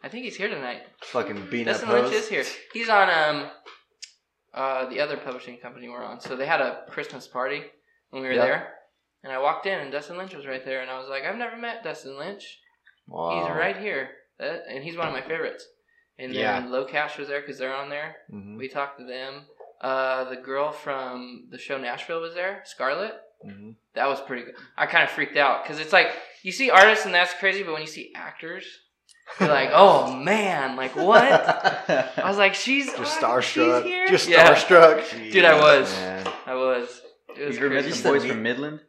I 0.02 0.08
think 0.08 0.24
he's 0.24 0.36
here 0.36 0.48
tonight. 0.48 0.82
Fucking 1.02 1.46
beating 1.50 1.68
up 1.68 1.80
Dustin 1.80 1.90
Lynch 1.90 2.12
is 2.14 2.28
here. 2.28 2.44
He's 2.72 2.88
on 2.88 3.08
um 3.10 3.50
uh 4.54 4.86
the 4.90 5.00
other 5.00 5.16
publishing 5.16 5.58
company 5.58 5.88
we're 5.88 6.04
on. 6.04 6.20
So 6.20 6.36
they 6.36 6.46
had 6.46 6.60
a 6.60 6.82
Christmas 6.90 7.26
party 7.26 7.62
when 8.10 8.22
we 8.22 8.28
were 8.28 8.34
Yeah. 8.34 8.44
there. 8.44 8.72
And 9.22 9.32
I 9.32 9.38
walked 9.38 9.66
in 9.66 9.78
and 9.78 9.92
Dustin 9.92 10.16
Lynch 10.18 10.34
was 10.34 10.46
right 10.46 10.64
there 10.64 10.80
and 10.80 10.90
I 10.90 10.98
was 10.98 11.08
like, 11.08 11.24
I've 11.24 11.36
never 11.36 11.56
met 11.56 11.84
Dustin 11.84 12.18
Lynch. 12.18 12.58
Wow. 13.06 13.40
He's 13.46 13.50
right 13.56 13.76
here. 13.76 14.10
That, 14.38 14.62
and 14.68 14.82
he's 14.82 14.96
one 14.96 15.08
of 15.08 15.12
my 15.12 15.20
favorites. 15.22 15.66
And 16.20 16.34
then 16.34 16.40
Yeah. 16.40 16.66
LOCASH 16.68 17.16
was 17.18 17.28
there 17.28 17.40
because 17.40 17.58
they're 17.58 17.74
on 17.74 17.88
there. 17.88 18.16
Mhm. 18.32 18.56
We 18.58 18.68
talked 18.68 18.98
to 18.98 19.04
them. 19.06 19.46
Uh, 19.80 20.24
the 20.24 20.36
girl 20.36 20.70
from 20.72 21.46
the 21.50 21.56
show 21.58 21.78
Nashville 21.78 22.20
was 22.20 22.34
there, 22.34 22.62
Scarlett. 22.66 23.14
Mhm. 23.46 23.76
That 23.94 24.06
was 24.08 24.20
pretty 24.20 24.42
good. 24.44 24.54
I 24.76 24.84
kind 24.86 25.02
of 25.04 25.10
freaked 25.10 25.38
out 25.38 25.62
because 25.64 25.80
it's 25.80 25.92
like 25.94 26.12
you 26.42 26.52
see 26.52 26.68
artists 26.70 27.06
and 27.06 27.14
that's 27.14 27.32
crazy, 27.34 27.62
but 27.62 27.72
when 27.72 27.80
you 27.80 27.88
see 27.88 28.12
actors, 28.14 28.66
you're 29.38 29.48
like, 29.48 29.70
oh 29.72 30.12
man, 30.14 30.76
like 30.76 30.94
what? 30.94 31.22
I 32.18 32.28
was 32.28 32.36
like, 32.36 32.54
she's 32.54 32.92
Just 32.92 33.22
oh, 33.22 33.40
she's 33.40 33.62
starstruck. 33.64 33.84
here? 33.84 34.06
Just 34.08 34.28
Yeah. 34.28 34.54
starstruck. 34.54 35.32
Dude, 35.32 35.44
I 35.46 35.58
was. 35.58 35.90
Man. 35.96 36.26
I 36.46 36.54
was. 36.54 37.00
It 37.38 37.46
was 37.46 37.56
You 37.58 37.64
ever 37.64 37.74
met 37.74 37.84
crazy. 37.84 37.96
some 38.02 38.12
boys 38.12 38.24
from 38.26 38.42
Midland? 38.42 38.80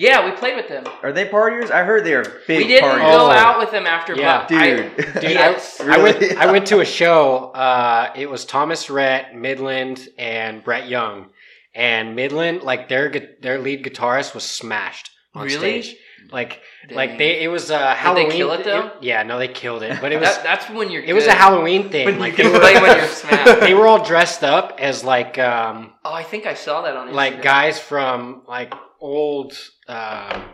Yeah, 0.00 0.24
we 0.24 0.30
played 0.36 0.54
with 0.56 0.68
them. 0.68 0.84
Are 1.02 1.12
they 1.12 1.28
partiers? 1.28 1.72
I 1.72 1.82
heard 1.82 2.04
they 2.04 2.14
are 2.14 2.22
big 2.46 2.58
we 2.58 2.68
didn't 2.68 2.88
partiers. 2.88 2.98
go 3.12 3.26
Oh. 3.26 3.30
out 3.30 3.58
with 3.58 3.72
them 3.72 3.84
after, 3.84 4.14
Yeah. 4.14 4.46
but 4.48 4.56
I- 4.56 4.70
Dude. 4.76 4.96
Dude, 4.96 5.22
yes. 5.24 5.80
I, 5.80 5.96
I 5.96 5.98
went. 6.02 6.22
I 6.38 6.52
went 6.52 6.66
to 6.68 6.78
a 6.80 6.84
show. 6.84 7.50
Uh, 7.50 8.12
it 8.14 8.30
was 8.30 8.44
Thomas 8.44 8.88
Rhett, 8.88 9.34
Midland, 9.34 10.08
and 10.16 10.62
Brett 10.62 10.88
Young. 10.88 11.30
And 11.74 12.14
Midland, 12.16 12.62
like 12.62 12.88
their 12.88 13.12
their 13.40 13.58
lead 13.58 13.84
guitarist 13.84 14.34
was 14.34 14.44
smashed 14.44 15.10
on 15.34 15.44
Really? 15.46 15.82
stage. 15.82 15.96
Like 16.30 16.60
Dang. 16.88 16.96
like 16.96 17.18
they 17.18 17.40
it 17.42 17.48
was 17.48 17.70
a 17.70 17.94
Halloween. 17.94 18.26
Did 18.28 18.32
they 18.34 18.38
Halloween. 18.38 18.62
kill 18.64 18.74
it, 18.76 18.82
though? 18.92 18.92
yeah, 19.00 19.22
no, 19.22 19.38
they 19.38 19.48
killed 19.48 19.82
it. 19.82 19.98
But 20.00 20.12
it 20.12 20.20
was 20.20 20.28
that, 20.28 20.42
that's 20.44 20.68
when 20.70 20.90
you're. 20.90 21.02
it 21.02 21.12
was 21.14 21.26
a. 21.26 21.32
Halloween 21.32 21.88
thing. 21.88 22.04
When 22.06 22.14
you 22.14 22.20
like 22.20 22.34
can 22.36 22.46
they 22.46 22.52
were, 22.52 22.58
play 22.60 22.74
when 22.80 22.96
you're 22.98 23.06
smashed. 23.08 23.60
they 23.60 23.74
were 23.74 23.86
all 23.86 24.04
dressed 24.04 24.44
up 24.44 24.76
as 24.78 25.02
like 25.04 25.38
um 25.38 25.92
Oh, 26.04 26.12
I 26.12 26.22
think 26.24 26.44
I 26.46 26.54
saw 26.54 26.82
that 26.82 26.96
on 26.96 27.08
Instagram. 27.08 27.12
like 27.14 27.42
guys 27.42 27.78
from 27.78 28.42
like 28.46 28.74
old 29.00 29.52
um 29.88 30.44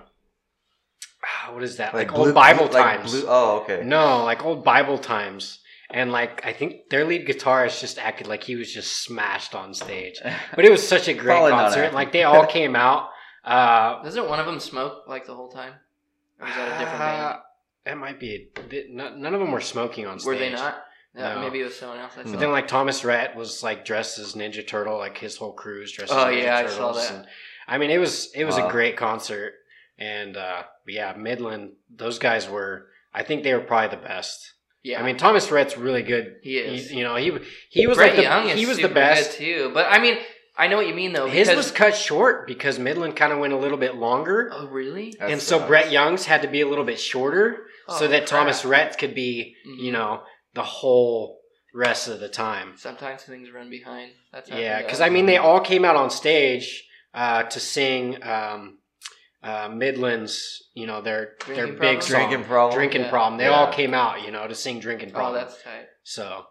what 1.52 1.62
is 1.62 1.76
that 1.78 1.94
like, 1.94 2.08
blue- 2.08 2.26
old 2.26 2.34
Bible 2.34 2.64
like 2.66 2.72
times. 2.98 3.10
blue- 3.12 3.26
oh, 3.28 3.60
okay. 3.62 3.82
No, 3.84 4.24
like 4.24 4.44
old 4.44 4.64
Bible 4.64 4.98
times. 4.98 5.60
and 5.90 6.10
like 6.12 6.44
I 6.44 6.52
think 6.52 6.88
their 6.90 7.04
lead 7.04 7.26
guitarist 7.26 7.80
just 7.80 7.98
acted 7.98 8.26
like 8.26 8.42
he 8.44 8.56
was 8.56 8.72
just 8.72 9.02
smashed 9.04 9.54
on 9.54 9.74
stage. 9.74 10.20
But 10.56 10.64
it 10.64 10.70
was 10.70 10.86
such 10.86 11.08
a 11.08 11.14
great 11.14 11.50
concert. 11.50 11.92
Like 11.94 12.12
they 12.12 12.24
all 12.24 12.46
came 12.58 12.74
out. 12.76 13.08
Uh, 13.44 14.02
Doesn't 14.02 14.28
one 14.28 14.40
of 14.40 14.46
them 14.46 14.58
smoke 14.60 15.04
like 15.06 15.26
the 15.26 15.34
whole 15.34 15.48
time? 15.48 15.74
Or 16.40 16.48
is 16.48 16.54
that 16.54 16.66
a 16.68 16.78
different 16.78 16.98
band? 16.98 17.22
uh, 17.22 17.36
That 17.84 17.98
might 17.98 18.18
be. 18.18 18.48
th- 18.70 18.86
None 18.90 19.20
none 19.20 19.34
of 19.34 19.40
them 19.40 19.52
were 19.52 19.60
smoking 19.60 20.06
on 20.06 20.18
stage. 20.18 20.26
Were 20.28 20.38
they 20.38 20.50
not? 20.50 20.82
Yeah, 21.14 21.34
No. 21.34 21.40
maybe 21.42 21.60
it 21.60 21.64
was 21.64 21.76
someone 21.78 21.98
else. 21.98 22.12
I 22.18 22.22
But 22.24 22.40
then 22.40 22.50
like 22.52 22.66
Thomas 22.68 23.04
Rhett 23.04 23.36
was 23.36 23.62
like 23.62 23.84
dressed 23.84 24.18
as 24.18 24.34
Ninja 24.34 24.66
Turtle, 24.66 24.98
like 24.98 25.16
his 25.18 25.36
whole 25.36 25.52
crew 25.52 25.76
crew's 25.76 25.92
dressed 25.92 26.12
Oh, 26.12 26.24
as 26.26 26.34
Ninja 26.34 26.42
yeah, 26.42 26.56
I 26.56 26.62
Turtles. 26.62 26.76
saw 26.76 26.92
that. 26.92 27.10
And, 27.14 27.26
I 27.68 27.78
mean, 27.78 27.90
it 27.90 27.98
was 27.98 28.30
it 28.34 28.44
was 28.44 28.56
Wow. 28.56 28.68
a 28.68 28.72
great 28.72 28.96
concert, 28.96 29.54
and 29.98 30.36
uh, 30.36 30.62
yeah, 30.86 31.14
Midland. 31.16 31.72
Those 31.94 32.18
guys 32.18 32.48
were. 32.48 32.88
I 33.12 33.22
think 33.22 33.42
they 33.44 33.54
were 33.54 33.60
probably 33.60 33.96
the 33.96 34.02
best. 34.02 34.54
yeah, 34.82 35.00
I 35.00 35.04
mean, 35.04 35.16
Thomas 35.16 35.50
Rhett's 35.50 35.76
really 35.78 36.02
good. 36.02 36.36
he 36.42 36.58
is. 36.58 36.90
You, 36.90 36.98
you 36.98 37.04
know, 37.04 37.16
he 37.16 37.32
he 37.70 37.86
was 37.86 37.96
Brett 37.96 38.10
like 38.10 38.16
the, 38.16 38.22
Young 38.22 38.48
is 38.48 38.58
he 38.58 38.66
was 38.66 38.78
the 38.78 38.88
best. 38.88 39.38
good 39.38 39.44
too. 39.44 39.70
But 39.72 39.86
I 39.88 39.98
mean, 40.00 40.18
I 40.58 40.66
know 40.68 40.76
what 40.76 40.86
you 40.88 40.94
mean 40.94 41.12
though. 41.12 41.26
His 41.28 41.48
was 41.54 41.70
cut 41.70 41.96
short 41.96 42.46
because 42.46 42.78
Midland 42.78 43.16
kind 43.16 43.32
of 43.32 43.38
went 43.38 43.52
a 43.52 43.56
little 43.56 43.78
bit 43.78 43.94
longer, 43.94 44.50
Oh 44.52 44.66
really? 44.68 45.14
That 45.18 45.30
and 45.30 45.40
so 45.40 45.58
sucks. 45.58 45.68
Brett 45.68 45.90
Young's 45.92 46.26
had 46.26 46.42
to 46.42 46.48
be 46.48 46.60
a 46.60 46.68
little 46.68 46.84
bit 46.84 46.98
shorter 47.00 47.66
so 47.88 48.04
Oh, 48.04 48.08
that 48.08 48.26
crap. 48.26 48.40
Thomas 48.40 48.64
Rhett 48.64 48.98
could 48.98 49.14
be, 49.14 49.54
you 49.64 49.92
know, 49.92 50.22
the 50.54 50.62
whole 50.62 51.40
rest 51.74 52.08
of 52.08 52.18
the 52.20 52.28
time. 52.28 52.74
Sometimes 52.76 53.22
things 53.22 53.50
run 53.52 53.68
behind. 53.70 54.10
That's 54.32 54.48
Yeah, 54.50 54.80
because. 54.82 55.00
I 55.00 55.08
mean, 55.08 55.26
they 55.26 55.36
all 55.38 55.60
came 55.60 55.84
out 55.84 55.96
on 55.96 56.08
stage 56.10 56.84
uh, 57.14 57.44
to 57.44 57.60
sing 57.60 58.22
um, 58.22 58.78
uh, 59.42 59.68
Midland's, 59.68 60.64
you 60.74 60.86
know, 60.86 61.00
their 61.00 61.34
their 61.46 61.66
Drinking 61.66 61.72
big 61.78 61.78
Problem? 61.78 62.00
song, 62.02 62.28
Drinking 62.28 62.44
problem. 62.48 62.74
Drinking 62.78 63.00
Yeah. 63.02 63.10
problem. 63.10 63.38
They 63.38 63.44
Yeah. 63.44 63.50
all 63.50 63.72
came 63.72 63.94
out, 63.94 64.22
you 64.22 64.30
know, 64.30 64.46
to 64.48 64.54
sing 64.54 64.80
Drinking 64.80 65.10
Oh, 65.10 65.12
Problem. 65.12 65.34
that's 65.44 65.62
tight. 65.62 65.86
So, 66.02 66.46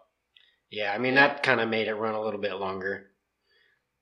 yeah, 0.70 0.92
I 0.92 0.98
mean, 0.98 1.14
that 1.14 1.42
kind 1.42 1.60
of 1.60 1.68
made 1.68 1.88
it 1.88 1.94
run 1.94 2.14
a 2.14 2.22
little 2.22 2.40
bit 2.40 2.54
longer. 2.54 3.10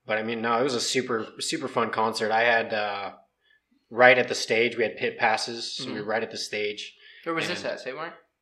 But 0.05 0.17
I 0.17 0.23
mean, 0.23 0.41
no, 0.41 0.59
it 0.59 0.63
was 0.63 0.75
a 0.75 0.81
super 0.81 1.27
super 1.39 1.67
fun 1.67 1.89
concert. 1.91 2.31
I 2.31 2.41
had 2.41 2.73
uh, 2.73 3.13
right 3.89 4.17
at 4.17 4.27
the 4.27 4.35
stage. 4.35 4.75
We 4.77 4.83
had 4.83 4.97
pit 4.97 5.17
passes, 5.17 5.75
so 5.75 5.85
we 5.87 5.93
were 5.93 6.01
Mhm. 6.03 6.07
right 6.07 6.23
at 6.23 6.31
the 6.31 6.37
stage. 6.37 6.95
Where 7.23 7.35
was 7.35 7.47
this 7.47 7.63
And- 7.63 7.73
at? 7.73 7.79
Save 7.79 7.95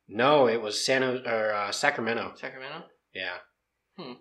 No, 0.08 0.48
it 0.48 0.60
was 0.60 0.84
San 0.84 1.02
or 1.04 1.52
uh, 1.52 1.70
Sacramento. 1.72 2.34
Sacramento. 2.36 2.84
Yeah. 3.14 3.38
Hmm. 3.96 4.14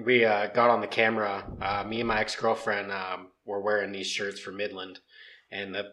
We 0.00 0.24
uh, 0.24 0.46
got 0.48 0.70
on 0.70 0.80
the 0.80 0.86
camera. 0.86 1.44
Uh, 1.60 1.84
me 1.84 2.00
and 2.00 2.08
my 2.08 2.20
ex 2.20 2.34
girlfriend 2.36 2.90
um, 2.90 3.28
were 3.44 3.60
wearing 3.60 3.92
these 3.92 4.06
shirts 4.06 4.40
for 4.40 4.52
Midland, 4.52 5.00
and 5.50 5.74
the 5.74 5.92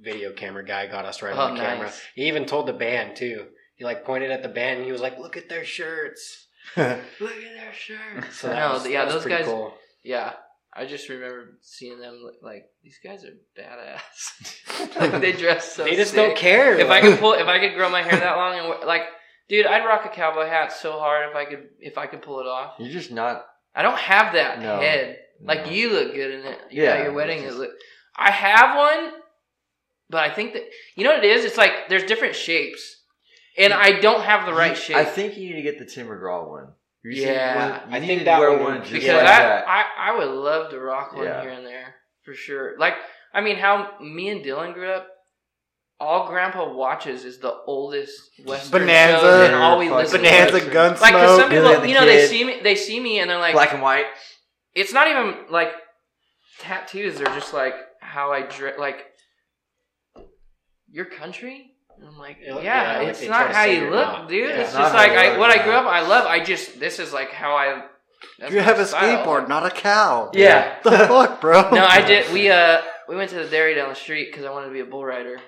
video 0.00 0.32
camera 0.32 0.64
guy 0.64 0.86
got 0.86 1.04
us 1.04 1.22
right 1.22 1.34
on 1.34 1.52
Oh, 1.52 1.54
the 1.54 1.60
camera. 1.60 1.92
He 2.14 2.28
even 2.28 2.44
told 2.46 2.66
the 2.68 2.72
band 2.72 3.16
too. 3.16 3.46
He 3.74 3.84
like 3.84 4.04
pointed 4.04 4.30
at 4.30 4.42
the 4.42 4.48
band 4.48 4.78
and 4.78 4.86
he 4.86 4.92
was 4.92 5.00
like, 5.00 5.18
"Look 5.18 5.36
at 5.36 5.48
their 5.48 5.64
shirts." 5.64 6.46
Look 6.76 6.86
at 6.88 7.00
their 7.20 7.72
shirts!" 7.72 8.36
So 8.40 8.48
that 8.48 8.56
no, 8.68 8.74
was, 8.74 8.88
yeah, 8.88 9.04
that 9.04 9.14
was 9.14 9.24
those 9.24 9.32
guys. 9.32 9.44
Cool. 9.46 9.74
Yeah, 10.04 10.32
I 10.74 10.86
just 10.86 11.08
remember 11.08 11.58
seeing 11.60 11.98
them 12.00 12.22
like 12.42 12.66
these 12.84 12.98
guys 13.02 13.24
are 13.24 13.34
badass. 13.60 14.96
like 15.00 15.20
they 15.20 15.32
dress 15.32 15.72
so. 15.72 15.84
they 15.84 15.96
just 15.96 16.12
sick. 16.12 16.16
don't 16.16 16.36
care. 16.36 16.78
If 16.78 16.88
I 16.88 17.00
could 17.00 17.18
pull, 17.18 17.32
if 17.32 17.46
I 17.48 17.58
could 17.58 17.74
grow 17.74 17.90
my 17.90 18.02
hair 18.02 18.18
that 18.20 18.36
long 18.36 18.58
and 18.58 18.68
wear- 18.68 18.86
like, 18.86 19.02
dude, 19.48 19.66
I'd 19.66 19.84
rock 19.86 20.04
a 20.04 20.08
cowboy 20.08 20.46
hat 20.46 20.72
so 20.72 20.92
hard 20.98 21.28
if 21.30 21.36
I 21.36 21.44
could, 21.44 21.68
if 21.80 21.98
I 21.98 22.06
could 22.06 22.22
pull 22.22 22.40
it 22.40 22.46
off. 22.46 22.74
You're 22.78 22.92
just 22.92 23.10
not. 23.10 23.44
I 23.74 23.82
don't 23.82 23.98
have 23.98 24.34
that 24.34 24.60
No. 24.60 24.78
head. 24.80 25.18
Like 25.42 25.66
no. 25.66 25.70
you 25.72 25.90
look 25.92 26.14
good 26.14 26.30
in 26.32 26.44
it. 26.46 26.58
You 26.70 26.82
Yeah, 26.82 27.02
your 27.04 27.12
wedding. 27.12 27.42
just- 27.42 27.58
look, 27.58 27.70
I 28.16 28.30
have 28.30 28.76
one, 28.76 29.12
but 30.10 30.22
I 30.28 30.34
think 30.34 30.52
that 30.54 30.64
you 30.96 31.04
know 31.04 31.10
what 31.14 31.24
it 31.24 31.30
is. 31.30 31.44
It's 31.44 31.56
like 31.56 31.88
there's 31.88 32.04
different 32.04 32.34
shapes, 32.34 33.02
and 33.56 33.72
I 33.72 34.00
don't 34.00 34.22
have 34.22 34.46
the 34.46 34.52
right 34.54 34.70
You- 34.70 34.76
shape. 34.76 34.96
I 34.96 35.04
think 35.04 35.36
you 35.36 35.50
need 35.50 35.56
to 35.56 35.62
get 35.62 35.78
the 35.78 35.84
Tim 35.86 36.08
McGraw 36.08 36.48
one. 36.48 36.72
You 37.04 37.22
Yeah, 37.22 37.54
one- 37.80 37.90
you 37.90 37.96
I 37.96 37.98
need 38.00 38.06
think 38.08 38.18
to 38.20 38.24
that 38.24 38.40
wear 38.40 38.50
one 38.52 38.62
one 38.62 38.72
would- 38.74 38.80
just 38.82 38.92
because 38.92 39.08
like 39.10 39.22
I, 39.22 39.38
that. 39.38 39.68
I 39.68 39.84
I 39.98 40.16
would 40.18 40.28
love 40.28 40.70
to 40.70 40.80
rock 40.80 41.12
one 41.14 41.24
Yeah. 41.24 41.40
here 41.42 41.50
and 41.52 41.64
there 41.64 41.94
for 42.24 42.34
sure. 42.34 42.76
Like 42.78 42.94
I 43.32 43.40
mean, 43.40 43.56
how 43.56 43.96
me 44.00 44.30
and 44.30 44.44
Dylan 44.44 44.74
grew 44.74 44.90
up. 44.90 45.08
All 46.00 46.28
Grandpa 46.28 46.72
watches 46.72 47.24
is 47.24 47.38
the 47.38 47.52
oldest 47.66 48.20
Western 48.44 48.82
Bonanza. 48.82 49.20
shows, 49.20 49.46
and 49.48 49.54
all 49.56 49.78
we 49.78 49.86
Fucking 49.88 49.98
listen 49.98 50.20
Bonanza, 50.22 50.60
to. 50.60 50.66
is- 50.68 50.74
Gunsmoke. 50.74 51.00
Like, 51.00 51.12
cause 51.12 51.40
some 51.40 51.50
people, 51.50 51.66
and 51.68 51.88
you 51.88 51.94
know, 51.96 52.06
they 52.06 52.18
Kid. 52.18 52.28
see 52.30 52.44
me, 52.44 52.60
they 52.62 52.74
see 52.76 53.00
me, 53.00 53.18
and 53.18 53.28
they're 53.28 53.38
like, 53.38 53.54
Black 53.54 53.72
and 53.72 53.82
white. 53.82 54.06
it's 54.76 54.92
not 54.92 55.08
even 55.08 55.34
like 55.50 55.70
tattoos. 56.60 57.18
They're 57.18 57.26
just 57.34 57.52
like 57.52 57.74
how 58.00 58.30
I 58.32 58.42
dress. 58.42 58.78
Like 58.78 59.06
your 60.90 61.04
country. 61.06 61.72
And 61.98 62.06
I'm 62.08 62.16
like, 62.18 62.36
Yeah, 62.40 62.60
yeah, 62.62 62.98
like 62.98 63.08
it's 63.08 63.20
they 63.20 63.26
try 63.26 63.40
not 63.40 63.48
to 63.48 63.54
how 63.54 63.64
say 63.64 63.74
you 63.74 63.80
you're 63.82 63.90
look, 63.90 64.06
not. 64.06 64.28
dude. 64.28 64.48
Yeah. 64.48 64.54
it's 64.54 64.68
It's 64.68 64.78
just 64.78 64.78
not 64.78 64.92
how 64.92 64.98
like 64.98 65.12
you 65.12 65.18
I, 65.18 65.28
look, 65.30 65.38
what 65.40 65.50
I 65.50 65.54
yeah. 65.56 65.64
grew 65.64 65.72
up. 65.72 65.86
I 65.86 66.00
love. 66.06 66.26
I 66.26 66.44
just 66.44 66.78
this 66.78 66.98
is 67.00 67.12
like 67.12 67.30
how 67.32 67.56
I. 67.56 67.82
that's 68.38 68.52
you 68.52 68.58
my 68.58 68.62
have 68.64 68.78
a 68.78 68.86
style. 68.86 69.26
skateboard, 69.26 69.48
not 69.48 69.66
a 69.66 69.70
cow. 69.70 70.30
Yeah. 70.32 70.78
the 70.84 70.90
fuck, 70.90 71.40
bro? 71.40 71.70
No, 71.70 71.84
I 71.84 72.02
did. 72.06 72.32
We 72.32 72.50
uh 72.50 72.82
we 73.08 73.16
went 73.16 73.30
to 73.30 73.36
the 73.36 73.48
dairy 73.48 73.74
down 73.74 73.88
the 73.88 73.96
street 73.96 74.30
because 74.30 74.44
I 74.46 74.50
wanted 74.52 74.66
to 74.68 74.72
be 74.72 74.80
a 74.80 74.84
bull 74.84 75.04
rider, 75.04 75.38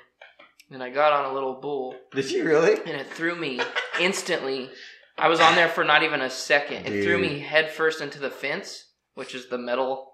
and 0.70 0.82
I 0.82 0.90
got 0.90 1.12
on 1.12 1.30
a 1.30 1.34
little 1.34 1.54
bull, 1.60 1.94
Did 2.12 2.30
you 2.30 2.44
really? 2.44 2.74
and 2.74 3.00
it 3.00 3.06
threw 3.08 3.34
me 3.34 3.60
instantly. 4.00 4.70
I 5.18 5.28
was 5.28 5.40
on 5.40 5.54
there 5.54 5.68
for 5.68 5.84
not 5.84 6.02
even 6.02 6.20
a 6.22 6.30
second. 6.30 6.86
It 6.86 7.04
threw 7.04 7.18
me 7.18 7.40
headfirst 7.40 8.00
into 8.00 8.18
the 8.18 8.30
fence, 8.30 8.86
which 9.14 9.34
is 9.34 9.48
the 9.48 9.58
metal, 9.58 10.12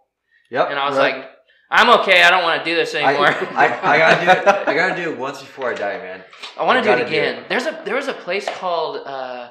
Yep. 0.51 0.71
and 0.71 0.79
I 0.79 0.89
was 0.89 0.99
right. 0.99 1.17
like, 1.19 1.31
"I'm 1.71 2.01
okay. 2.01 2.23
I 2.23 2.31
don't 2.31 2.43
want 2.43 2.65
to 2.65 2.71
do 2.71 2.75
this 2.75 2.95
anymore. 2.95 3.27
I, 3.29 3.67
I 3.83 3.99
gotta 3.99 4.25
do 4.25 4.31
it. 4.51 4.69
I 4.69 4.75
gotta 4.75 4.97
do 5.03 5.13
it 5.13 5.19
once 5.19 5.41
before 5.41 5.71
I 5.71 5.75
die, 5.75 5.99
man. 5.99 6.23
I 6.59 6.65
want 6.65 6.79
to 6.79 6.83
do 6.83 6.93
it 6.95 6.99
gotta 6.99 7.11
do 7.11 7.17
again. 7.17 7.43
it. 7.43 7.49
There's 7.49 7.67
a 7.67 7.83
there 7.85 7.95
was 7.97 8.09
a 8.09 8.15
place 8.15 8.49
called 8.59 9.07
uh, 9.07 9.51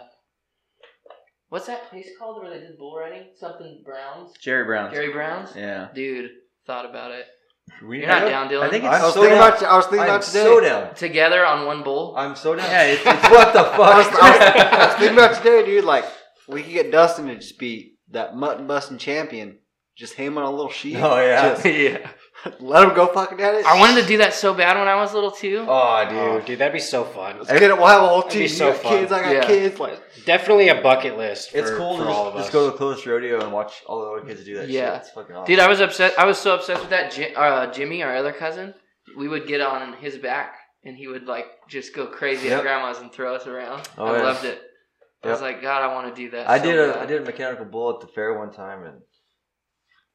what's 1.49 1.67
that 1.67 1.89
place 1.89 2.09
called 2.19 2.41
where 2.41 2.51
they 2.53 2.59
did 2.65 2.77
bull 2.77 2.97
riding? 2.97 3.27
Something 3.39 3.81
Browns, 3.85 4.33
Jerry 4.41 4.65
Brown. 4.65 4.91
Jerry 4.93 5.11
Browns. 5.13 5.51
Yeah. 5.55 5.87
Dude, 5.93 6.31
thought 6.65 6.89
about 6.89 7.11
it. 7.11 7.25
We, 7.84 7.99
You're 7.99 8.08
not 8.08 8.23
I 8.23 8.30
down, 8.30 8.49
Dylan? 8.49 8.63
I 8.63 8.69
think 8.69 8.84
I 8.86 8.95
it's 8.95 9.06
was 9.06 9.13
so 9.13 9.21
thinking 9.21 9.39
down. 9.39 9.47
about. 9.49 9.63
I 9.63 9.75
was 9.75 9.86
thinking 9.86 9.99
I'm 10.01 10.10
about 10.10 10.21
today. 10.21 10.43
so 10.43 10.60
down. 10.62 10.95
Together 10.95 11.45
on 11.45 11.65
one 11.65 11.84
bull. 11.84 12.15
I'm 12.15 12.36
so 12.36 12.56
down. 12.56 12.69
Yeah, 12.69 12.84
it's, 12.84 13.01
it's 13.06 13.23
what 13.30 13.54
the 13.54 13.60
I 13.60 13.97
was, 13.97 14.08
fuck? 14.08 14.23
I, 14.23 14.30
was, 14.30 14.38
I 14.38 14.86
was 14.86 14.95
thinking 14.95 15.17
about 15.17 15.36
today, 15.36 15.65
dude. 15.65 15.84
Like 15.84 16.06
we 16.47 16.63
could 16.63 16.73
get 16.73 16.91
Dustin 16.91 17.28
to 17.28 17.36
just 17.36 17.60
be 17.60 17.95
that 18.12 18.36
mutton 18.36 18.67
busting 18.67 18.97
champion. 18.97 19.60
Just 19.95 20.13
him 20.13 20.38
on 20.38 20.43
a 20.43 20.51
little 20.51 20.69
sheet. 20.71 20.97
Oh, 20.97 21.19
yeah. 21.21 21.54
Just 21.54 21.65
yeah. 21.65 22.10
let 22.60 22.88
him 22.88 22.95
go 22.95 23.08
fucking 23.08 23.39
at 23.41 23.55
it. 23.55 23.65
I 23.65 23.79
wanted 23.79 24.01
to 24.01 24.08
do 24.08 24.17
that 24.17 24.34
so 24.34 24.53
bad 24.53 24.77
when 24.77 24.88
I 24.88 24.95
was 24.95 25.13
little 25.13 25.31
too. 25.31 25.65
oh, 25.67 26.08
Oh, 26.10 26.36
dude. 26.38 26.45
dude, 26.45 26.60
that'd 26.60 26.73
be 26.73 26.79
so 26.79 27.03
fun. 27.03 27.38
Let's 27.38 27.51
get 27.51 27.63
it. 27.63 27.77
We'll 27.77 27.88
have 27.88 28.01
a 28.03 28.08
whole 28.08 28.17
That'd 28.21 28.31
team. 28.34 28.41
be 28.43 28.47
so 28.47 28.73
fun. 28.73 28.91
kids. 28.99 29.12
I 29.12 29.21
got 29.21 29.34
Yeah. 29.34 29.45
kids. 29.47 29.79
Like 29.79 29.99
Definitely 30.25 30.69
a 30.69 30.81
bucket 30.81 31.17
list. 31.17 31.51
For, 31.51 31.58
It's 31.60 31.69
cool 31.71 31.97
for 31.97 32.03
to 32.03 32.10
all 32.10 32.25
just, 32.25 32.36
of 32.36 32.41
just 32.41 32.53
go 32.53 32.65
to 32.65 32.71
the 32.71 32.77
closest 32.77 33.05
rodeo 33.05 33.41
and 33.43 33.51
watch 33.51 33.84
all 33.88 34.01
the 34.01 34.12
other 34.21 34.27
kids 34.27 34.43
do 34.43 34.55
that 34.58 34.69
Yeah. 34.69 34.93
shit. 34.93 35.01
It's 35.01 35.12
fucking 35.12 35.36
awesome. 35.36 35.45
Dude, 35.45 35.60
I 35.60 35.67
was 35.67 35.81
upset. 35.81 36.13
I 36.17 36.25
was 36.25 36.38
so 36.38 36.55
obsessed 36.55 36.81
with 36.81 36.89
that. 36.89 37.17
Uh, 37.38 37.71
Jimmy, 37.71 38.01
our 38.03 38.15
other 38.15 38.34
cousin, 38.34 38.73
we 39.17 39.27
would 39.27 39.47
get 39.47 39.62
on 39.62 39.93
his 39.93 40.17
back 40.17 40.55
and 40.84 40.95
he 40.97 41.08
would 41.08 41.25
like 41.27 41.45
just 41.67 41.95
go 41.95 42.08
crazy 42.08 42.47
Yep. 42.47 42.58
at 42.60 42.63
grandma's 42.63 42.99
and 42.99 43.12
throw 43.12 43.36
us 43.36 43.45
around. 43.47 43.88
Oh, 43.97 44.05
I 44.05 44.17
yeah. 44.17 44.23
loved 44.23 44.45
it. 44.45 44.62
I 45.23 45.29
was 45.29 45.41
like, 45.41 45.60
God, 45.63 45.81
I 45.81 45.91
want 45.93 46.13
to 46.15 46.21
do 46.21 46.29
that. 46.31 46.47
I 46.47 46.60
so 46.60 46.65
did 46.65 46.79
a 46.79 46.93
bad." 46.93 47.01
I 47.01 47.05
did 47.08 47.21
a 47.21 47.25
mechanical 47.25 47.65
bull 47.65 47.89
at 47.95 47.99
the 47.99 48.08
fair 48.13 48.38
one 48.38 48.51
time 48.51 48.84
and 48.84 49.01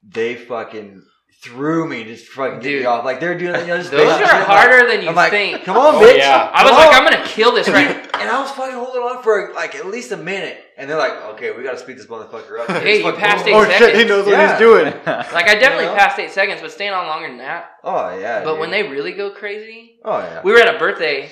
they 0.03 0.37
fucking 0.37 1.03
threw 1.43 1.89
me 1.89 2.05
just 2.05 2.27
fucking 2.29 2.61
Dude. 2.61 2.81
me 2.81 2.87
off. 2.87 3.05
Like 3.05 3.19
they're 3.21 3.37
doing 3.39 3.61
you 3.61 3.67
know 3.69 3.79
just 3.79 3.91
Those 3.93 4.07
are 4.13 4.19
shit. 4.19 4.27
I'm 4.29 4.45
harder 4.45 4.87
than 4.89 5.03
you 5.03 5.09
I'm 5.09 5.15
like, 5.15 5.31
think. 5.31 5.65
Come 5.65 5.77
on, 5.77 5.95
Oh, 5.97 5.99
bitch. 6.01 6.19
yeah. 6.19 6.51
I 6.53 6.63
was 6.65 6.71
Come 6.73 6.79
like, 6.81 6.89
on." 6.89 6.95
I'm 6.95 7.11
gonna 7.13 7.27
kill 7.27 7.53
this 7.55 7.69
right. 7.69 7.87
and 8.21 8.31
I 8.31 8.41
was 8.43 8.51
fucking 8.53 8.75
holding 8.75 9.01
on 9.03 9.23
for 9.23 9.53
like 9.55 9.75
at 9.75 9.87
least 9.87 10.13
a 10.13 10.17
minute. 10.17 10.59
And 10.77 10.89
they're 10.89 10.97
like, 10.99 11.13
okay, 11.35 11.51
we 11.53 11.63
gotta 11.63 11.79
speed 11.79 11.99
this 11.99 12.07
motherfucker 12.07 12.61
up. 12.61 12.69
Hey, 12.83 12.97
It's 12.97 12.99
you 12.99 13.05
fucking- 13.05 13.21
passed 13.21 13.47
eight 13.47 13.53
oh 13.55 13.65
shit, 13.65 13.73
he 13.73 13.85
seconds. 13.85 14.09
knows 14.09 14.27
what 14.27 14.51
he's 14.51 14.59
doing. 14.59 14.87
Like 15.07 15.49
I 15.49 15.55
definitely 15.55 15.85
You 15.87 15.91
know? 15.93 15.97
passed 15.97 16.19
eight 16.19 16.31
seconds, 16.31 16.61
but 16.61 16.73
staying 16.73 16.93
on 16.93 17.07
longer 17.07 17.29
than 17.29 17.39
that. 17.39 17.71
Oh 17.85 18.19
yeah. 18.19 18.45
But 18.45 18.53
dude. 18.53 18.61
when 18.61 18.71
they 18.71 18.83
really 18.89 19.13
go 19.13 19.31
crazy, 19.31 19.99
Oh 20.05 20.19
yeah. 20.19 20.43
we 20.45 20.53
were 20.53 20.59
at 20.59 20.75
a 20.75 20.79
birthday 20.79 21.31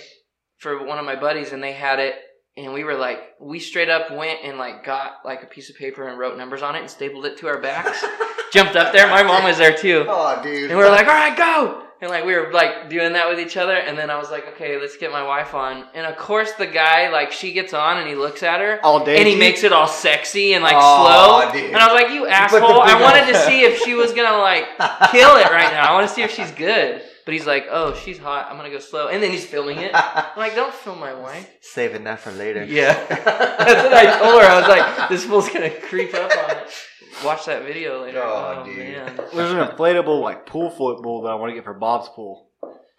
for 0.59 0.85
one 0.87 0.99
of 0.99 1.05
my 1.05 1.17
buddies 1.17 1.53
and 1.53 1.63
they 1.63 1.73
had 1.73 1.99
it 1.99 2.15
and 2.59 2.73
we 2.73 2.85
were 2.85 2.95
like 2.95 3.35
we 3.41 3.59
straight 3.61 3.89
up 3.89 4.11
went 4.11 4.41
and 4.43 4.59
like 4.59 4.85
got 4.85 5.21
like 5.25 5.43
a 5.43 5.47
piece 5.47 5.71
of 5.71 5.77
paper 5.77 6.09
and 6.09 6.19
wrote 6.19 6.37
numbers 6.37 6.63
on 6.63 6.75
it 6.75 6.81
and 6.81 6.91
stapled 6.91 7.25
it 7.25 7.39
to 7.39 7.47
our 7.49 7.61
backs. 7.61 8.05
Jumped 8.53 8.77
up 8.77 8.93
there. 8.93 9.07
My 9.09 9.23
mom 9.23 9.45
was 9.45 9.59
there 9.59 9.77
too. 9.77 10.07
Oh, 10.09 10.41
dude. 10.43 10.71
and 10.71 10.79
we 10.79 10.85
were 10.85 10.91
like 10.91 11.07
all 11.07 11.13
right 11.15 11.37
go! 11.37 11.85
And 12.01 12.11
like 12.11 12.25
we 12.25 12.35
were 12.35 12.53
like 12.53 12.89
doing 12.89 13.13
that 13.13 13.29
with 13.29 13.39
each 13.41 13.57
other. 13.57 13.75
And 13.75 13.97
then 13.99 14.11
i 14.11 14.17
was 14.17 14.31
like 14.31 14.47
okay 14.55 14.79
let's 14.81 14.97
get 14.97 15.13
my 15.13 15.23
wife 15.23 15.55
on. 15.55 15.85
And 15.95 16.07
of 16.07 16.17
course 16.17 16.53
the 16.55 16.67
guy 16.67 17.11
like 17.11 17.31
she 17.33 17.53
gets 17.53 17.73
on 17.75 17.99
and 17.99 18.09
he 18.09 18.15
looks 18.15 18.43
at 18.43 18.61
her 18.61 18.81
all 18.85 19.05
day. 19.05 19.19
and 19.19 19.29
he 19.29 19.37
makes 19.37 19.63
it 19.65 19.73
all 19.73 19.87
sexy 19.89 20.55
and 20.55 20.65
like 20.65 20.77
Aw, 20.77 21.51
slow. 21.51 21.53
dude. 21.53 21.71
and 21.71 21.77
i 21.77 21.93
was 21.93 22.03
like 22.03 22.13
you 22.13 22.27
asshole. 22.27 22.81
I 22.83 23.01
wanted 23.01 23.33
to 23.33 23.39
see 23.47 23.63
if 23.63 23.81
she 23.83 23.95
was 23.95 24.13
gonna 24.13 24.39
like 24.39 24.65
kill 25.13 25.37
it 25.37 25.51
right 25.51 25.73
now. 25.73 25.91
I 25.91 25.95
want 25.95 26.09
to 26.09 26.15
see 26.15 26.23
if 26.23 26.33
she's 26.33 26.51
good 26.53 27.03
but 27.29 27.35
he's 27.35 27.45
like 27.45 27.67
oh 27.71 27.95
she's 27.95 28.17
hot 28.17 28.47
i'm 28.49 28.57
gonna 28.57 28.71
go 28.71 28.79
slow 28.79 29.09
and 29.09 29.23
then 29.23 29.31
he's 29.31 29.45
filming 29.45 29.77
it 29.77 29.91
I'm 30.39 30.45
like, 30.45 30.55
don't 30.55 30.73
film 30.73 31.01
my 31.01 31.15
wife. 31.15 31.51
Saving 31.61 32.05
that 32.05 32.21
for 32.21 32.31
later. 32.31 32.65
Yeah. 32.65 32.93
That's 33.09 33.83
what 33.83 33.93
I 33.93 34.19
told 34.19 34.41
her. 34.41 34.49
I 34.49 34.61
was 34.61 34.69
like, 34.69 35.09
this 35.09 35.25
fool's 35.25 35.49
gonna 35.49 35.71
creep 35.71 36.15
up 36.15 36.31
on 36.31 36.57
it. 36.57 36.69
Watch 37.25 37.47
that 37.47 37.65
video 37.65 38.03
later. 38.03 38.23
Oh, 38.23 38.61
Oh, 38.61 38.65
dude. 38.65 38.79
man. 38.79 39.21
There's 39.35 39.51
an 39.51 39.59
inflatable 39.59 40.23
like 40.23 40.47
pool 40.47 40.71
football 40.71 41.23
that 41.23 41.31
I 41.31 41.35
want 41.35 41.51
to 41.51 41.55
get 41.55 41.65
for 41.65 41.75
Bob's 41.75 42.09
pool. 42.11 42.51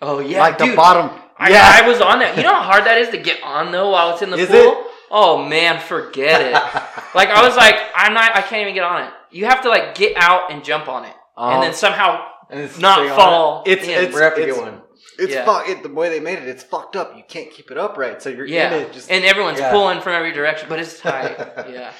Oh 0.02 0.20
yeah, 0.20 0.42
like 0.42 0.58
dude. 0.58 0.72
the 0.72 0.76
bottom. 0.76 1.18
I, 1.38 1.50
yeah. 1.52 1.82
I 1.82 1.88
was 1.88 2.02
on 2.02 2.20
that. 2.20 2.36
You 2.36 2.44
know 2.44 2.54
how 2.54 2.64
hard 2.64 2.84
that 2.84 2.98
is 2.98 3.10
to 3.10 3.18
get 3.18 3.42
on 3.42 3.72
though 3.72 3.90
while 3.90 4.12
it's 4.14 4.22
in 4.22 4.32
the 4.32 4.38
Is 4.38 4.50
pool? 4.50 4.58
it? 4.58 4.78
Oh 5.10 5.46
man, 5.48 5.80
forget 5.80 6.42
it. 6.42 6.52
like 7.16 7.30
I 7.30 7.48
was 7.48 7.56
like, 7.56 7.76
I'm 7.96 8.14
not. 8.14 8.36
I 8.36 8.42
can't 8.42 8.62
even 8.62 8.74
get 8.74 8.84
on 8.84 9.04
it. 9.04 9.14
You 9.32 9.46
have 9.46 9.62
to 9.62 9.70
like 9.70 9.96
get 9.96 10.18
out 10.18 10.52
and 10.52 10.64
jump 10.64 10.90
on 10.90 11.06
it, 11.06 11.16
and 11.38 11.64
then 11.64 11.72
oh. 11.72 11.74
somehow 11.74 12.26
and 12.50 12.60
it's 12.60 12.78
not 12.80 12.96
staying 12.98 13.12
on 13.12 13.18
fall. 13.18 13.64
It's- 13.66 13.86
in. 13.88 13.92
it's- 13.92 14.14
We're 14.14 14.20
gonna 14.20 14.30
have 14.30 14.36
to 14.36 14.46
get 14.46 14.58
one. 14.58 14.82
It's 15.18 15.34
Yeah. 15.34 15.46
fuck. 15.46 15.68
It, 15.68 15.84
the 15.84 15.90
way 15.90 16.10
they 16.10 16.20
made 16.22 16.40
it, 16.40 16.48
it's 16.48 16.64
fucked 16.64 16.96
up. 16.96 17.16
You 17.16 17.24
can't 17.28 17.52
keep 17.52 17.72
it 17.72 17.78
upright, 17.78 18.22
so 18.22 18.30
you're 18.30 18.46
yeah, 18.46 18.74
in 18.74 18.84
it. 18.84 18.94
Just 18.94 19.12
and 19.12 19.26
everyone's 19.26 19.60
Yeah. 19.60 19.72
pulling 19.72 20.00
from 20.02 20.14
every 20.14 20.32
direction, 20.32 20.70
but 20.70 20.80
it's 20.80 21.00
tight. 21.00 21.38
yeah. 21.70 21.92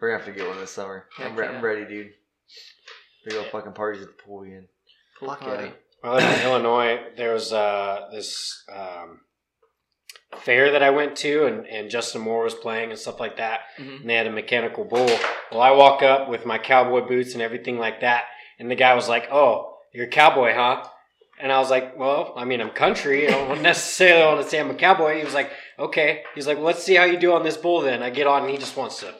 We're 0.00 0.08
gonna 0.10 0.24
have 0.24 0.26
to 0.34 0.38
get 0.38 0.48
one 0.48 0.58
this 0.58 0.70
summer. 0.70 1.06
I'm, 1.18 1.34
re- 1.36 1.46
yeah. 1.46 1.52
I'm 1.52 1.62
ready, 1.64 1.84
dude. 1.86 2.10
Big 3.24 3.34
old 3.34 3.46
fucking 3.48 3.72
parties 3.72 4.02
at 4.02 4.08
the 4.08 4.22
pool 4.22 4.42
again. 4.42 4.68
Pool 5.18 5.28
Fuck 5.30 5.42
yeah. 5.42 5.70
Well, 6.02 6.16
in 6.18 6.42
Illinois, 6.46 7.00
there 7.16 7.32
was 7.34 7.52
uh, 7.52 8.08
this 8.12 8.62
um, 8.74 9.20
fair 10.36 10.70
that 10.72 10.82
I 10.82 10.90
went 10.90 11.16
to, 11.16 11.44
and, 11.46 11.66
and 11.66 11.90
Justin 11.90 12.22
Moore 12.22 12.44
was 12.44 12.54
playing 12.54 12.90
and 12.90 12.98
stuff 12.98 13.20
like 13.20 13.36
that. 13.36 13.60
Mhm. 13.78 14.00
And 14.02 14.10
they 14.10 14.14
had 14.14 14.26
a 14.26 14.30
mechanical 14.32 14.84
bull. 14.84 15.10
Well, 15.52 15.60
I 15.60 15.70
walk 15.72 16.02
up 16.02 16.28
with 16.28 16.46
my 16.46 16.58
cowboy 16.58 17.06
boots 17.06 17.34
and 17.34 17.42
everything 17.42 17.78
like 17.78 18.00
that, 18.00 18.24
and 18.58 18.70
the 18.70 18.74
guy 18.76 18.94
was 18.94 19.08
like, 19.08 19.28
"Oh, 19.30 19.69
you're 19.92 20.06
a 20.06 20.10
cowboy, 20.10 20.52
huh?" 20.54 20.84
And 21.40 21.50
I 21.50 21.58
was 21.58 21.70
like, 21.70 21.96
"Well, 21.98 22.34
I 22.36 22.44
mean, 22.44 22.60
I'm 22.60 22.70
country. 22.70 23.26
I 23.28 23.30
don't 23.30 23.62
necessarily 23.72 24.26
want 24.26 24.44
to 24.44 24.48
say 24.50 24.60
I'm 24.60 24.70
a 24.70 24.74
cowboy." 24.74 25.18
He 25.18 25.24
was 25.24 25.34
like, 25.34 25.50
"Okay." 25.78 26.22
He's 26.34 26.46
like, 26.46 26.56
well, 26.58 26.66
"Let's 26.66 26.82
see 26.82 26.94
how 26.96 27.04
you 27.04 27.18
do 27.18 27.32
on 27.32 27.42
this 27.42 27.56
bull." 27.56 27.80
Then 27.80 28.02
I 28.02 28.10
get 28.10 28.26
on, 28.26 28.42
and 28.42 28.50
he 28.50 28.58
just 28.58 28.76
wants 28.76 29.00
to 29.00 29.14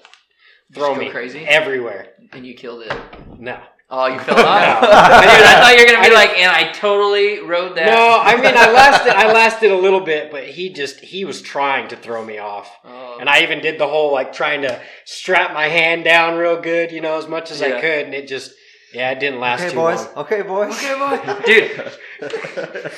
throw 0.75 0.95
me 0.95 1.11
crazy? 1.11 1.45
everywhere. 1.47 2.09
And 2.33 2.47
you 2.47 2.55
killed 2.55 2.83
it. 2.83 2.93
No. 3.39 3.59
Oh, 3.93 4.07
you 4.07 4.21
fell 4.29 4.39
off. 4.39 4.83
No. 4.83 4.89
I 4.89 5.61
thought 5.61 5.75
you 5.77 5.85
were 5.85 5.91
gonna 5.91 6.09
be 6.09 6.15
like, 6.23 6.39
and 6.39 6.49
I 6.53 6.71
totally 6.71 7.41
rode 7.41 7.77
that. 7.77 7.87
No, 7.87 8.21
I 8.23 8.37
mean 8.37 8.55
I 8.57 8.71
lasted 8.71 9.13
I 9.17 9.33
lasted 9.33 9.73
a 9.73 9.77
little 9.77 9.99
bit, 10.01 10.31
but 10.31 10.45
he 10.45 10.73
just 10.73 11.01
he 11.01 11.25
was 11.25 11.43
trying 11.43 11.89
to 11.89 11.97
throw 11.97 12.25
me 12.25 12.39
off. 12.39 12.71
Oh. 12.85 13.17
And 13.19 13.29
I 13.29 13.43
even 13.43 13.61
did 13.61 13.81
the 13.81 13.89
whole 13.89 14.13
like 14.13 14.33
trying 14.33 14.63
to 14.63 14.81
strap 15.07 15.53
my 15.55 15.67
hand 15.67 16.05
down 16.05 16.39
real 16.39 16.61
good, 16.61 16.93
you 16.93 17.01
know, 17.01 17.19
as 17.19 17.27
much 17.27 17.51
as 17.51 17.61
Yeah. 17.61 17.79
I 17.79 17.81
could, 17.81 18.05
and 18.07 18.15
it 18.15 18.29
just 18.29 18.53
yeah, 18.93 19.11
it 19.11 19.21
didn't 19.21 19.41
last 19.41 19.61
Okay, 19.61 19.71
too 19.71 19.77
boys. 19.77 19.99
long. 19.99 20.17
Okay, 20.17 20.43
boys. 20.43 20.73
Okay, 20.73 20.95
boy. 20.99 21.43
Dude, 21.47 21.93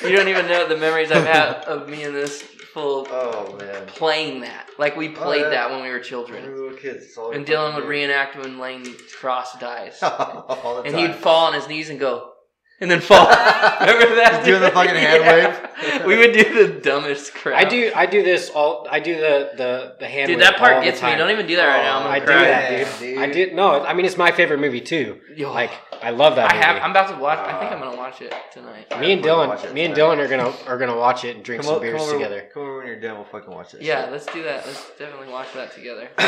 you 0.03 0.15
don't 0.17 0.27
even 0.27 0.47
know 0.47 0.67
the 0.67 0.77
memories 0.77 1.11
I've 1.11 1.25
had 1.25 1.63
of 1.65 1.87
me 1.89 2.03
and 2.03 2.15
this 2.15 2.41
full 2.41 3.07
Oh 3.11 3.55
man. 3.59 3.85
playing 3.87 4.41
that. 4.41 4.69
Like 4.79 4.97
we 4.97 5.09
played 5.09 5.41
yeah. 5.41 5.49
that 5.49 5.69
when 5.69 5.83
we 5.83 5.89
were 5.89 5.99
children. 5.99 6.43
When 6.43 6.53
we 6.55 6.61
were 6.69 6.73
kids. 6.73 7.15
all 7.17 7.31
And 7.31 7.45
Dylan 7.45 7.75
would 7.75 7.85
reenact 7.85 8.35
when 8.35 8.57
Lane 8.59 8.83
Frost 8.85 9.59
dies. 9.59 9.99
all 10.01 10.77
the 10.77 10.81
and 10.89 10.95
time. 10.95 11.11
he'd 11.11 11.15
fall 11.15 11.45
on 11.45 11.53
his 11.53 11.67
knees 11.67 11.89
and 11.89 11.99
go, 11.99 12.32
and 12.79 12.89
then 12.91 12.99
fall. 13.01 13.25
Remember 13.81 14.15
that? 14.15 14.43
Doing 14.45 14.61
the 14.61 14.71
fucking 14.71 14.95
hand 14.95 15.23
Yeah. 15.83 16.05
We 16.07 16.15
would 16.17 16.31
do 16.33 16.67
the 16.67 16.79
dumbest 16.79 17.33
crap. 17.33 17.59
I 17.59 17.67
do 17.69 17.91
I 17.93 18.05
do 18.05 18.23
this 18.23 18.49
all 18.49 18.87
I 18.89 18.99
do 19.01 19.15
the 19.15 19.51
the 19.57 19.95
the 19.99 20.07
hand 20.07 20.27
Dude, 20.27 20.37
wave 20.37 20.45
that 20.47 20.57
part 20.57 20.83
gets 20.83 21.01
me. 21.01 21.15
Don't 21.15 21.29
even 21.31 21.45
do 21.45 21.55
that 21.57 21.65
right 21.67 21.83
now. 21.83 21.97
I'm 21.99 22.03
gonna 22.03 22.15
I 22.15 22.19
do 22.19 22.25
that, 22.25 22.99
dude. 22.99 23.15
dude. 23.15 23.17
I 23.17 23.27
did 23.31 23.53
no, 23.53 23.83
I 23.83 23.93
mean 23.93 24.05
it's 24.05 24.17
my 24.17 24.31
favorite 24.31 24.59
movie 24.59 24.79
too. 24.81 25.19
Yo, 25.35 25.51
Like 25.51 25.71
I 26.01 26.11
love 26.11 26.35
that 26.37 26.51
I 26.51 26.55
movie. 26.55 26.65
have. 26.65 26.81
I'm 26.83 26.91
about 26.91 27.09
to 27.09 27.17
watch. 27.21 27.39
I 27.39 27.59
think 27.59 27.71
I'm 27.71 27.79
gonna 27.79 27.97
watch 27.97 28.21
it 28.21 28.33
tonight. 28.53 28.87
me 28.99 29.11
and 29.13 29.23
Dylan 29.23 29.73
me 29.73 29.83
and. 29.85 29.93
Dylan 29.95 30.17
are 30.19 30.27
gonna 30.27 30.53
are 30.67 30.77
gonna 30.77 30.95
watch 30.97 31.25
it 31.25 31.35
and 31.35 31.43
drink 31.45 31.61
Come 31.63 31.67
some 31.69 31.77
o- 31.77 31.81
beers 31.81 31.97
come 31.99 32.01
over, 32.09 32.13
together. 32.17 32.49
Come 32.53 32.63
over 32.63 32.77
when 32.77 32.87
you're 32.87 32.99
done. 32.99 33.15
We'll 33.15 33.25
fucking 33.25 33.53
watch 33.53 33.71
this. 33.73 33.81
Yeah, 33.81 34.03
shit. 34.03 34.11
let's 34.11 34.25
do 34.27 34.43
that. 34.43 34.65
Let's 34.65 34.89
definitely 34.97 35.31
watch 35.31 35.47
that 35.55 35.73
together. 35.73 36.09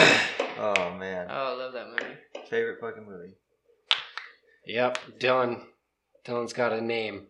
Oh 0.57 0.93
man. 0.95 1.27
Oh, 1.29 1.53
I 1.53 1.57
love 1.63 1.73
that 1.73 1.87
movie. 1.89 2.15
Favorite 2.49 2.79
fucking 2.79 3.05
movie. 3.05 3.33
Yep, 4.65 4.97
Dylan 5.19 5.63
Dylan's 6.26 6.53
got 6.53 6.73
a 6.73 6.82
name. 6.82 7.28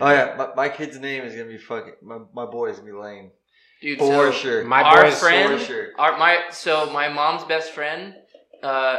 Oh 0.00 0.10
yeah, 0.10 0.34
my, 0.38 0.48
my 0.54 0.68
kid's 0.68 0.98
name 0.98 1.24
is 1.24 1.34
gonna 1.34 1.48
be 1.48 1.58
fucking. 1.58 1.94
My, 2.02 2.18
my 2.32 2.46
boy's 2.46 2.78
gonna 2.78 2.90
be 2.92 2.96
Lane. 2.96 3.30
Dude, 3.80 3.98
For 3.98 4.30
so 4.30 4.32
sure. 4.32 4.64
My 4.64 4.82
our 4.82 5.02
boys 5.04 5.18
friend, 5.18 5.58
For 5.58 5.64
sure. 5.64 5.88
our 5.98 6.16
my 6.18 6.38
so 6.50 6.90
my 6.92 7.08
mom's 7.08 7.44
best 7.44 7.72
friend, 7.72 8.14
uh, 8.62 8.98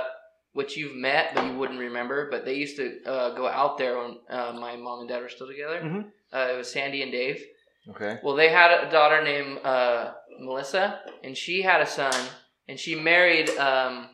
which 0.51 0.75
you've 0.75 0.95
met 0.95 1.33
but 1.33 1.45
you 1.45 1.57
wouldn't 1.57 1.79
remember, 1.79 2.29
but 2.29 2.43
they 2.43 2.55
used 2.55 2.75
to 2.77 2.99
uh, 3.05 3.33
go 3.33 3.47
out 3.47 3.77
there 3.77 3.97
when 3.97 4.17
uh, 4.29 4.51
my 4.53 4.75
mom 4.75 4.99
and 4.99 5.09
dad 5.09 5.21
were 5.21 5.29
still 5.29 5.47
together. 5.47 5.79
Mhm. 5.81 6.05
Uh, 6.33 6.53
it 6.53 6.57
was 6.57 6.69
Sandy 6.71 7.01
and 7.01 7.11
Dave. 7.11 7.41
Okay. 7.89 8.19
Well, 8.23 8.35
they 8.35 8.49
had 8.49 8.71
a 8.85 8.91
daughter 8.91 9.23
named 9.23 9.59
uh, 9.63 10.13
Melissa, 10.39 10.99
and 11.23 11.35
she 11.37 11.61
had 11.61 11.81
a 11.81 11.85
son, 11.85 12.13
and 12.67 12.77
she 12.79 12.95
married 12.95 13.49
um, 13.57 14.09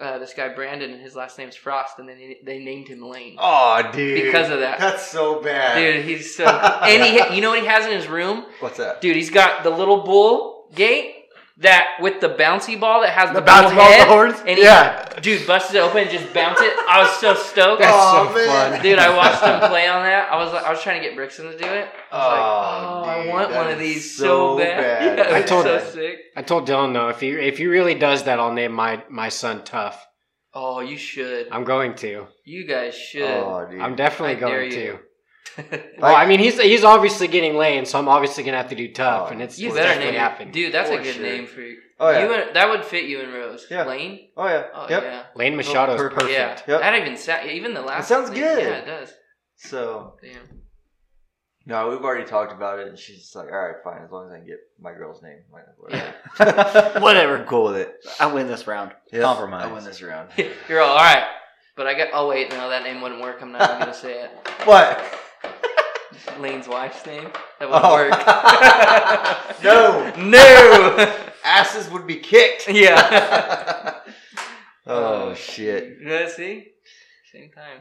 uh, 0.00 0.18
this 0.18 0.32
guy 0.34 0.48
Brandon, 0.48 0.90
and 0.92 1.00
his 1.00 1.16
last 1.16 1.38
name's 1.38 1.56
Frost, 1.56 1.98
and 1.98 2.08
then 2.08 2.16
they 2.44 2.58
named 2.58 2.88
him 2.88 3.02
Lane 3.02 3.36
Oh, 3.38 3.82
dude. 3.92 4.24
because 4.24 4.50
of 4.50 4.60
that. 4.60 4.78
That's 4.78 5.06
so 5.06 5.42
bad. 5.42 5.76
Dude, 5.76 6.04
he's 6.04 6.34
so. 6.36 6.44
and 6.46 7.02
he, 7.02 7.34
you 7.36 7.42
know 7.42 7.50
what 7.50 7.60
he 7.60 7.66
has 7.66 7.84
in 7.86 7.92
his 7.92 8.06
room? 8.06 8.44
What's 8.60 8.76
that? 8.78 9.00
Dude, 9.00 9.16
he's 9.16 9.30
got 9.30 9.64
the 9.64 9.70
little 9.70 10.02
bull 10.04 10.66
gate 10.74 11.14
that 11.60 11.96
with 12.00 12.20
the 12.20 12.28
bouncy 12.28 12.78
ball 12.78 13.00
that 13.02 13.10
has 13.10 13.30
the, 13.30 13.40
The 13.40 13.46
bouncy 13.46 13.74
ball 13.76 13.90
head, 13.90 14.06
horns? 14.08 14.36
and 14.46 14.58
he, 14.58 14.62
Yeah. 14.62 15.08
dude, 15.20 15.46
busted 15.46 15.76
it 15.76 15.78
open 15.80 16.02
and 16.02 16.10
just 16.10 16.32
bounced 16.32 16.62
it. 16.62 16.72
I 16.88 17.00
was 17.02 17.10
so 17.18 17.34
stoked. 17.34 17.80
That's 17.82 17.92
Oh, 17.96 18.28
so 18.28 18.34
man. 18.46 18.72
fun. 18.74 18.82
Dude, 18.82 18.98
I 18.98 19.16
watched 19.16 19.42
him 19.42 19.58
play 19.70 19.88
on 19.88 20.04
that. 20.04 20.30
I 20.32 20.36
was 20.36 20.52
like, 20.52 20.64
I 20.64 20.70
was 20.70 20.80
trying 20.82 21.02
to 21.02 21.06
get 21.08 21.16
Brixton 21.16 21.46
to 21.50 21.58
do 21.58 21.64
it. 21.64 21.88
I 22.12 22.16
was 22.16 22.32
like, 22.32 22.40
Oh, 22.40 23.02
oh, 23.04 23.08
I 23.08 23.26
want 23.28 23.54
one 23.54 23.70
of 23.70 23.78
these 23.78 24.16
so 24.16 24.24
so, 24.24 24.58
bad. 24.58 24.80
bad. 25.16 25.18
Yeah, 25.28 25.34
I 25.34 25.38
it 25.38 25.40
was 25.42 25.50
told 25.50 25.64
so 25.64 25.78
sick. 25.90 26.18
I 26.36 26.42
told 26.42 26.68
Dylan 26.68 26.92
though, 26.92 27.08
if 27.08 27.20
he 27.20 27.30
if 27.30 27.58
he 27.58 27.66
really 27.66 27.94
does 27.94 28.22
that, 28.24 28.38
I'll 28.38 28.52
name 28.52 28.72
my 28.72 29.02
my 29.08 29.28
son 29.28 29.64
Tough. 29.64 30.04
Oh, 30.54 30.80
you 30.80 30.96
should. 30.96 31.48
I'm 31.52 31.64
going 31.64 31.94
to. 31.96 32.26
You 32.44 32.66
guys 32.66 32.94
should. 32.96 33.22
Oh, 33.22 33.66
dude. 33.70 33.80
I'm 33.80 33.96
definitely 33.96 34.36
I 34.36 34.40
dare 34.48 34.60
going 34.68 34.72
you. 34.72 34.98
To. 35.58 35.82
Well, 35.98 36.14
I 36.14 36.26
mean, 36.26 36.38
he's 36.38 36.60
he's 36.60 36.84
obviously 36.84 37.26
getting 37.28 37.56
lane, 37.56 37.84
so 37.84 37.98
I'm 37.98 38.08
obviously 38.08 38.44
gonna 38.44 38.56
have 38.56 38.68
to 38.70 38.76
do 38.76 38.92
tough, 38.92 39.28
Oh, 39.28 39.32
and 39.32 39.42
it's, 39.42 39.58
you 39.58 39.68
it's 39.68 39.76
better 39.76 39.88
definitely 39.88 40.12
name 40.12 40.20
happening. 40.20 40.48
it, 40.48 40.52
dude. 40.52 40.72
That's 40.72 40.88
For 40.90 41.00
a 41.00 41.02
good 41.02 41.14
sure. 41.16 41.24
name 41.24 41.46
for 41.46 41.60
you. 41.60 41.76
Oh 42.00 42.10
yeah. 42.10 42.24
You 42.24 42.32
and, 42.34 42.54
that 42.56 42.68
would 42.70 42.84
fit 42.84 43.04
you 43.06 43.20
and 43.20 43.32
Rose. 43.34 43.66
Yeah. 43.68 43.84
Lane. 43.84 44.28
oh 44.36 44.46
yeah. 44.46 44.66
Oh 44.72 44.86
yep. 44.88 45.02
yeah. 45.02 45.22
Lane 45.34 45.54
oh, 45.54 45.56
Machado 45.56 45.94
is 45.94 46.00
perfect. 46.00 46.20
perfect. 46.20 46.38
Yeah. 46.38 46.74
Yep. 46.74 46.80
That 46.80 46.94
even 47.00 47.16
sa- 47.16 47.44
even 47.44 47.74
the 47.74 47.82
last. 47.82 48.06
sounds 48.08 48.30
name- 48.30 48.38
good. 48.38 48.62
Yeah, 48.62 48.68
it 48.78 48.86
does. 48.86 49.12
So 49.56 50.14
Damn. 50.22 50.60
no, 51.66 51.88
we've 51.90 51.98
already 52.04 52.24
talked 52.24 52.52
about 52.52 52.78
it, 52.78 52.86
and 52.86 52.96
she's 52.96 53.18
just 53.18 53.34
like, 53.34 53.46
all 53.50 53.58
right, 53.58 53.74
fine, 53.82 54.04
as 54.04 54.12
long 54.12 54.26
as 54.26 54.32
I 54.32 54.36
can 54.38 54.46
get 54.46 54.58
my 54.80 54.92
girl's 54.92 55.20
name. 55.20 55.40
Like, 55.52 55.64
whatever. 55.76 57.00
Whatever. 57.00 57.38
I'm 57.38 57.46
cool 57.46 57.64
with 57.64 57.76
it. 57.78 57.96
I 58.20 58.32
win 58.32 58.46
this 58.46 58.68
round. 58.68 58.92
Yep. 59.12 59.22
Compromise. 59.22 59.64
I 59.64 59.72
win 59.72 59.82
this 59.84 60.00
round. 60.00 60.30
You're 60.68 60.80
all, 60.80 60.90
all 60.90 60.96
right. 61.04 61.26
But 61.76 61.88
I 61.88 61.94
got. 61.94 62.08
Oh 62.12 62.28
wait, 62.28 62.50
no, 62.50 62.70
that 62.70 62.84
name 62.84 63.00
wouldn't 63.00 63.20
work. 63.20 63.38
I'm 63.42 63.50
not 63.50 63.68
even 63.68 63.80
gonna 63.80 63.94
say 63.94 64.22
it. 64.22 64.30
What? 64.64 65.00
Lane's 66.40 66.66
wife's 66.68 67.04
name. 67.06 67.28
That 67.60 67.68
wouldn't 67.70 67.84
Oh. 67.84 67.92
work. 67.94 68.12
No. 69.64 70.12
no. 70.16 71.14
Asses 71.44 71.90
would 71.90 72.06
be 72.06 72.16
kicked. 72.16 72.68
yeah. 72.72 73.94
oh 74.86 75.30
Uh, 75.30 75.34
shit. 75.34 75.98
Yeah. 76.02 76.28
See. 76.28 76.68
Same 77.32 77.50
time. 77.50 77.80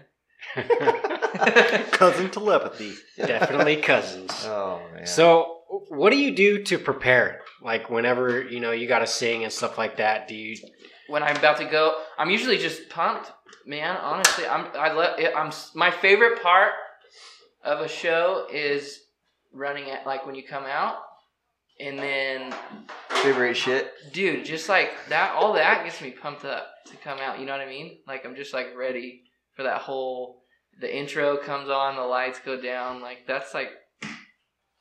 Cousin 1.91 2.29
telepathy. 2.29 2.93
Definitely 3.17 3.77
cousins. 3.77 4.31
Oh 4.45 4.81
man. 4.93 5.05
So, 5.05 5.59
what 5.89 6.11
do 6.11 6.17
you 6.17 6.31
do 6.35 6.63
to 6.63 6.77
prepare? 6.79 7.41
Like, 7.61 7.89
whenever 7.89 8.43
you 8.43 8.59
know 8.59 8.71
you 8.71 8.87
got 8.87 8.99
to 8.99 9.07
sing 9.07 9.43
and 9.43 9.51
stuff 9.51 9.77
like 9.77 9.97
that, 9.97 10.27
do 10.27 10.35
you? 10.35 10.55
when 11.07 11.23
I'm 11.23 11.35
about 11.37 11.57
to 11.57 11.65
go, 11.65 11.95
I'm 12.17 12.29
usually 12.29 12.57
just 12.57 12.89
pumped, 12.89 13.31
man. 13.65 13.95
Honestly, 13.97 14.45
I'm 14.47 14.67
I 14.77 14.93
let 14.93 15.19
I'm 15.35 15.51
my 15.75 15.91
favorite 15.91 16.41
part 16.41 16.71
of 17.67 17.81
a 17.81 17.87
show 17.87 18.47
is 18.51 18.99
running 19.53 19.89
at 19.89 20.05
like 20.05 20.25
when 20.25 20.35
you 20.35 20.43
come 20.43 20.63
out, 20.63 20.95
and 21.79 21.99
then 21.99 22.53
favorite 23.09 23.55
shit. 23.55 23.91
dude, 24.13 24.45
just 24.45 24.69
like 24.69 24.91
that, 25.09 25.35
all 25.35 25.53
that 25.53 25.83
gets 25.83 26.01
me 26.01 26.11
pumped 26.11 26.45
up 26.45 26.67
to 26.89 26.97
come 26.97 27.19
out. 27.19 27.39
You 27.39 27.45
know 27.45 27.51
what 27.51 27.61
I 27.61 27.67
mean? 27.67 27.99
Like 28.07 28.25
I'm 28.25 28.35
just 28.35 28.53
like 28.53 28.67
ready 28.75 29.23
for 29.55 29.63
that 29.63 29.81
whole. 29.81 30.43
The 30.79 30.95
intro 30.95 31.37
comes 31.37 31.69
on, 31.69 31.95
the 31.95 32.03
lights 32.03 32.39
go 32.43 32.59
down. 32.61 33.01
Like 33.01 33.25
that's 33.27 33.53
like, 33.53 33.69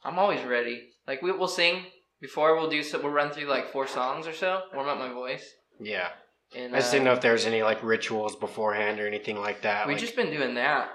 I'm 0.05 0.19
always 0.19 0.43
ready. 0.45 0.89
Like 1.07 1.23
we, 1.23 1.33
we'll 1.33 1.49
sing 1.49 1.85
before 2.21 2.55
we'll 2.57 2.71
do 2.71 2.83
so. 2.83 3.01
We'll 3.01 3.13
run 3.13 3.31
through 3.31 3.47
like 3.47 3.73
four 3.73 3.87
songs 3.87 4.27
or 4.27 4.33
so, 4.35 4.63
warm 4.75 4.89
up 4.89 4.99
my 4.99 5.13
voice. 5.13 5.45
Yeah, 5.81 6.09
And 6.55 6.75
I 6.75 6.79
just 6.79 6.89
uh, 6.89 6.93
didn't 6.93 7.05
know 7.07 7.13
if 7.13 7.21
there's 7.21 7.47
any 7.47 7.63
like 7.63 7.83
rituals 7.83 8.37
beforehand 8.37 9.01
or 9.01 9.07
anything 9.07 9.39
like 9.39 9.63
that. 9.63 9.87
We've 9.87 9.97
like- 9.97 10.05
just 10.05 10.17
been 10.17 10.31
doing 10.31 10.55
that, 10.55 10.89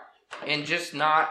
and 0.48 0.66
just 0.66 0.94
not 0.94 1.30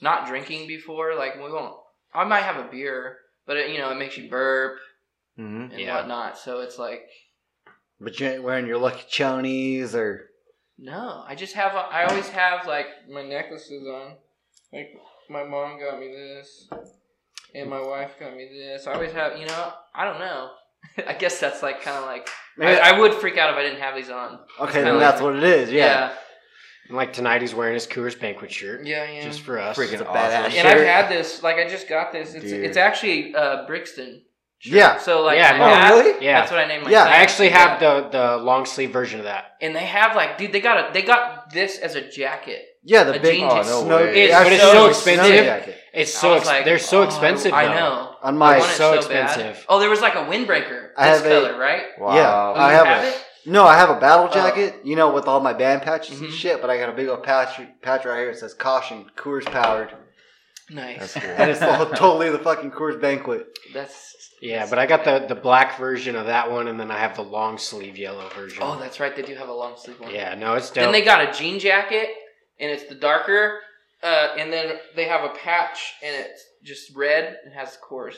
not 0.00 0.26
drinking 0.26 0.66
before. 0.68 1.14
Like 1.14 1.36
we 1.36 1.42
won't. 1.50 1.74
I 2.14 2.24
might 2.24 2.42
have 2.42 2.56
a 2.64 2.68
beer, 2.70 3.18
but 3.46 3.56
it, 3.56 3.70
you 3.70 3.78
know 3.78 3.90
it 3.90 3.96
makes 3.98 4.16
you 4.16 4.28
burp 4.30 4.78
Mm-hmm. 5.38 5.72
and 5.72 5.80
Yeah. 5.80 5.96
whatnot. 5.96 6.38
So 6.38 6.60
it's 6.60 6.78
like 6.78 7.02
But 8.00 8.18
you 8.18 8.26
ain't 8.26 8.42
wearing 8.42 8.66
your 8.66 8.78
lucky 8.78 9.04
chonies 9.10 9.94
or 9.94 10.30
no. 10.78 11.24
I 11.26 11.34
just 11.34 11.54
have. 11.54 11.74
A, 11.74 11.78
I 11.78 12.04
always 12.06 12.28
have 12.30 12.66
like 12.66 12.86
my 13.10 13.22
necklaces 13.22 13.86
on. 13.86 14.14
Like 14.72 14.88
my 15.30 15.44
mom 15.44 15.78
got 15.78 15.98
me 16.00 16.08
this, 16.08 16.68
and 17.54 17.68
my 17.70 17.80
wife 17.80 18.18
got 18.18 18.34
me 18.36 18.48
this. 18.48 18.86
I 18.86 18.92
always 18.94 19.12
have. 19.12 19.38
You 19.38 19.46
know. 19.46 19.72
I 19.94 20.04
don't 20.04 20.18
know. 20.20 20.50
I 21.06 21.12
guess 21.14 21.38
that's 21.40 21.62
like 21.62 21.82
kind 21.82 21.96
of 21.98 22.04
like. 22.04 22.28
Maybe- 22.58 22.80
I, 22.80 22.90
I 22.94 22.98
would 23.00 23.12
freak 23.14 23.36
out 23.36 23.50
if 23.50 23.56
I 23.56 23.62
didn't 23.62 23.80
have 23.80 23.94
these 23.94 24.08
on. 24.10 24.38
Okay, 24.60 24.72
kinda 24.72 24.84
then 24.92 24.94
like- 24.94 25.00
that's 25.10 25.20
what 25.22 25.36
it 25.36 25.42
is. 25.44 25.70
Yeah. 25.70 26.14
And, 26.88 26.96
like 26.96 27.12
tonight, 27.12 27.40
he's 27.40 27.54
wearing 27.54 27.74
his 27.74 27.86
Coors 27.86 28.18
Banquet 28.18 28.50
shirt 28.52 28.86
Yeah. 28.86 29.10
Yeah. 29.10 29.22
just 29.24 29.40
for 29.40 29.58
us. 29.58 29.76
Freaking 29.76 29.94
It's 29.94 30.02
a 30.02 30.06
awesome. 30.08 30.20
badass 30.30 30.44
and 30.44 30.52
shirt. 30.54 30.66
I've 30.66 30.86
had 30.86 31.08
this. 31.10 31.42
Like 31.42 31.56
I 31.56 31.68
just 31.68 31.88
got 31.88 32.12
this. 32.12 32.34
It's 32.34 32.44
Dude. 32.44 32.64
it's 32.64 32.76
actually 32.76 33.34
uh, 33.34 33.66
Brixton. 33.66 34.22
Yeah. 34.62 34.96
So 34.98 35.22
like, 35.22 35.36
Yeah, 35.36 35.56
no. 35.58 35.64
Oh, 35.96 36.02
really? 36.02 36.24
Yeah. 36.24 36.40
That's 36.40 36.50
what 36.50 36.60
I 36.60 36.66
named 36.66 36.84
my. 36.84 36.90
Yeah, 36.90 37.04
son. 37.04 37.12
I 37.12 37.16
actually 37.16 37.48
have 37.50 37.80
Yeah. 37.82 38.00
the 38.00 38.08
the 38.08 38.36
long 38.38 38.64
sleeve 38.66 38.90
version 38.90 39.18
of 39.20 39.24
that. 39.26 39.52
And 39.60 39.74
they 39.76 39.84
have 39.84 40.16
like, 40.16 40.38
dude, 40.38 40.52
they 40.52 40.60
got 40.60 40.90
a, 40.90 40.92
they 40.92 41.02
got 41.02 41.50
this 41.52 41.78
as 41.78 41.94
a 41.94 42.08
jacket. 42.08 42.64
Yeah, 42.82 43.02
the 43.04 43.16
A 43.16 43.20
big 43.20 43.34
jean 43.40 43.44
oh, 43.50 43.56
no 43.56 43.62
Snow- 43.82 43.96
way. 43.96 44.22
It's 44.26 44.34
but 44.34 44.52
it's 44.52 44.62
so 44.62 44.72
so 44.72 44.86
expensive. 44.88 45.44
jacket. 45.44 45.76
It's 45.92 46.14
so 46.14 46.30
was 46.30 46.38
ex- 46.42 46.46
like, 46.46 46.64
they're 46.64 46.78
so 46.78 47.00
oh, 47.00 47.02
expensive. 47.04 47.52
I 47.52 47.66
though. 47.66 47.74
know. 47.74 48.14
On 48.22 48.38
my 48.38 48.58
want 48.58 48.70
it 48.70 48.74
so 48.76 49.00
so 49.00 49.08
bad. 49.08 49.24
expensive. 49.24 49.66
Oh, 49.68 49.80
there 49.80 49.90
was 49.90 50.00
like 50.00 50.14
a 50.14 50.18
windbreaker. 50.24 50.90
I 50.96 51.10
This 51.10 51.22
have 51.22 51.26
a- 51.26 51.40
color, 51.48 51.58
right? 51.58 51.82
Wow. 51.98 52.14
Yeah. 52.14 52.32
Oh, 52.32 52.54
I 52.60 52.72
have 52.72 52.86
have 52.86 53.04
a- 53.04 53.08
it? 53.08 53.24
No, 53.46 53.64
I 53.64 53.76
have 53.76 53.90
a 53.90 53.98
battle 54.00 54.28
Oh. 54.30 54.34
jacket, 54.34 54.80
you 54.84 54.96
know, 54.96 55.10
with 55.12 55.26
all 55.26 55.40
my 55.40 55.52
band 55.52 55.82
patches 55.82 56.20
and 56.20 56.30
Mhm. 56.30 56.34
shit, 56.36 56.60
but 56.60 56.68
I 56.70 56.78
got 56.78 56.88
a 56.88 56.92
big 56.92 57.08
old 57.08 57.22
patch 57.22 57.60
patch 57.82 58.04
right 58.04 58.18
here. 58.18 58.30
It 58.30 58.38
says 58.38 58.54
caution, 58.54 59.10
Coors 59.16 59.44
powered. 59.44 59.92
Nice. 60.68 60.98
That's 61.14 61.14
cool. 61.26 61.34
And 61.38 61.50
it's 61.50 61.62
all, 61.62 61.86
totally 61.90 62.30
the 62.30 62.38
fucking 62.40 62.72
Coors 62.72 63.00
banquet. 63.00 63.56
That's 63.72 64.14
Yeah, 64.40 64.66
but 64.68 64.78
I 64.78 64.86
got 64.86 65.04
the 65.04 65.24
the 65.28 65.34
black 65.36 65.78
version 65.78 66.16
of 66.16 66.26
that 66.26 66.50
one, 66.50 66.66
and 66.68 66.78
then 66.78 66.90
I 66.90 66.98
have 66.98 67.14
the 67.16 67.22
long 67.22 67.56
sleeve 67.56 67.96
yellow 67.96 68.28
version. 68.30 68.62
Oh, 68.62 68.78
that's 68.78 68.98
right. 69.00 69.14
They 69.14 69.22
do 69.22 69.34
have 69.36 69.48
a 69.48 69.52
long 69.54 69.76
sleeve 69.76 70.00
one. 70.00 70.12
yeah, 70.12 70.34
no, 70.34 70.54
it's 70.54 70.68
dope. 70.70 70.82
Then 70.84 70.92
they 70.92 71.02
got 71.02 71.26
a 71.28 71.32
jean 71.32 71.58
jacket, 71.58 72.10
and 72.58 72.70
it's 72.70 72.84
the 72.84 72.94
darker. 72.96 73.60
Uh, 74.02 74.34
and 74.38 74.52
then 74.52 74.78
they 74.94 75.04
have 75.04 75.24
a 75.24 75.30
patch, 75.30 75.94
and 76.02 76.14
it's 76.14 76.44
just 76.62 76.94
red 76.94 77.38
and 77.44 77.54
has 77.54 77.78
Coors. 77.78 78.16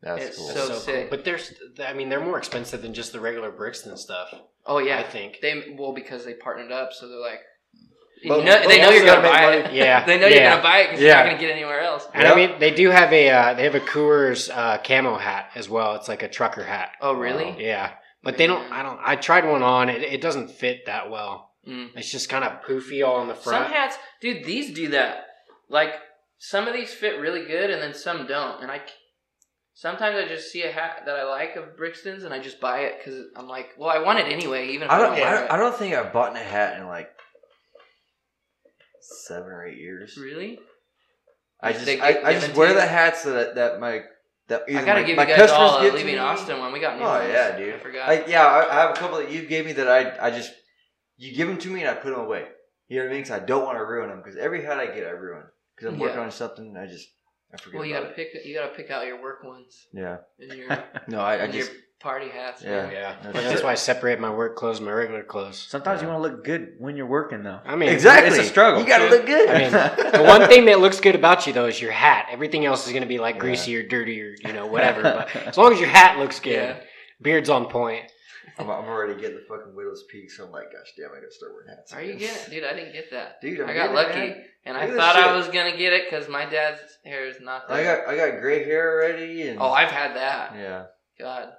That's 0.00 0.24
It's 0.26 0.36
cool. 0.38 0.48
so- 0.50 0.68
That's 0.68 0.82
sick. 0.84 1.10
But 1.10 1.24
there's, 1.24 1.52
I 1.84 1.92
mean, 1.92 2.08
they're 2.08 2.20
more 2.20 2.38
expensive 2.38 2.82
than 2.82 2.94
just 2.94 3.12
the 3.12 3.18
regular 3.18 3.50
Brixton 3.50 3.96
stuff. 3.96 4.32
Oh 4.68 4.78
yeah, 4.78 4.98
I 4.98 5.02
think. 5.02 5.38
they 5.42 5.74
well 5.78 5.92
because 5.92 6.24
they 6.24 6.34
partnered 6.34 6.70
up, 6.70 6.92
so 6.92 7.08
they're 7.08 7.18
like, 7.18 7.40
you 8.22 8.28
But- 8.30 8.44
know, 8.44 8.58
but 8.60 8.68
they 8.68 8.80
know 8.80 8.90
you're 8.90 9.04
gonna 9.06 9.22
buy 9.28 9.50
make 9.56 9.64
it. 9.66 9.72
Yeah, 9.74 10.04
they 10.04 10.18
know 10.18 10.26
yeah. 10.26 10.34
you're 10.34 10.50
gonna 10.50 10.62
buy 10.62 10.78
it 10.80 10.86
because 10.90 11.00
Yeah. 11.02 11.06
you're 11.08 11.16
not 11.24 11.24
gonna 11.30 11.40
get 11.40 11.50
anywhere 11.52 11.80
else. 11.80 12.06
And 12.14 12.22
Yep. 12.24 12.32
I 12.32 12.36
mean, 12.36 12.58
they 12.60 12.70
do 12.72 12.90
have 12.90 13.12
a 13.12 13.30
uh, 13.30 13.54
they 13.54 13.64
have 13.64 13.74
a 13.74 13.80
Coors 13.80 14.50
uh, 14.54 14.78
camo 14.78 15.16
hat 15.16 15.50
as 15.54 15.68
well. 15.68 15.94
It's 15.96 16.08
like 16.08 16.22
a 16.22 16.28
trucker 16.28 16.64
hat. 16.64 16.90
Oh 17.00 17.14
really? 17.14 17.56
Yeah, 17.58 17.92
but 18.22 18.36
they 18.36 18.46
don't. 18.46 18.70
I 18.72 18.82
don't. 18.82 19.00
I 19.02 19.16
tried 19.16 19.44
one 19.48 19.62
on. 19.62 19.88
It, 19.88 20.02
it 20.02 20.20
doesn't 20.20 20.50
fit 20.50 20.86
that 20.86 21.10
well. 21.10 21.50
Mm. 21.66 21.90
It's 21.96 22.10
just 22.10 22.28
kind 22.28 22.44
of 22.44 22.62
poofy 22.62 23.06
all 23.06 23.20
in 23.22 23.28
the 23.28 23.34
front. 23.34 23.66
Some 23.66 23.72
hats, 23.72 23.96
dude, 24.20 24.44
these 24.44 24.72
do 24.74 24.88
that. 24.88 25.24
Like 25.68 25.90
some 26.38 26.66
of 26.68 26.74
these 26.74 26.92
fit 26.92 27.20
really 27.20 27.44
good, 27.46 27.70
and 27.70 27.80
then 27.82 27.94
some 27.94 28.26
don't. 28.26 28.62
And 28.62 28.70
I 28.70 28.78
c- 28.78 28.84
sometimes 29.78 30.16
I 30.16 30.26
just 30.26 30.50
see 30.50 30.64
a 30.64 30.72
hat 30.72 31.04
that 31.06 31.16
I 31.16 31.22
like 31.24 31.54
of 31.54 31.76
Brixton's, 31.76 32.24
and 32.24 32.34
I 32.34 32.40
just 32.40 32.60
buy 32.60 32.80
it 32.80 32.98
because 32.98 33.26
I'm 33.36 33.48
like, 33.48 33.70
well, 33.78 33.88
I 33.88 34.00
want 34.00 34.18
it 34.18 34.26
anyway, 34.26 34.70
even 34.70 34.86
if 34.86 34.90
I, 34.90 34.96
I 34.96 34.98
don't. 34.98 35.16
don't 35.16 35.26
I 35.26 35.34
don't, 35.34 35.50
I 35.52 35.56
don't 35.56 35.74
think 35.76 35.94
I've 35.94 36.12
bought 36.12 36.34
a 36.34 36.40
hat 36.40 36.80
in 36.80 36.86
like 36.86 37.08
seven 39.00 39.48
or 39.48 39.64
eight 39.66 39.78
years. 39.78 40.16
Really? 40.16 40.58
I 41.60 41.72
just 41.72 41.88
I, 41.88 42.20
I 42.24 42.32
just 42.34 42.54
wear 42.56 42.74
the 42.74 42.86
hats 42.86 43.24
that 43.24 43.54
that 43.54 43.80
my 43.80 44.02
that 44.48 44.64
I 44.68 44.84
gotta 44.84 45.00
my, 45.00 45.06
give 45.06 45.16
my 45.16 45.22
you 45.22 45.28
guys 45.28 45.36
customers 45.38 45.70
all 45.70 45.80
give 45.82 45.94
leaving 45.94 46.18
Austin 46.18 46.58
one. 46.58 46.72
We 46.72 46.80
got 46.80 46.98
new 46.98 47.04
Oh 47.04 47.08
ones. 47.08 47.28
yeah, 47.28 47.56
dude. 47.56 47.74
I 47.74 47.78
forgot. 47.78 48.08
Like 48.08 48.28
yeah, 48.28 48.46
I, 48.46 48.70
I 48.70 48.80
have 48.82 48.90
a 48.90 48.94
couple 48.94 49.18
that 49.18 49.30
you 49.30 49.46
gave 49.46 49.64
me 49.66 49.72
that 49.74 49.88
I 49.88 50.26
I 50.26 50.30
just 50.30 50.52
you 51.16 51.34
give 51.34 51.48
them 51.48 51.58
to 51.58 51.68
me 51.68 51.80
and 51.80 51.90
I 51.90 51.94
put 51.94 52.10
them 52.10 52.20
away. 52.20 52.46
You 52.88 52.98
know 52.98 53.04
what 53.04 53.10
I 53.10 53.14
mean? 53.14 53.22
Because 53.22 53.42
I 53.42 53.44
don't 53.44 53.64
want 53.64 53.76
to 53.76 53.84
ruin 53.84 54.08
them. 54.08 54.22
Because 54.22 54.38
every 54.38 54.64
hat 54.64 54.78
I 54.78 54.86
get, 54.86 55.06
I 55.06 55.10
ruin. 55.10 55.42
Because 55.74 55.92
I'm 55.92 55.98
working 56.00 56.16
Yeah. 56.16 56.24
on 56.24 56.30
something, 56.30 56.74
I 56.76 56.86
just 56.86 57.06
I 57.52 57.56
forget. 57.56 57.78
well, 57.78 57.88
you 57.88 57.94
about 57.96 58.04
gotta 58.04 58.14
pick. 58.14 58.44
You 58.44 58.54
gotta 58.54 58.74
pick 58.74 58.90
out 58.90 59.06
your 59.06 59.20
work 59.22 59.42
ones. 59.44 59.86
Yeah. 59.92 60.18
and 60.38 60.52
your 60.52 60.68
No, 61.08 61.20
I, 61.20 61.32
I 61.32 61.36
and 61.36 61.52
just 61.52 61.70
your 61.72 61.80
party 62.00 62.28
hats. 62.28 62.62
Yeah. 62.62 62.82
man. 62.82 62.92
Yeah, 62.92 63.16
No 63.24 63.32
but 63.32 63.40
shit. 63.40 63.50
that's 63.50 63.62
why 63.62 63.72
I 63.72 63.74
separate 63.74 64.20
my 64.20 64.30
work 64.30 64.54
clothes, 64.56 64.78
and 64.78 64.86
my 64.86 64.92
regular 64.92 65.22
clothes. 65.22 65.58
Sometimes 65.58 66.02
you 66.02 66.08
want 66.08 66.22
to 66.22 66.28
look 66.30 66.44
good 66.44 66.74
when 66.78 66.96
you're 66.96 67.06
working, 67.06 67.42
though. 67.42 67.58
I 67.64 67.74
mean, 67.76 67.88
exactly. 67.88 68.38
it's 68.38 68.46
a 68.46 68.50
struggle. 68.50 68.80
You 68.82 68.86
gotta 68.86 69.08
look 69.08 69.24
good. 69.26 69.48
I 69.48 69.58
mean, 69.58 69.70
the 70.12 70.24
one 70.24 70.46
thing 70.48 70.66
that 70.66 70.80
looks 70.80 71.00
good 71.00 71.14
about 71.14 71.46
you 71.46 71.52
though 71.54 71.66
is 71.66 71.80
your 71.80 71.92
hat. 71.92 72.26
Everything 72.30 72.66
else 72.66 72.86
is 72.86 72.92
gonna 72.92 73.06
be 73.06 73.18
like 73.18 73.36
Yeah. 73.36 73.40
greasy 73.40 73.76
or 73.76 73.82
dirty 73.86 74.20
or 74.22 74.34
you 74.44 74.52
know 74.52 74.66
whatever. 74.66 75.02
But 75.32 75.34
as 75.46 75.56
long 75.56 75.72
as 75.72 75.80
your 75.80 75.88
hat 75.88 76.18
looks 76.18 76.40
good, 76.40 76.52
Yeah. 76.52 76.80
beard's 77.22 77.48
on 77.48 77.68
point. 77.68 78.04
I'm, 78.58 78.70
I'm 78.70 78.84
already 78.84 79.20
getting 79.20 79.36
the 79.36 79.44
fucking 79.48 79.74
widow's 79.74 80.04
peak, 80.10 80.30
so 80.30 80.44
I'm 80.46 80.52
like, 80.52 80.72
gosh 80.72 80.92
damn, 80.96 81.10
I 81.10 81.16
gotta 81.16 81.30
start 81.32 81.52
wearing 81.52 81.68
hats. 81.68 81.92
Are 81.92 82.02
you 82.02 82.14
getting 82.14 82.36
it, 82.36 82.50
dude? 82.50 82.64
I 82.64 82.74
didn't 82.74 82.92
get 82.92 83.10
that. 83.10 83.40
Dude, 83.40 83.60
I'm 83.60 83.68
I 83.68 83.74
got 83.74 83.92
getting 83.94 84.22
it, 84.22 84.28
lucky, 84.36 84.40
and 84.64 84.74
Look 84.76 84.90
I 84.90 84.96
thought 84.96 85.16
I 85.16 85.36
was 85.36 85.46
gonna 85.48 85.76
get 85.76 85.92
it 85.92 86.04
because 86.10 86.28
my 86.28 86.46
dad's 86.46 86.80
hair 87.04 87.26
is 87.26 87.36
not. 87.40 87.70
I 87.70 87.82
got 87.82 88.06
I 88.08 88.16
got 88.16 88.40
gray 88.40 88.64
hair 88.64 88.92
already, 89.02 89.48
and 89.48 89.60
Oh, 89.60 89.70
I've 89.70 89.90
had 89.90 90.16
that. 90.16 90.54
yeah, 90.56 90.84
God, 91.18 91.50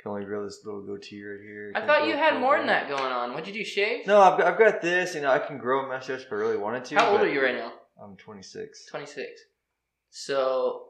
can 0.00 0.10
only 0.10 0.24
grow 0.24 0.44
this 0.44 0.60
little 0.64 0.82
goatee 0.86 1.24
right 1.24 1.40
here. 1.40 1.72
I 1.74 1.86
thought 1.86 2.06
you 2.06 2.14
had 2.16 2.38
more 2.38 2.56
than 2.58 2.66
that 2.68 2.88
going 2.88 3.12
on. 3.12 3.32
What'd 3.32 3.48
you 3.48 3.54
do? 3.54 3.64
Shave? 3.64 4.06
No, 4.06 4.20
I've 4.20 4.38
got, 4.38 4.52
I've 4.52 4.58
got 4.58 4.80
this. 4.80 5.14
You 5.14 5.22
know, 5.22 5.30
I 5.30 5.38
can 5.38 5.58
grow 5.58 5.84
a 5.84 5.88
mustache 5.88 6.22
if 6.22 6.32
I 6.32 6.36
really 6.36 6.56
wanted 6.56 6.84
to. 6.86 6.94
How 6.96 7.10
old 7.10 7.20
are 7.22 7.28
you 7.28 7.42
right 7.42 7.54
now? 7.56 7.72
I'm 8.02 8.16
26. 8.16 8.86
26. 8.90 9.26
So 10.10 10.82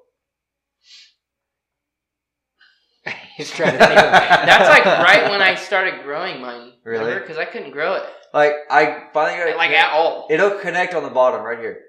He's 3.36 3.50
trying 3.50 3.72
to 3.72 3.78
think. 3.78 3.90
Of, 3.90 3.96
that's 3.96 4.68
like 4.68 4.84
right 4.86 5.30
when 5.30 5.42
I 5.42 5.54
started 5.68 6.02
growing 6.02 6.40
mine. 6.40 6.72
Really? 6.84 7.14
Because 7.18 7.36
I 7.36 7.44
couldn't 7.44 7.70
grow 7.72 7.94
it 7.94 8.02
Like 8.32 8.54
I 8.70 9.08
finally 9.12 9.38
got 9.38 9.48
it. 9.48 9.56
like 9.56 9.70
at 9.72 9.92
all. 9.92 10.26
It'll 10.30 10.58
connect 10.58 10.94
on 10.94 11.02
the 11.02 11.10
bottom 11.10 11.42
right 11.44 11.58
here. 11.58 11.80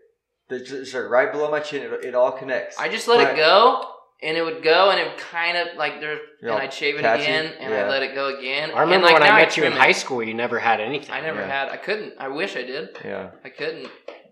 It's 0.49 0.71
it's 0.71 0.93
right 0.93 1.31
below 1.31 1.49
my 1.51 1.59
chin. 1.59 1.83
It, 1.83 2.05
it 2.05 2.15
all 2.15 2.31
connects. 2.31 2.77
I 2.77 2.89
just 2.89 3.07
let 3.07 3.19
My- 3.21 3.31
it 3.31 3.35
go, 3.35 3.83
and 4.21 4.37
it 4.37 4.41
would 4.41 4.63
go, 4.63 4.89
and 4.91 4.99
it 4.99 5.17
kind 5.17 5.57
of 5.57 5.77
like 5.77 5.99
there, 6.01 6.17
Yeah, 6.41 6.53
and 6.53 6.61
I'd 6.63 6.73
shave 6.73 6.95
it 6.95 7.01
patchy, 7.01 7.23
again, 7.23 7.53
and 7.59 7.71
yeah. 7.73 7.85
I'd 7.85 7.89
let 7.89 8.01
it 8.03 8.15
go 8.15 8.37
again. 8.37 8.71
I 8.71 8.81
remember 8.81 8.93
and, 8.95 9.03
like, 9.05 9.13
when 9.13 9.23
I 9.23 9.27
now 9.27 9.35
met 9.37 9.55
you 9.57 9.63
in 9.65 9.71
high 9.73 9.91
school, 9.91 10.23
you 10.23 10.33
never 10.33 10.57
had 10.59 10.79
anything. 10.81 11.11
I 11.11 11.21
never 11.21 11.39
Yeah. 11.41 11.47
had. 11.65 11.69
I 11.69 11.77
couldn't. 11.77 12.13
I 12.19 12.27
wish 12.29 12.55
I 12.55 12.63
did. 12.63 12.97
Yeah, 13.05 13.31
I 13.43 13.49
couldn't. 13.49 13.89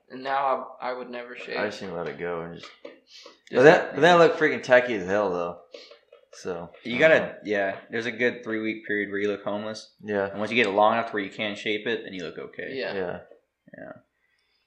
And 0.09 0.23
now 0.23 0.67
I, 0.81 0.89
I 0.91 0.93
would 0.93 1.09
never 1.09 1.35
shave. 1.35 1.57
I 1.57 1.65
just 1.65 1.81
need 1.81 1.89
to 1.89 1.95
let 1.95 2.07
it 2.07 2.17
go 2.17 2.41
and 2.41 2.55
just. 2.55 2.71
Just- 2.83 2.95
But 3.51 3.63
then, 3.63 3.87
but 3.93 4.01
then 4.01 4.15
I 4.15 4.19
look 4.19 4.37
freaking 4.37 4.63
tacky 4.63 4.95
as 4.95 5.05
hell 5.05 5.29
though. 5.31 5.57
So 6.41 6.69
You 6.83 6.99
gotta, 6.99 7.23
um, 7.23 7.29
yeah. 7.43 7.77
There's 7.89 8.05
a 8.05 8.11
good 8.11 8.43
three 8.43 8.59
week 8.61 8.85
period 8.85 9.09
where 9.09 9.19
you 9.19 9.27
look 9.29 9.43
homeless, 9.43 9.93
Yeah, 10.03 10.29
and 10.29 10.39
once 10.39 10.51
you 10.51 10.55
get 10.57 10.67
it 10.67 10.71
long 10.71 10.93
enough 10.93 11.07
to 11.07 11.13
where 11.13 11.23
you 11.23 11.29
can 11.29 11.55
shape 11.55 11.87
it, 11.87 12.03
then 12.03 12.13
you 12.13 12.23
look 12.23 12.37
okay. 12.37 12.69
yeah. 12.73 12.93
yeah, 12.93 13.19
Yeah. 13.77 13.91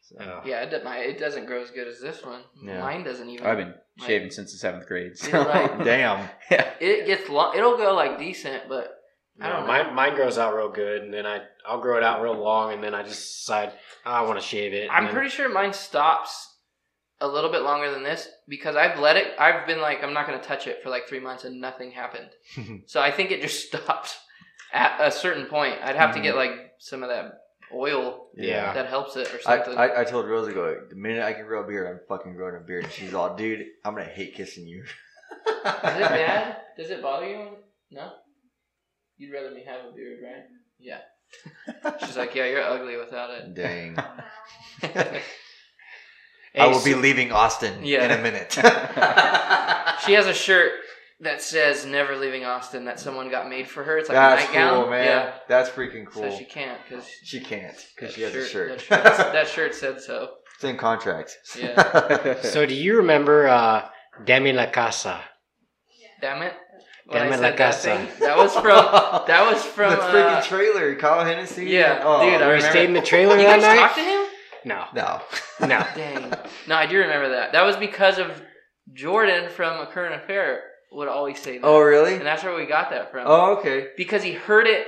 So. 0.00 0.40
Yeah, 0.46 0.62
it, 0.62 0.70
does- 0.70 0.84
my, 0.84 0.96
it 0.98 1.18
doesn't 1.18 1.44
grow 1.44 1.62
as 1.62 1.70
good 1.70 1.86
as 1.86 2.00
this 2.00 2.24
one. 2.24 2.40
Yeah. 2.64 2.80
Mine 2.80 3.04
doesn't 3.04 3.28
even. 3.28 3.46
I've 3.46 3.58
been 3.58 3.74
my- 3.98 4.06
shaving 4.06 4.30
since 4.30 4.52
the 4.52 4.58
seventh 4.58 4.86
grade. 4.86 5.18
So. 5.18 5.44
right. 5.44 5.78
Damn. 5.84 6.28
yeah. 6.50 6.70
It 6.80 7.06
gets 7.06 7.28
long. 7.28 7.54
It'll 7.56 7.76
go 7.76 7.94
like 7.94 8.18
decent, 8.18 8.70
but 8.70 8.94
I 9.40 9.50
don't 9.50 9.60
know. 9.60 9.66
mine, 9.66 9.94
mine 9.94 10.14
grows 10.14 10.38
out 10.38 10.56
real 10.56 10.70
good, 10.70 11.02
and 11.02 11.12
then 11.12 11.26
I 11.26 11.40
I'll 11.66 11.80
grow 11.82 11.98
it 11.98 12.02
out 12.02 12.22
real 12.22 12.38
long, 12.38 12.72
and 12.72 12.82
then 12.82 12.94
I 12.94 13.02
just 13.02 13.40
decide 13.40 13.72
oh, 14.06 14.10
I 14.10 14.22
want 14.22 14.40
to 14.40 14.44
shave 14.46 14.72
it. 14.72 14.88
I'm 14.90 15.04
then- 15.04 15.12
pretty 15.12 15.28
sure 15.28 15.48
mine 15.50 15.74
stops 15.74 16.54
a 17.20 17.28
little 17.28 17.50
bit 17.50 17.62
longer 17.62 17.90
than 17.90 18.02
this 18.02 18.28
because 18.46 18.76
I've 18.76 18.98
let 18.98 19.16
it. 19.16 19.34
I've 19.38 19.66
been 19.66 19.80
like, 19.80 20.02
I'm 20.02 20.12
not 20.12 20.26
going 20.26 20.40
to 20.40 20.46
touch 20.46 20.66
it 20.66 20.82
for 20.82 20.90
like 20.90 21.08
three 21.08 21.20
months 21.20 21.44
and 21.44 21.60
nothing 21.60 21.90
happened. 21.90 22.30
so 22.86 23.00
I 23.00 23.10
think 23.10 23.30
it 23.30 23.42
just 23.42 23.66
stops 23.68 24.16
at 24.72 25.00
a 25.00 25.10
certain 25.10 25.46
point. 25.46 25.76
I'd 25.82 25.96
have 25.96 26.14
to 26.14 26.20
get 26.20 26.34
mm-hmm. 26.34 26.58
like 26.58 26.72
some 26.78 27.02
of 27.02 27.08
that 27.08 27.32
oil 27.74 28.28
Yeah. 28.36 28.72
that 28.72 28.86
helps 28.86 29.16
it 29.16 29.32
or 29.32 29.38
I, 29.46 29.56
something. 29.56 29.78
I, 29.78 30.00
I 30.00 30.04
told 30.04 30.26
Rosie, 30.26 30.52
go, 30.52 30.80
the 30.88 30.96
minute 30.96 31.22
I 31.22 31.32
can 31.32 31.46
grow 31.46 31.64
a 31.64 31.66
beard, 31.66 31.86
I'm 31.88 32.00
fucking 32.08 32.34
growing 32.34 32.56
a 32.56 32.64
beard. 32.64 32.84
And 32.84 32.92
she's 32.92 33.14
all, 33.14 33.34
dude, 33.34 33.66
I'm 33.84 33.94
gonna 33.94 34.06
hate 34.06 34.34
kissing 34.34 34.66
you. 34.66 34.82
Is 34.84 34.86
it 35.56 35.64
bad? 35.84 36.56
Does 36.76 36.90
it 36.90 37.02
bother 37.02 37.28
you? 37.28 37.48
No. 37.90 38.12
You'd 39.16 39.32
rather 39.32 39.50
me 39.50 39.64
have 39.66 39.86
a 39.90 39.92
beard, 39.94 40.20
right? 40.22 40.44
Yeah. 40.78 41.00
She's 42.00 42.16
like, 42.16 42.34
yeah, 42.34 42.46
you're 42.46 42.62
ugly 42.62 42.96
without 42.96 43.30
it. 43.30 43.54
Dang. 43.54 43.98
Hey, 46.54 46.60
I 46.62 46.66
will 46.66 46.82
be 46.84 46.94
leaving 46.94 47.30
Austin 47.32 47.84
Yeah. 47.84 48.04
in 48.04 48.10
a 48.18 48.22
minute. 48.22 48.56
She 50.06 50.12
has 50.14 50.26
a 50.26 50.32
shirt 50.34 50.72
that 51.20 51.42
says 51.42 51.84
"Never 51.84 52.16
leaving 52.16 52.44
Austin" 52.44 52.84
that 52.84 53.00
someone 53.00 53.28
got 53.30 53.48
made 53.48 53.66
for 53.68 53.82
her. 53.82 53.98
It's 53.98 54.08
like 54.08 54.14
That's 54.16 54.42
a 54.42 54.46
nightgown. 54.46 54.82
cool, 54.82 54.90
man. 54.90 55.04
Yeah. 55.04 55.32
That's 55.48 55.68
freaking 55.70 56.06
cool. 56.06 56.30
So 56.30 56.38
she 56.38 56.44
can't 56.44 56.78
because 56.88 57.06
She 57.24 57.40
can't 57.40 57.74
because 57.96 58.14
she 58.14 58.22
has 58.22 58.34
a 58.34 58.46
shirt. 58.46 58.78
That 58.88 59.04
shirt, 59.16 59.32
that 59.32 59.48
shirt 59.48 59.74
said 59.74 60.00
so. 60.08 60.30
it's 60.54 60.64
in 60.64 60.76
contract. 60.76 61.36
Yeah. 61.58 62.34
So 62.42 62.64
do 62.64 62.74
you 62.74 62.98
remember 62.98 63.48
uh, 63.48 63.88
Demi 64.24 64.52
La 64.52 64.66
Casa? 64.70 65.20
Damn 66.20 66.42
it. 66.42 66.54
When 67.06 67.22
Damn 67.22 67.32
I 67.32 67.34
it, 67.34 67.38
said 67.38 67.40
La 67.42 67.48
that 67.48 67.56
Casa. 67.58 67.96
thing, 67.96 68.08
that 68.20 68.36
was 68.36 68.52
from 68.54 68.62
that 69.26 69.50
was 69.52 69.64
from 69.64 69.90
the 69.90 69.96
freaking 69.96 70.36
uh, 70.38 70.42
trailer. 70.42 70.94
Kyle 70.96 71.24
Hennessy. 71.24 71.66
yeah, 71.66 72.00
Oh, 72.04 72.20
dude, 72.20 72.34
I 72.34 72.38
Where 72.46 72.48
remember. 72.54 72.70
stayed 72.70 72.84
in 72.86 72.92
the 72.94 73.00
trailer 73.02 73.36
You 73.36 73.42
that 73.44 73.60
guys 73.60 73.62
night? 73.62 73.80
talked 73.80 73.96
to 73.96 74.02
him? 74.02 74.17
No, 74.64 74.84
No. 74.94 75.20
no. 75.60 75.66
Dang. 75.94 76.32
No, 76.66 76.74
I 76.76 76.86
do 76.86 76.98
remember 76.98 77.30
that. 77.30 77.52
That 77.52 77.64
was 77.64 77.76
because 77.76 78.18
of 78.18 78.42
Jordan 78.92 79.50
from 79.50 79.80
A 79.80 79.86
Current 79.86 80.14
Affair 80.22 80.62
would 80.92 81.08
always 81.08 81.38
say 81.40 81.58
that. 81.58 81.66
Oh, 81.66 81.80
really? 81.80 82.14
And 82.14 82.24
that's 82.26 82.42
where 82.42 82.54
we 82.54 82.66
got 82.66 82.90
that 82.90 83.10
from. 83.10 83.24
Oh, 83.26 83.56
okay. 83.58 83.88
Because 83.96 84.22
he 84.22 84.32
heard 84.32 84.66
it 84.66 84.86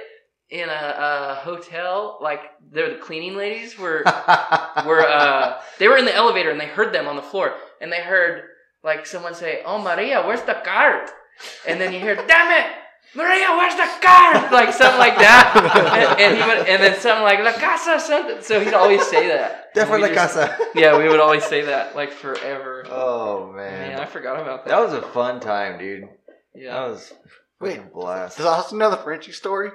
in 0.49 0.69
a, 0.69 0.73
a 0.73 1.35
hotel, 1.43 2.19
like 2.21 2.41
they're 2.73 2.91
the 2.91 2.97
cleaning 2.99 3.37
ladies 3.37 3.79
were 3.79 4.03
were 4.87 5.07
uh 5.07 5.61
they 5.79 5.87
were 5.89 5.97
in 5.97 6.05
the 6.05 6.15
elevator 6.15 6.51
and 6.51 6.61
they 6.61 6.67
heard 6.67 6.93
them 6.93 7.07
on 7.07 7.15
the 7.17 7.23
floor 7.23 7.55
and 7.81 7.93
they 7.93 8.01
heard 8.01 8.43
like 8.83 9.07
someone 9.07 9.35
say, 9.35 9.63
"Oh 9.65 9.81
Maria, 9.81 10.23
where's 10.27 10.43
the 10.43 10.55
cart?" 10.65 11.11
And 11.69 11.81
then 11.81 11.93
you 11.93 12.01
hear, 12.01 12.17
"Damn 12.17 12.51
it, 12.51 12.73
Maria, 13.15 13.47
where's 13.57 13.75
the 13.75 13.89
car? 14.01 14.49
Like 14.53 14.73
something 14.73 14.99
like 14.99 15.17
that, 15.19 15.53
and, 15.99 16.21
and 16.21 16.37
he 16.37 16.43
would, 16.43 16.69
and 16.69 16.83
then 16.83 16.99
something 17.01 17.23
like 17.23 17.39
La 17.41 17.53
Casa 17.53 17.99
something. 18.01 18.43
So 18.43 18.61
he'd 18.61 18.75
always 18.75 19.05
say 19.07 19.29
that. 19.29 19.73
Definitely 19.75 20.09
La 20.11 20.15
just- 20.15 20.35
Casa. 20.35 20.59
Yeah, 20.75 20.99
we 20.99 21.09
would 21.09 21.21
always 21.21 21.45
say 21.45 21.63
that 21.63 21.95
like 21.97 22.13
forever. 22.13 22.85
Oh 22.89 23.53
Man, 23.55 23.91
man. 23.93 24.01
I 24.01 24.07
forgot 24.07 24.41
about 24.41 24.65
that. 24.65 24.71
That 24.71 24.81
was 24.81 24.93
a 24.93 25.03
fun 25.03 25.41
time, 25.41 25.79
dude. 25.79 26.05
Yeah. 26.55 26.73
That 26.75 26.91
was 26.91 27.13
Wait, 27.61 27.77
fucking 27.77 27.91
blast. 27.93 28.37
Does 28.39 28.47
Austin 28.47 28.79
know 28.79 28.91
the 28.91 28.97
Frenchie 28.97 29.33
story? 29.33 29.71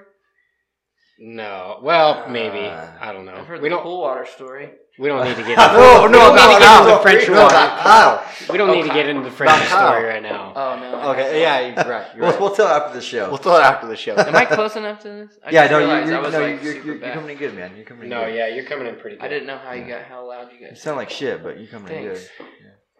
No. 1.19 1.79
Well, 1.81 2.27
maybe. 2.29 2.65
Uh, 2.65 2.87
I 2.99 3.13
don't 3.13 3.25
know. 3.25 3.33
I've 3.35 3.47
heard 3.47 3.61
We 3.61 3.69
the 3.69 3.75
don't. 3.75 3.83
pool 3.83 4.01
water 4.01 4.25
story. 4.25 4.71
We 4.97 5.09
don't 5.09 5.25
need 5.27 5.35
to 5.35 5.43
get. 5.43 5.57
No, 5.75 6.07
no, 6.07 6.33
no, 6.33 6.35
need 6.35 6.53
to 6.53 6.59
get 6.59 6.59
no, 6.59 6.77
into 6.77 6.89
no, 6.89 6.95
the 6.95 7.01
French 7.01 7.27
no, 7.27 7.47
Kyle. 7.49 8.25
We 8.49 8.57
don't 8.57 8.71
need 8.71 8.83
to 8.83 8.93
get 8.93 9.09
into 9.09 9.23
the 9.23 9.31
French 9.31 9.67
story 9.67 10.03
right 10.05 10.23
now. 10.23 10.53
Oh 10.55 10.79
no. 10.79 11.11
Okay, 11.11 11.41
yeah, 11.41 11.59
you're 11.59 11.75
right. 11.91 12.07
You're 12.13 12.21
We'll, 12.21 12.31
right. 12.31 12.39
we'll 12.41 12.55
tell 12.55 12.67
after 12.67 12.93
the 12.93 13.01
show. 13.01 13.27
We'll 13.29 13.37
tell 13.39 13.57
it 13.57 13.61
after 13.63 13.87
the 13.87 13.95
show. 13.97 14.15
Am 14.15 14.33
I 14.35 14.45
close 14.57 14.75
enough 14.77 14.99
to 15.01 15.09
this? 15.09 15.37
I 15.45 15.51
yeah, 15.51 15.67
no, 15.67 15.79
you're, 15.79 16.05
you're, 16.05 16.21
was 16.21 16.33
no, 16.33 16.39
like 16.39 16.63
you're, 16.63 16.75
you're, 16.83 16.95
you're 16.97 17.13
coming 17.13 17.31
in 17.31 17.37
good, 17.37 17.55
man. 17.55 17.75
You're 17.75 17.85
coming 17.85 18.03
in 18.03 18.09
No, 18.09 18.25
good. 18.25 18.35
yeah, 18.35 18.47
you're 18.47 18.63
coming 18.65 18.87
in 18.87 18.95
pretty 18.95 19.17
good. 19.17 19.25
I 19.25 19.27
didn't 19.27 19.47
know 19.47 19.57
how 19.57 19.73
you 19.73 19.85
got 19.85 20.03
how 20.05 20.27
loud 20.27 20.51
you 20.53 20.59
You 20.59 20.67
guys. 20.69 20.81
sound 20.81 20.97
like 20.97 21.09
shit, 21.09 21.43
but 21.43 21.57
you're 21.59 21.67
coming 21.67 21.91
in 21.93 22.05
Thanks. 22.15 22.29
good. 22.37 22.47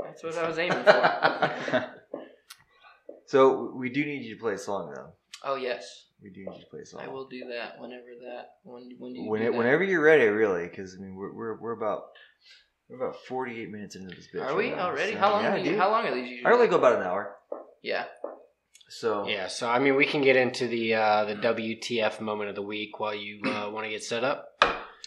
That's 0.04 0.24
what 0.24 0.38
I 0.38 0.48
was 0.48 0.58
aiming 0.60 0.84
for. 0.84 1.86
So 3.28 3.74
we 3.76 3.90
do 3.90 4.06
need 4.06 4.24
you 4.24 4.36
to 4.36 4.40
play 4.42 4.54
a 4.54 4.58
song, 4.58 4.94
though. 4.96 5.14
oh 5.44 5.56
yes, 5.56 6.05
We 6.26 6.32
do 6.32 6.40
need 6.50 6.60
to 6.60 6.66
play 6.72 6.80
a 6.80 6.86
song. 6.88 7.02
I 7.04 7.08
will 7.08 7.28
do 7.28 7.50
that 7.52 7.80
whenever 7.80 8.08
that 8.26 8.54
when 8.64 8.96
when 8.98 9.14
you 9.16 9.30
when 9.30 9.44
it, 9.44 9.54
whenever 9.54 9.84
you're 9.84 10.02
ready, 10.02 10.26
really, 10.26 10.68
because 10.68 10.96
I 10.98 11.04
mean 11.04 11.14
we're, 11.16 11.32
we're 11.32 11.56
we're 11.62 11.72
about 11.74 12.06
we're 12.90 12.98
about 12.98 13.18
48 13.28 13.70
minutes 13.70 13.96
into 13.96 14.16
this 14.16 14.28
bitch. 14.34 14.42
Are 14.42 14.56
we 14.56 14.70
right 14.70 14.78
now, 14.78 14.88
already? 14.88 15.12
so- 15.14 15.20
How 15.20 15.32
long? 15.34 15.44
Yeah, 15.44 15.54
are 15.54 15.58
you, 15.60 15.64
dude. 15.66 15.78
how 15.78 15.92
long 15.92 16.08
are 16.08 16.16
these 16.16 16.28
usually? 16.28 16.46
I 16.52 16.56
only 16.56 16.68
go 16.68 16.78
about 16.78 17.00
an 17.00 17.04
hour. 17.06 17.36
Yeah. 17.84 18.06
So 18.90 19.28
Yeah, 19.28 19.46
so 19.48 19.70
I 19.70 19.78
mean, 19.78 19.96
we 19.96 20.08
can 20.08 20.24
get 20.24 20.36
into 20.36 20.68
the 20.68 20.96
uh, 20.96 21.26
the 21.26 21.36
WTF 21.36 22.20
moment 22.20 22.50
of 22.50 22.56
the 22.56 22.64
week 22.64 23.00
while 23.00 23.14
you 23.14 23.42
uh, 23.46 23.70
want 23.72 23.86
to 23.86 23.92
get 23.92 24.04
set 24.04 24.24
up. 24.24 24.48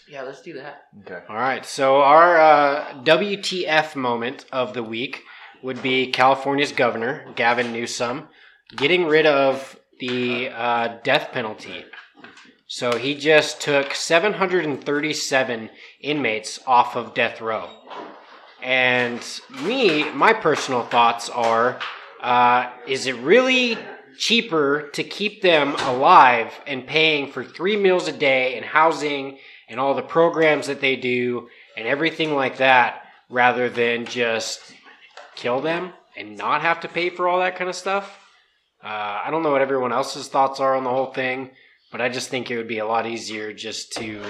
Yeah, 0.09 0.23
let's 0.23 0.41
do 0.43 0.53
that. 0.55 0.83
okay. 1.01 1.25
All 1.29 1.35
right, 1.37 1.67
so 1.67 1.97
our 2.01 2.39
uh, 2.39 2.95
WTF 3.03 3.97
moment 3.97 4.47
of 4.53 4.73
the 4.73 4.85
week 4.85 5.25
would 5.65 5.83
be 5.83 6.13
California's 6.13 6.71
governor 6.71 7.27
Gavin 7.35 7.73
Newsom 7.73 8.29
getting 8.77 9.05
rid 9.07 9.27
of 9.27 9.79
the 9.99 10.49
uh, 10.51 10.99
death 11.03 11.31
penalty. 11.33 11.85
So 12.67 12.97
he 12.97 13.15
just 13.15 13.61
took 13.61 13.95
737 13.95 15.71
inmates 16.01 16.61
off 16.67 16.97
of 16.97 17.15
death 17.15 17.41
row. 17.41 17.71
And 18.63 19.25
me, 19.63 20.11
my 20.13 20.33
personal 20.33 20.83
thoughts 20.83 21.31
are 21.31 21.79
uh, 22.21 22.71
is 22.87 23.07
it 23.07 23.17
really 23.17 23.79
cheaper 24.19 24.91
to 24.93 25.05
keep 25.05 25.41
them 25.43 25.75
alive 25.77 26.53
and 26.67 26.87
paying 26.87 27.31
for 27.31 27.45
three 27.45 27.77
meals 27.77 28.09
a 28.09 28.13
day 28.13 28.57
and 28.57 28.65
housing 28.65 29.39
and 29.69 29.79
all 29.79 29.95
the 29.95 30.03
programs 30.03 30.67
that 30.67 30.81
they 30.81 30.97
do 30.97 31.49
and 31.77 31.87
everything 31.87 32.35
like 32.35 32.57
that 32.57 33.03
rather 33.31 33.71
than 33.71 34.05
just 34.05 34.75
kill 35.37 35.61
them 35.61 35.93
and 36.17 36.37
not 36.37 36.63
have 36.63 36.81
to 36.81 36.89
pay 36.89 37.11
for 37.11 37.29
all 37.29 37.39
that 37.39 37.57
kind 37.57 37.71
of 37.71 37.77
stuff? 37.77 38.28
Uh, 38.83 39.23
I 39.25 39.29
don't 39.31 39.43
know 39.43 39.51
what 39.51 39.61
everyone 39.61 39.93
else's 39.93 40.29
thoughts 40.29 40.61
are 40.61 40.77
on 40.77 40.85
the 40.85 40.91
whole 40.91 41.13
thing, 41.13 41.51
but 41.91 42.01
I 42.01 42.09
just 42.09 42.29
think 42.29 42.51
it 42.51 42.57
would 42.57 42.69
be 42.69 42.79
a 42.79 42.87
lot 42.87 43.07
easier 43.07 43.53
just 43.53 43.93
to. 43.95 44.23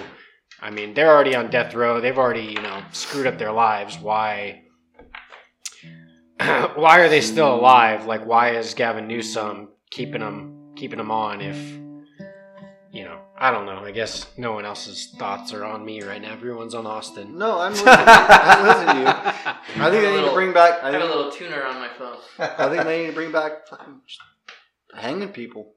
I 0.61 0.71
mean, 0.71 0.95
they're 0.95 1.15
already 1.15 1.37
on 1.37 1.51
death 1.51 1.75
row. 1.75 2.01
They've 2.01 2.19
already, 2.19 2.47
you 2.47 2.61
know, 2.63 2.83
screwed 2.93 3.27
up 3.27 3.39
their 3.39 3.53
lives. 3.53 3.99
Why? 3.99 4.63
why 6.41 7.01
are 7.01 7.09
they 7.09 7.21
still 7.21 7.55
alive? 7.55 8.07
Like, 8.07 8.25
why 8.25 8.57
is 8.57 8.75
Gavin 8.75 9.07
Newsom 9.07 9.69
keeping 9.91 10.21
them 10.21 10.73
keeping 10.77 10.99
them 10.99 11.11
on? 11.11 11.41
If 11.41 11.59
you 12.91 13.05
know, 13.05 13.21
I 13.37 13.51
don't 13.51 13.67
know. 13.67 13.85
I 13.85 13.91
guess 13.91 14.27
no 14.37 14.53
one 14.53 14.65
else's 14.65 15.15
thoughts 15.19 15.53
are 15.53 15.65
on 15.65 15.85
me 15.85 16.03
right 16.03 16.21
now. 16.21 16.33
Everyone's 16.33 16.75
on 16.75 16.87
Austin. 16.87 17.37
No, 17.37 17.61
I'm 17.61 17.73
listening. 17.73 17.95
I'm 17.97 18.67
listening 18.67 18.95
to 18.95 19.01
you. 19.01 19.07
I 19.07 19.53
think 19.63 19.77
have 19.77 19.93
they 19.93 20.07
a 20.07 20.21
need 20.21 20.29
to 20.29 20.35
bring 20.35 20.53
back. 20.53 20.83
I 20.83 20.89
I 20.89 20.93
have 20.93 21.03
a 21.03 21.07
little 21.07 21.31
tuner 21.31 21.65
on 21.65 21.77
my 21.77 21.89
phone. 21.89 22.17
I 22.39 22.69
think 22.69 22.85
they 22.85 23.03
need 23.03 23.07
to 23.09 23.13
bring 23.13 23.31
back 23.31 23.69
fucking 23.69 24.01
just 24.07 24.21
hanging 24.95 25.29
people. 25.31 25.75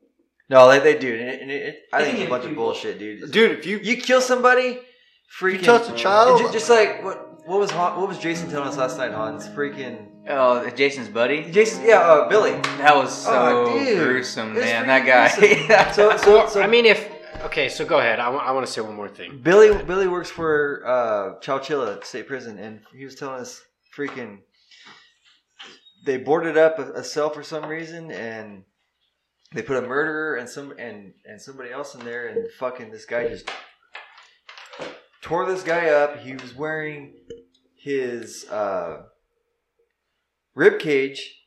No, 0.49 0.69
they, 0.69 0.79
they 0.79 0.97
do. 0.99 1.13
And 1.13 1.29
it, 1.29 1.41
and 1.41 1.51
it, 1.51 1.61
it- 1.61 1.75
I 1.93 2.03
think 2.03 2.09
it's 2.09 2.13
a 2.13 2.17
Hanging 2.17 2.29
bunch 2.29 2.45
of 2.45 2.55
bullshit, 2.55 2.99
dude. 2.99 3.31
Dude, 3.31 3.51
if 3.59 3.65
you 3.65 3.77
You 3.79 3.97
kill 3.97 4.21
somebody, 4.21 4.79
freaking. 5.39 5.53
you 5.53 5.61
touch 5.61 5.89
a 5.89 5.93
child? 5.95 6.39
Ju- 6.41 6.51
Just, 6.51 6.69
like 6.69 7.03
what? 7.03 7.27
What 7.47 7.59
was 7.59 7.71
Han, 7.71 7.99
what 7.99 8.07
was 8.07 8.19
Jason 8.19 8.49
telling 8.51 8.67
us 8.67 8.77
last 8.77 8.97
night? 8.97 9.11
Hans, 9.13 9.47
freaking 9.47 10.07
Oh, 10.29 10.69
Jason's 10.69 11.07
buddy. 11.09 11.49
Jason. 11.51 11.83
Yeah, 11.83 11.99
uh, 11.99 12.29
Billy. 12.29 12.51
That 12.51 12.95
was 12.95 13.11
so 13.11 13.65
Oh, 13.67 13.95
gruesome, 13.95 14.55
It's 14.55 14.65
man. 14.65 14.85
That 14.85 15.05
guy. 15.07 15.91
So, 15.93 16.15
so, 16.17 16.47
so 16.47 16.61
I 16.61 16.67
mean, 16.67 16.85
if 16.85 17.09
okay, 17.45 17.67
so 17.67 17.83
go 17.83 17.97
ahead. 17.97 18.19
I 18.19 18.29
want 18.51 18.65
to 18.67 18.71
say 18.71 18.81
one 18.81 18.95
more 18.95 19.09
thing. 19.09 19.39
Billy 19.41 19.83
Billy 19.83 20.07
works 20.07 20.29
for 20.29 20.83
uh, 20.85 21.39
Chowchilla 21.39 22.03
State 22.05 22.27
Prison, 22.27 22.59
and 22.59 22.81
he 22.95 23.03
was 23.05 23.15
telling 23.15 23.41
us 23.41 23.59
freaking 23.97 24.39
they 26.05 26.17
boarded 26.17 26.57
up 26.57 26.77
a, 26.79 26.91
a 26.93 27.03
cell 27.03 27.29
for 27.31 27.41
some 27.43 27.65
reason, 27.65 28.11
and 28.11 28.63
they 29.53 29.61
put 29.61 29.77
a 29.83 29.87
murderer 29.87 30.35
and 30.35 30.47
some 30.49 30.73
and 30.77 31.13
and 31.25 31.41
somebody 31.41 31.71
else 31.71 31.93
in 31.95 32.03
there, 32.05 32.27
and 32.27 32.47
fucking 32.59 32.91
this 32.91 33.05
guy 33.05 33.27
just 33.27 33.49
tore 35.21 35.45
this 35.45 35.63
guy 35.63 35.89
up. 35.89 36.19
He 36.19 36.33
was 36.33 36.55
wearing 36.55 37.13
his 37.75 38.47
uh, 38.49 39.03
rib 40.55 40.79
cage 40.79 41.37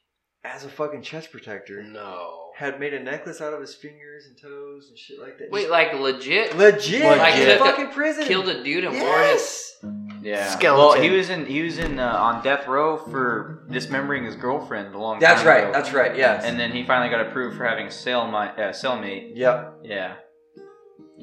as 0.44 0.64
a 0.64 0.68
fucking 0.68 1.02
chest 1.02 1.30
protector. 1.32 1.82
No. 1.82 2.40
Had 2.56 2.78
made 2.78 2.94
a 2.94 3.02
necklace 3.02 3.40
out 3.40 3.52
of 3.52 3.60
his 3.60 3.74
fingers 3.74 4.26
and 4.26 4.40
toes 4.40 4.86
and 4.88 4.96
shit 4.96 5.18
like 5.20 5.38
that. 5.38 5.50
Wait, 5.50 5.70
like 5.70 5.92
legit? 5.94 6.56
legit, 6.56 7.02
Like 7.04 7.34
in 7.34 7.46
took 7.48 7.60
a- 7.60 7.64
fucking 7.64 7.88
prison. 7.88 8.24
Killed 8.26 8.48
a 8.48 8.62
dude 8.62 8.84
and 8.84 8.94
wore 9.00 9.18
his. 9.18 9.72
Yes. 9.82 9.84
Yeah. 10.24 10.48
Skeleton. 10.48 10.78
Well, 10.78 11.02
he 11.02 11.10
was 11.10 11.28
in 11.28 11.46
he 11.46 11.62
was 11.62 11.78
in 11.78 11.98
uh, 11.98 12.08
on 12.08 12.42
death 12.42 12.66
row 12.66 12.96
for 12.96 13.62
dismembering 13.70 14.24
his 14.24 14.36
girlfriend 14.36 14.94
a 14.94 14.98
long 14.98 15.18
That's 15.20 15.40
time 15.42 15.48
right. 15.48 15.62
ago. 15.64 15.72
That's 15.72 15.92
right. 15.92 16.16
Yes. 16.16 16.44
and 16.44 16.58
then 16.58 16.72
he 16.72 16.84
finally 16.84 17.10
got 17.10 17.20
approved 17.26 17.56
for 17.56 17.64
having 17.64 17.86
a 17.86 17.90
cellmate. 17.90 18.58
Uh, 18.58 18.72
cellmate. 18.72 19.32
yep. 19.36 19.74
Yeah. 19.84 20.14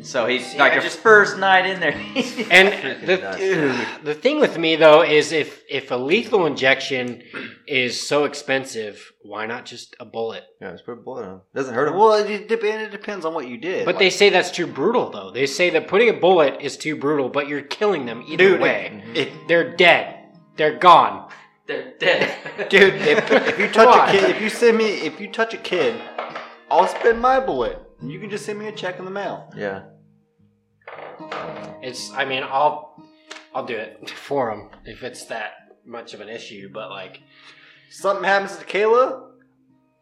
So 0.03 0.25
he's 0.25 0.49
See, 0.53 0.57
like 0.57 0.71
I 0.73 0.79
just- 0.79 0.99
first 0.99 1.37
night 1.37 1.65
in 1.65 1.79
there. 1.79 1.91
And 2.49 3.07
the, 3.07 3.17
nuts. 3.17 3.99
the 4.03 4.13
thing 4.13 4.39
with 4.39 4.57
me 4.57 4.75
though 4.77 5.03
is 5.03 5.31
if 5.31 5.63
if 5.69 5.91
a 5.91 5.95
lethal 5.95 6.45
injection 6.45 7.23
is 7.67 8.05
so 8.07 8.23
expensive, 8.23 9.11
why 9.21 9.45
not 9.45 9.65
just 9.65 9.95
a 9.99 10.05
bullet? 10.05 10.43
Yeah, 10.61 10.71
just 10.71 10.85
put 10.85 10.93
a 10.93 10.95
bullet 10.95 11.25
on 11.25 11.33
him. 11.33 11.41
Doesn't 11.53 11.75
hurt 11.75 11.89
him. 11.89 11.95
well, 11.97 12.13
it, 12.13 12.47
dep- 12.47 12.63
it 12.63 12.91
depends 12.91 13.25
on 13.25 13.33
what 13.33 13.47
you 13.47 13.57
did. 13.57 13.85
But 13.85 13.99
they 13.99 14.09
say 14.09 14.29
that's 14.29 14.49
too 14.51 14.65
brutal 14.65 15.09
though. 15.09 15.31
They 15.31 15.45
say 15.45 15.69
that 15.71 15.87
putting 15.87 16.09
a 16.09 16.13
bullet 16.13 16.61
is 16.61 16.77
too 16.77 16.95
brutal, 16.95 17.29
but 17.29 17.47
you're 17.49 17.61
killing 17.61 18.05
them 18.05 18.23
either 18.27 18.37
Dude, 18.51 18.61
way. 18.61 19.03
if, 19.13 19.27
mm-hmm. 19.29 19.47
They're 19.47 19.75
dead. 19.75 20.37
They're 20.55 20.77
gone. 20.77 21.29
They're 21.67 21.93
dead. 21.99 22.33
dude, 22.69 22.95
if, 22.95 23.29
if 23.31 23.59
you 23.59 23.67
touch 23.67 24.09
a 24.09 24.11
kid, 24.11 24.29
if 24.35 24.41
you 24.41 24.49
send 24.49 24.77
me, 24.77 24.85
if 24.85 25.19
you 25.19 25.29
touch 25.29 25.53
a 25.53 25.57
kid, 25.57 26.01
I'll 26.69 26.87
spend 26.87 27.19
my 27.19 27.39
bullet. 27.39 27.77
You 28.03 28.19
can 28.19 28.29
just 28.29 28.45
send 28.45 28.57
me 28.59 28.67
a 28.67 28.71
check 28.71 28.99
in 28.99 29.05
the 29.05 29.11
mail. 29.11 29.51
Yeah. 29.55 29.83
It's. 31.81 32.11
I 32.13 32.25
mean, 32.25 32.43
I'll 32.43 33.01
I'll 33.53 33.65
do 33.65 33.75
it 33.75 34.09
for 34.27 34.49
them 34.51 34.69
if 34.85 35.03
it's 35.03 35.25
that 35.25 35.51
much 35.85 36.13
of 36.13 36.21
an 36.21 36.29
issue. 36.29 36.69
But 36.73 36.89
like, 36.89 37.21
Something 37.89 38.23
happens 38.23 38.57
to 38.57 38.65
Kayla, 38.65 39.21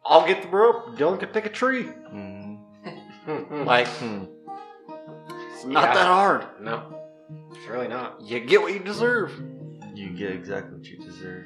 I'll 0.06 0.26
get 0.28 0.44
the 0.44 0.48
rope. 0.50 0.96
Dylan 0.98 1.20
can 1.20 1.30
pick 1.30 1.46
a 1.46 1.50
tree. 1.50 1.84
Mm. 1.86 2.58
Like, 3.66 3.88
Hmm. 3.88 4.24
it's 5.54 5.66
not 5.66 5.84
Yeah. 5.84 5.94
that 5.94 6.08
hard. 6.08 6.46
no, 6.62 6.96
it's 7.52 7.68
really 7.68 7.88
not. 7.88 8.22
You 8.22 8.40
get 8.40 8.60
what 8.62 8.74
you 8.74 8.80
deserve. 8.80 9.32
You 9.94 10.10
get 10.12 10.32
exactly 10.32 10.78
what 10.78 10.86
you 10.88 10.98
deserve. 10.98 11.46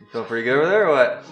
You 0.00 0.06
feel 0.12 0.24
pretty 0.24 0.44
good 0.44 0.58
over 0.58 0.68
there, 0.68 0.86
or 0.88 0.90
what? 0.92 1.24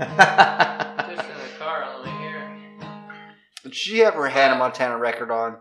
Just 0.00 1.28
in 1.28 1.36
the 1.36 1.58
car 1.58 1.82
on 1.84 2.02
the 2.04 2.10
way 2.10 2.16
here. 2.18 2.52
Did 3.62 3.74
she 3.74 4.02
ever 4.02 4.28
had 4.28 4.52
a 4.52 4.56
Montana 4.56 4.96
record 4.98 5.30
on? 5.30 5.56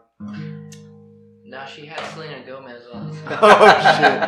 No, 1.43 1.65
she 1.65 1.85
had 1.85 1.99
Selena 2.13 2.41
Gomez 2.45 2.83
on. 2.93 3.09
Oh 3.41 3.67
shit! 3.67 4.19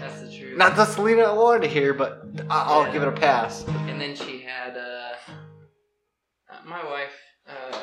That's 0.00 0.20
the 0.22 0.36
truth. 0.38 0.56
Not 0.56 0.76
the 0.76 0.84
Selena 0.86 1.22
I 1.24 1.32
wanted 1.32 1.62
to 1.62 1.68
hear, 1.68 1.92
but 1.94 2.24
I'll 2.48 2.84
Yeah. 2.86 2.92
give 2.92 3.02
it 3.02 3.08
a 3.08 3.12
pass. 3.12 3.64
And 3.68 4.00
then 4.00 4.14
she 4.14 4.40
had 4.40 4.76
uh, 4.76 5.12
uh, 6.50 6.56
my 6.64 6.82
wife 6.84 7.12
uh, 7.48 7.82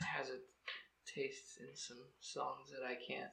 has 0.00 0.28
a 0.28 0.38
taste 1.14 1.58
in 1.60 1.74
some 1.74 1.98
songs 2.20 2.70
that 2.70 2.86
I 2.86 2.94
can't 2.94 3.30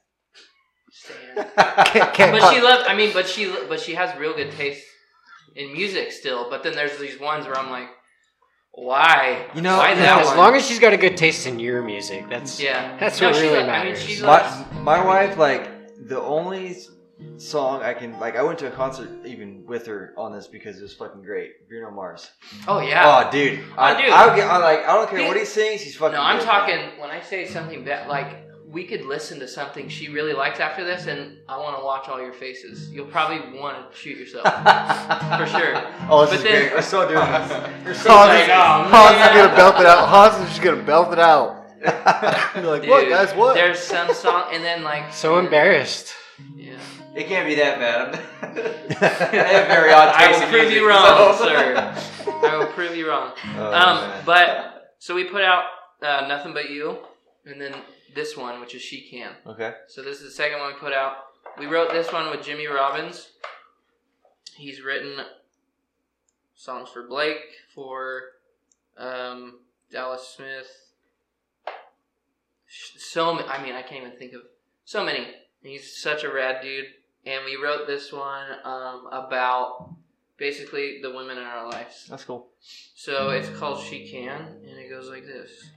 stand. 0.90 1.48
Can't, 1.94 2.12
can't 2.14 2.32
but 2.32 2.40
quite- 2.40 2.54
she 2.54 2.60
loved. 2.60 2.88
I 2.88 2.94
mean, 2.96 3.12
but 3.14 3.26
she 3.28 3.52
but 3.68 3.78
she 3.80 3.94
has 3.94 4.14
real 4.18 4.34
good 4.34 4.50
taste 4.52 4.84
in 5.56 5.72
music 5.72 6.12
still. 6.12 6.48
But 6.50 6.62
then 6.62 6.74
there's 6.74 6.98
these 6.98 7.18
ones 7.20 7.46
where 7.46 7.56
I'm 7.58 7.70
like, 7.70 7.88
why? 8.72 9.46
You 9.54 9.62
know, 9.62 9.78
why 9.78 9.90
you 9.90 9.96
that 9.96 10.20
As 10.20 10.26
one? 10.28 10.36
long 10.36 10.54
as 10.54 10.66
she's 10.66 10.78
got 10.78 10.92
a 10.92 10.96
good 10.96 11.16
taste 11.16 11.46
in 11.46 11.58
your 11.58 11.82
music, 11.82 12.28
that's 12.28 12.60
yeah, 12.60 12.96
that's 12.98 13.20
No, 13.20 13.28
what 13.28 13.36
she 13.36 13.42
really 13.42 13.54
lo- 13.54 13.60
I 13.60 13.62
mean, 13.62 13.66
matters. 13.92 14.02
she 14.02 14.20
my 14.22 14.26
loves. 14.28 14.72
my 14.82 15.04
wife, 15.04 15.36
like 15.36 15.68
the 16.08 16.20
only 16.20 16.76
song 17.36 17.82
I 17.82 17.94
can 17.94 18.18
like. 18.20 18.36
I 18.36 18.42
went 18.42 18.58
to 18.60 18.68
a 18.68 18.70
concert 18.70 19.10
even 19.26 19.66
with 19.66 19.86
her 19.86 20.14
on 20.16 20.32
this 20.32 20.46
because 20.46 20.78
it 20.78 20.82
was 20.82 20.94
fucking 20.94 21.22
great. 21.22 21.68
Bruno 21.68 21.90
Mars. 21.90 22.30
Oh 22.68 22.80
yeah. 22.80 23.02
Oh, 23.26 23.30
dude. 23.30 23.58
I, 23.76 23.94
Oh, 23.94 24.00
dude. 24.00 24.10
I, 24.10 24.26
would 24.26 24.36
get, 24.36 24.48
I 24.48 24.58
like. 24.58 24.84
I 24.86 24.94
don't 24.94 25.10
care 25.10 25.18
He- 25.20 25.26
what 25.26 25.36
he 25.36 25.44
sings. 25.44 25.82
He's 25.82 25.96
fucking. 25.96 26.14
no, 26.14 26.22
I'm 26.22 26.38
good, 26.38 26.46
talking 26.46 26.76
man. 26.76 26.98
when 27.00 27.10
I 27.10 27.20
say 27.20 27.46
something 27.46 27.84
that 27.84 28.08
like 28.08 28.46
we 28.70 28.84
could 28.84 29.04
listen 29.04 29.40
to 29.40 29.48
something 29.48 29.88
she 29.88 30.08
really 30.08 30.32
likes 30.32 30.60
after 30.60 30.84
this, 30.84 31.06
and 31.06 31.38
I 31.48 31.58
want 31.58 31.76
to 31.78 31.84
watch 31.84 32.08
all 32.08 32.20
your 32.20 32.32
faces. 32.32 32.88
You'll 32.90 33.06
probably 33.06 33.58
want 33.58 33.90
to 33.90 33.96
shoot 33.98 34.16
yourself 34.16 34.44
for 34.44 35.46
sure. 35.58 35.74
Oh, 36.08 36.26
this 36.26 36.30
But 36.30 36.36
is 36.36 36.42
then- 36.44 36.62
great. 36.62 36.74
We're 36.74 36.82
so 36.82 37.08
doing 37.08 37.20
this. 37.32 37.50
We're 37.84 37.94
so 37.94 38.10
Hans, 38.10 38.28
like, 38.28 38.44
is, 38.44 38.50
oh, 38.50 38.88
Hans 38.94 39.14
is 39.14 39.20
man. 39.20 39.34
gonna 39.36 39.56
belt 39.56 39.80
it 39.80 39.86
out. 39.86 40.08
Hans 40.08 40.34
is 40.42 40.48
just 40.50 40.62
gonna 40.62 40.82
belt 40.82 41.12
it 41.12 41.18
out. 41.18 41.56
You're 42.54 42.64
like, 42.70 42.86
what, 42.88 43.00
Dude, 43.00 43.08
guys? 43.10 43.32
What? 43.34 43.54
There's 43.54 43.78
some 43.80 44.12
song, 44.14 44.44
and 44.52 44.62
then 44.62 44.82
like 44.84 45.12
So 45.12 45.38
embarrassed. 45.38 46.12
Yeah. 46.54 46.78
It 47.16 47.26
can't 47.26 47.48
be 47.48 47.56
that 47.56 47.78
bad. 47.80 48.20
I 48.42 49.24
have 49.46 49.66
very 49.66 49.92
odd 49.92 50.14
taste. 50.14 50.20
I 50.20 50.26
taste 50.28 50.40
will 50.42 50.48
prove 50.50 50.62
music, 50.62 50.78
you 50.80 50.88
wrong, 50.88 51.34
so- 51.36 51.44
sir. 51.44 51.94
I 52.48 52.56
will 52.58 52.66
prove 52.68 52.94
you 52.94 53.08
wrong. 53.08 53.32
Oh, 53.56 53.66
Um, 53.66 53.96
man. 54.08 54.22
but 54.24 54.92
so 54.98 55.14
we 55.14 55.24
put 55.24 55.42
out 55.42 55.64
uh, 56.02 56.26
nothing 56.28 56.52
but 56.54 56.70
you, 56.70 56.98
and 57.46 57.60
then 57.60 57.74
this 58.14 58.36
one, 58.36 58.60
which 58.60 58.74
is 58.74 58.82
she 58.82 59.08
can. 59.08 59.32
okay. 59.46 59.74
So 59.88 60.02
this 60.02 60.18
is 60.18 60.24
the 60.24 60.30
second 60.30 60.58
one 60.58 60.72
we 60.72 60.78
put 60.78 60.92
out. 60.92 61.14
We 61.58 61.66
wrote 61.66 61.90
this 61.92 62.12
one 62.12 62.30
with 62.30 62.44
Jimmy 62.44 62.66
Robbins. 62.66 63.30
He's 64.56 64.82
written 64.82 65.24
songs 66.54 66.88
for 66.90 67.06
Blake, 67.06 67.38
for 67.74 68.22
um, 68.98 69.60
Dallas 69.90 70.34
Smith. 70.36 70.68
So 72.68 73.34
ma- 73.34 73.46
I 73.48 73.62
mean, 73.62 73.74
I 73.74 73.82
can't 73.82 74.04
even 74.04 74.18
think 74.18 74.34
of 74.34 74.42
so 74.84 75.04
many. 75.04 75.26
He's 75.62 76.00
such 76.00 76.24
a 76.24 76.32
rad 76.32 76.62
dude. 76.62 76.86
And 77.26 77.44
we 77.44 77.56
wrote 77.56 77.86
this 77.86 78.12
one 78.12 78.46
um, 78.64 79.08
about 79.12 79.94
basically 80.36 81.00
the 81.02 81.10
women 81.10 81.36
in 81.36 81.44
our 81.44 81.68
lives. 81.68 82.06
That's 82.08 82.24
cool. 82.24 82.48
So 82.94 83.30
it's 83.30 83.48
called 83.58 83.82
She 83.84 84.08
Can, 84.08 84.40
and 84.66 84.78
it 84.78 84.88
goes 84.88 85.08
like 85.08 85.24
this. 85.26 85.70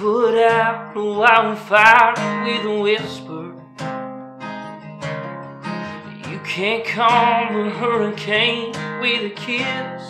Put 0.00 0.34
out 0.34 0.96
a 0.96 1.04
wildfire 1.04 2.14
with 2.46 2.64
a 2.64 2.80
whisper. 2.80 3.52
You 6.30 6.40
can't 6.42 6.86
calm 6.86 7.54
a 7.54 7.68
hurricane 7.68 8.72
with 9.02 9.30
a 9.30 9.34
kiss. 9.36 10.02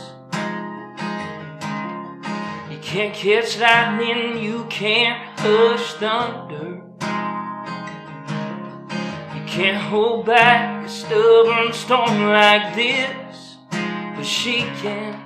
You 2.71 2.79
can't 2.81 3.13
catch 3.13 3.59
lightning, 3.59 4.41
you 4.41 4.65
can't 4.71 5.41
hush 5.41 5.95
thunder. 5.95 6.83
You 9.35 9.43
can't 9.49 9.77
hold 9.77 10.25
back 10.25 10.87
a 10.87 10.89
stubborn 10.89 11.73
storm 11.73 12.29
like 12.29 12.77
this. 12.77 13.57
But 13.73 14.25
she 14.25 14.61
can. 14.83 15.21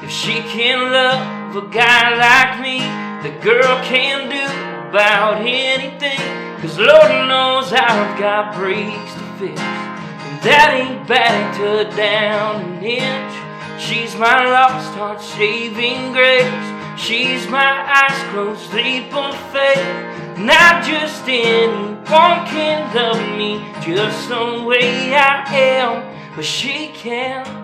If 0.00 0.10
she 0.10 0.40
can 0.40 0.90
love 0.90 1.54
a 1.54 1.68
guy 1.68 2.16
like 2.16 2.62
me, 2.62 3.03
the 3.24 3.30
girl 3.40 3.82
can 3.84 4.28
do 4.28 4.90
about 4.90 5.40
anything. 5.40 6.20
Cause 6.60 6.78
Lord 6.78 7.08
knows 7.26 7.72
I've 7.72 8.18
got 8.20 8.54
breaks 8.54 9.14
to 9.14 9.24
fix. 9.40 9.60
And 9.60 10.42
that 10.44 10.76
ain't 10.76 11.08
backed 11.08 11.56
her 11.56 11.84
down 11.96 12.60
an 12.60 12.84
inch. 12.84 13.80
She's 13.80 14.14
my 14.16 14.44
lost 14.44 14.92
heart 14.92 15.22
saving 15.22 16.12
grace. 16.12 17.00
She's 17.00 17.48
my 17.48 17.72
eyes 17.88 18.20
closed, 18.30 18.70
leap 18.74 19.08
of 19.16 19.34
faith. 19.50 20.38
Not 20.38 20.84
just 20.84 21.24
anyone 21.26 22.44
can 22.44 22.94
love 22.94 23.38
me 23.38 23.64
just 23.80 24.28
the 24.28 24.64
way 24.68 25.14
I 25.14 25.44
am, 25.48 26.36
but 26.36 26.44
she 26.44 26.88
can. 26.88 27.63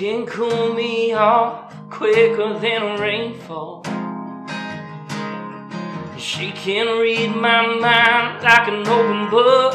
Can 0.00 0.24
cool 0.24 0.72
me 0.72 1.12
off 1.12 1.74
quicker 1.90 2.58
than 2.58 2.82
a 2.82 2.98
rainfall. 2.98 3.82
She 6.16 6.52
can 6.52 6.98
read 6.98 7.36
my 7.36 7.66
mind 7.66 8.42
like 8.42 8.68
an 8.68 8.88
open 8.88 9.28
book. 9.28 9.74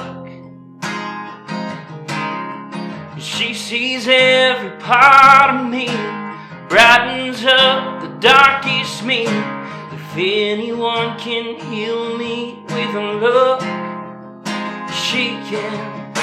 She 3.19 3.53
sees 3.53 4.07
every 4.07 4.71
part 4.79 5.53
of 5.53 5.69
me, 5.69 5.85
brightens 6.69 7.45
up 7.45 8.01
the 8.01 8.07
darkest 8.19 9.05
me. 9.05 9.27
If 9.27 10.17
anyone 10.17 11.19
can 11.19 11.59
heal 11.69 12.17
me 12.17 12.63
with 12.69 12.95
a 12.95 13.13
look, 13.21 13.61
she 14.91 15.37
can. 15.45 16.13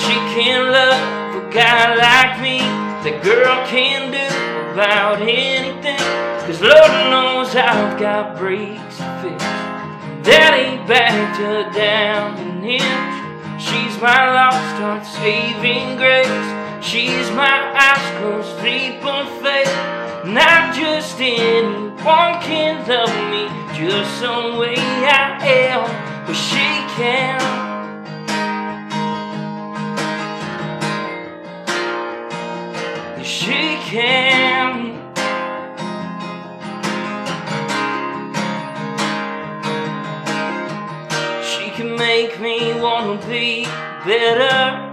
She 0.00 0.14
can 0.32 0.72
love 0.72 1.44
a 1.44 1.52
guy 1.52 1.94
like 1.94 2.40
me. 2.40 2.87
The 3.04 3.12
girl 3.22 3.64
can 3.68 4.10
do 4.10 4.72
about 4.72 5.22
anything. 5.22 5.98
Cause 6.46 6.60
Lord 6.60 6.90
knows 7.10 7.54
I've 7.54 7.98
got 7.98 8.36
breaks 8.36 8.96
to 8.98 9.20
fix. 9.22 9.44
That 10.26 10.52
ain't 10.58 10.88
backed 10.88 11.38
her 11.38 11.70
down 11.72 12.36
an 12.38 12.64
inch. 12.64 13.62
She's 13.62 14.00
my 14.02 14.34
lost 14.34 14.76
heart 14.82 15.06
saving 15.06 15.96
grace. 15.96 16.84
She's 16.84 17.30
my 17.30 17.70
eyes 17.70 18.18
closed, 18.18 18.62
leap 18.64 19.04
of 19.04 19.30
faith. 19.42 19.72
Not 20.26 20.74
just 20.74 21.20
anyone 21.20 22.42
can 22.42 22.86
love 22.88 23.14
me 23.30 23.46
just 23.78 24.20
the 24.20 24.58
way 24.58 24.74
I 24.76 25.38
am, 25.46 26.26
but 26.26 26.34
she 26.34 26.66
can. 26.96 27.67
She 33.28 33.76
can. 33.84 34.96
She 41.44 41.70
can 41.72 41.94
make 41.94 42.40
me 42.40 42.80
wanna 42.80 43.20
be 43.28 43.66
better. 44.06 44.86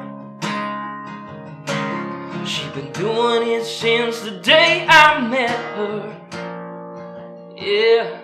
She's 2.46 2.70
been 2.74 2.92
doing 2.92 3.52
it 3.52 3.64
since 3.64 4.20
the 4.20 4.32
day 4.32 4.86
I 4.86 5.22
met 5.22 5.58
her. 5.78 6.02
Yeah. 7.56 8.20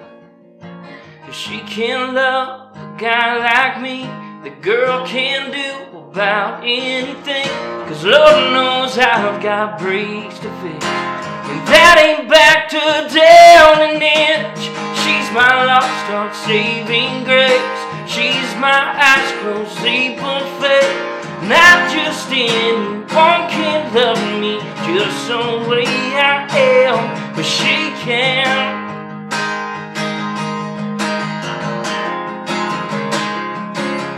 If 1.30 1.34
she 1.34 1.62
can 1.62 2.16
love 2.16 2.76
a 2.76 2.98
guy 3.00 3.38
like 3.38 3.82
me, 3.82 4.10
the 4.44 4.54
girl 4.60 5.08
can 5.08 5.52
do 5.52 5.91
about 6.12 6.62
anything. 6.62 7.48
Cause 7.88 8.04
Lord 8.04 8.52
knows 8.52 8.98
I've 9.00 9.42
got 9.42 9.80
breaks 9.80 10.36
to 10.44 10.52
fix. 10.60 10.84
And 10.84 11.60
that 11.72 11.96
ain't 12.04 12.28
backed 12.28 12.76
her 12.76 13.08
down 13.08 13.80
an 13.80 14.04
inch. 14.04 14.60
She's 15.00 15.28
my 15.32 15.64
lost 15.64 15.88
heart 16.12 16.36
saving 16.36 17.24
grace. 17.24 17.80
She's 18.12 18.52
my 18.60 18.92
eyes 18.92 19.32
closed, 19.40 19.72
of 19.72 20.44
faith. 20.60 21.00
Not 21.48 21.88
just 21.96 22.28
anyone 22.28 23.48
can 23.48 23.88
love 23.96 24.20
me 24.44 24.60
just 24.84 25.32
the 25.32 25.64
way 25.70 25.88
I 26.20 26.44
am, 26.52 27.36
but 27.36 27.48
she 27.48 27.96
can. 28.04 28.92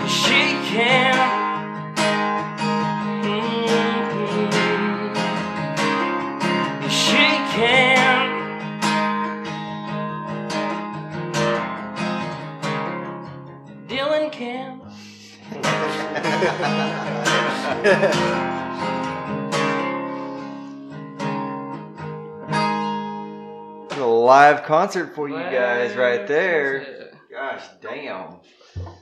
She 0.10 0.58
can. 0.74 1.43
A 23.96 24.06
live 24.06 24.64
concert 24.64 25.16
for 25.16 25.30
you 25.30 25.36
guys 25.38 25.96
right 25.96 26.28
there. 26.28 27.14
Gosh 27.32 27.64
damn. 27.82 28.40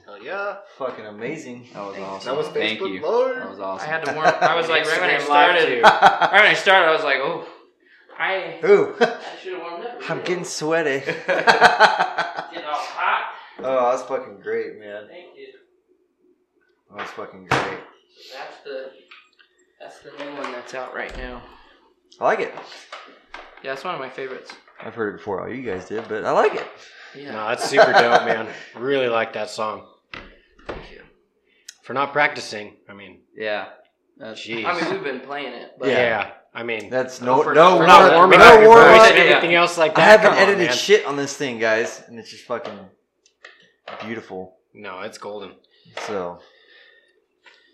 Hell 0.05 0.23
yeah. 0.23 0.57
Fucking 0.77 1.05
amazing. 1.05 1.67
That 1.73 1.79
was 1.79 1.97
awesome. 1.97 2.01
That 2.01 2.09
awesome. 2.11 2.37
was 2.37 2.47
Thank 2.49 2.79
Facebook 2.79 2.93
you. 2.93 3.01
Live. 3.01 3.35
That 3.37 3.49
was 3.49 3.57
it. 3.57 3.61
I 3.61 3.65
awesome. 3.65 3.89
had 3.89 4.05
to 4.05 4.13
warm. 4.13 4.27
I 4.27 4.55
was 4.55 4.69
like, 4.69 4.85
right 4.87 5.01
when 5.01 5.09
I 5.09 5.13
Instagram 5.13 5.29
Live, 5.29 5.59
started, 5.59 5.81
right 5.81 6.31
when 6.33 6.41
I 6.43 6.53
started, 6.53 6.87
I 6.89 6.93
was 6.93 7.03
like, 7.03 7.17
oh, 7.17 7.47
I, 8.19 8.59
Ooh. 8.65 8.95
I 8.99 9.17
should 9.41 9.53
have 9.53 9.61
warmed 9.63 9.85
up. 9.85 10.09
I'm 10.11 10.21
getting 10.21 10.43
sweaty. 10.43 10.99
getting 10.99 11.25
all 11.25 12.75
hot. 12.75 13.33
oh, 13.59 13.89
that's 13.91 14.03
fucking 14.03 14.41
great, 14.41 14.79
man. 14.79 15.07
Thank 15.09 15.35
you. 15.35 15.47
That's 16.97 17.11
fucking 17.11 17.45
great. 17.47 17.79
That's 18.33 18.63
the 18.63 18.91
that's 19.79 19.99
the 19.99 20.11
new 20.23 20.33
one 20.41 20.51
that's 20.51 20.73
out 20.73 20.93
right 20.93 21.15
now. 21.17 21.41
I 22.19 22.25
like 22.25 22.39
it. 22.39 22.53
Yeah, 23.63 23.73
it's 23.73 23.83
one 23.83 23.93
of 23.95 23.99
my 23.99 24.09
favorites. 24.09 24.53
I've 24.79 24.95
heard 24.95 25.15
it 25.15 25.17
before. 25.17 25.41
All 25.41 25.49
you 25.53 25.63
guys 25.63 25.87
did, 25.87 26.07
but 26.07 26.25
I 26.25 26.31
like 26.31 26.55
it. 26.55 26.67
Yeah. 27.15 27.31
No, 27.31 27.47
that's 27.47 27.69
super 27.69 27.91
dope, 27.91 28.25
man. 28.25 28.47
Really 28.75 29.07
like 29.07 29.33
that 29.33 29.49
song. 29.49 29.85
Thank 30.67 30.91
you. 30.91 31.01
For 31.83 31.93
not 31.93 32.11
practicing, 32.13 32.75
I 32.89 32.93
mean, 32.93 33.19
Yeah. 33.35 33.69
That's, 34.17 34.39
jeez. 34.45 34.65
I 34.65 34.79
mean, 34.79 34.91
we've 34.91 35.03
been 35.03 35.19
playing 35.21 35.53
it, 35.53 35.71
but 35.79 35.87
yeah. 35.89 36.31
I 36.53 36.63
mean, 36.63 36.89
That's 36.89 37.21
no 37.21 37.41
For- 37.43 37.53
no 37.55 37.71
for 37.75 37.79
we're 37.79 37.87
not 37.87 38.01
not 38.01 38.11
no, 38.11 38.17
warming 38.17 38.39
no 38.39 38.45
up 38.45 38.59
your 38.59 38.69
warm 38.69 38.83
up. 38.99 39.11
anything 39.13 39.55
else 39.55 39.77
like 39.77 39.95
that. 39.95 40.01
I 40.01 40.11
haven't 40.11 40.29
Come 40.31 40.37
edited 40.39 40.67
man. 40.67 40.75
shit 40.77 41.05
on 41.05 41.15
this 41.15 41.35
thing, 41.35 41.57
guys, 41.59 42.03
and 42.07 42.19
it's 42.19 42.29
just 42.29 42.43
fucking 42.45 42.77
beautiful. 44.05 44.57
No, 44.73 44.99
it's 45.01 45.17
golden. 45.17 45.53
So 46.07 46.39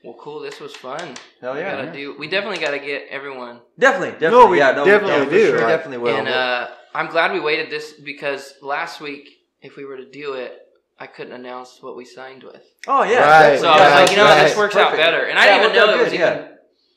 well, 0.07 0.17
cool. 0.19 0.39
This 0.39 0.59
was 0.59 0.73
fun. 0.75 1.15
hell 1.41 1.53
we 1.53 1.59
yeah, 1.59 1.71
gotta 1.71 1.83
man. 1.87 1.93
do. 1.93 2.15
We 2.17 2.27
definitely 2.29 2.59
got 2.59 2.71
to 2.71 2.79
get 2.79 3.07
everyone. 3.09 3.59
definitely, 3.77 4.11
definitely. 4.11 4.37
No, 4.39 4.47
we 4.47 4.57
yeah, 4.59 4.71
no, 4.71 4.85
definitely 4.85 5.17
no, 5.17 5.25
for 5.25 5.31
do. 5.31 5.45
Sure, 5.47 5.57
Like- 5.59 5.67
definitely 5.67 5.97
will. 5.97 6.15
and 6.17 6.27
uh, 6.27 6.69
I'm 6.95 7.09
glad 7.09 7.33
we 7.33 7.39
waited 7.39 7.69
this 7.69 7.93
because 7.93 8.53
last 8.61 9.01
week, 9.01 9.29
if 9.61 9.75
we 9.75 9.83
were 9.85 9.97
to 9.97 10.09
do 10.09 10.33
it, 10.33 10.61
I 10.99 11.07
couldn't 11.07 11.33
announce 11.33 11.79
what 11.81 11.95
we 11.97 12.05
signed 12.05 12.43
with. 12.43 12.63
oh 12.87 13.03
yeah, 13.03 13.19
Right. 13.19 13.39
definitely. 13.51 13.57
So 13.59 13.67
I 13.69 13.83
was 13.89 13.93
like, 14.01 14.11
you 14.11 14.17
know, 14.17 14.23
what, 14.23 14.35
that's 14.35 14.49
this 14.51 14.57
works 14.57 14.75
out 14.75 14.93
better. 14.95 15.23
And 15.25 15.37
I 15.37 15.45
Yeah, 15.45 15.51
didn't 15.59 15.63
even 15.65 15.75
know 15.75 15.93
out 15.93 15.99
it 15.99 16.03
was 16.03 16.09
good, 16.11 16.21
even. 16.21 16.27
yeah. 16.37 16.47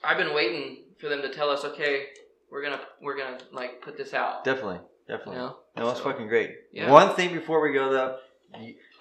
I've 0.05 0.17
been 0.17 0.33
waiting 0.35 0.85
for 1.01 1.09
them 1.09 1.21
to 1.23 1.29
tell 1.33 1.51
us, 1.51 1.65
okay, 1.65 2.07
we're 2.51 2.63
gonna 2.63 2.81
we're 3.03 3.17
gonna 3.19 3.39
like 3.53 3.83
put 3.83 3.97
this 3.97 4.15
out. 4.15 4.45
Definitely, 4.45 4.81
You 5.09 5.17
definitely. 5.17 5.37
know? 5.37 5.57
No, 5.77 5.91
it's 5.91 5.99
So, 5.99 6.05
fucking 6.05 6.29
great. 6.29 6.51
Yeah. 6.73 6.91
One 6.91 7.15
thing 7.15 7.35
before 7.35 7.61
we 7.61 7.73
go 7.73 7.91
though, 7.93 8.17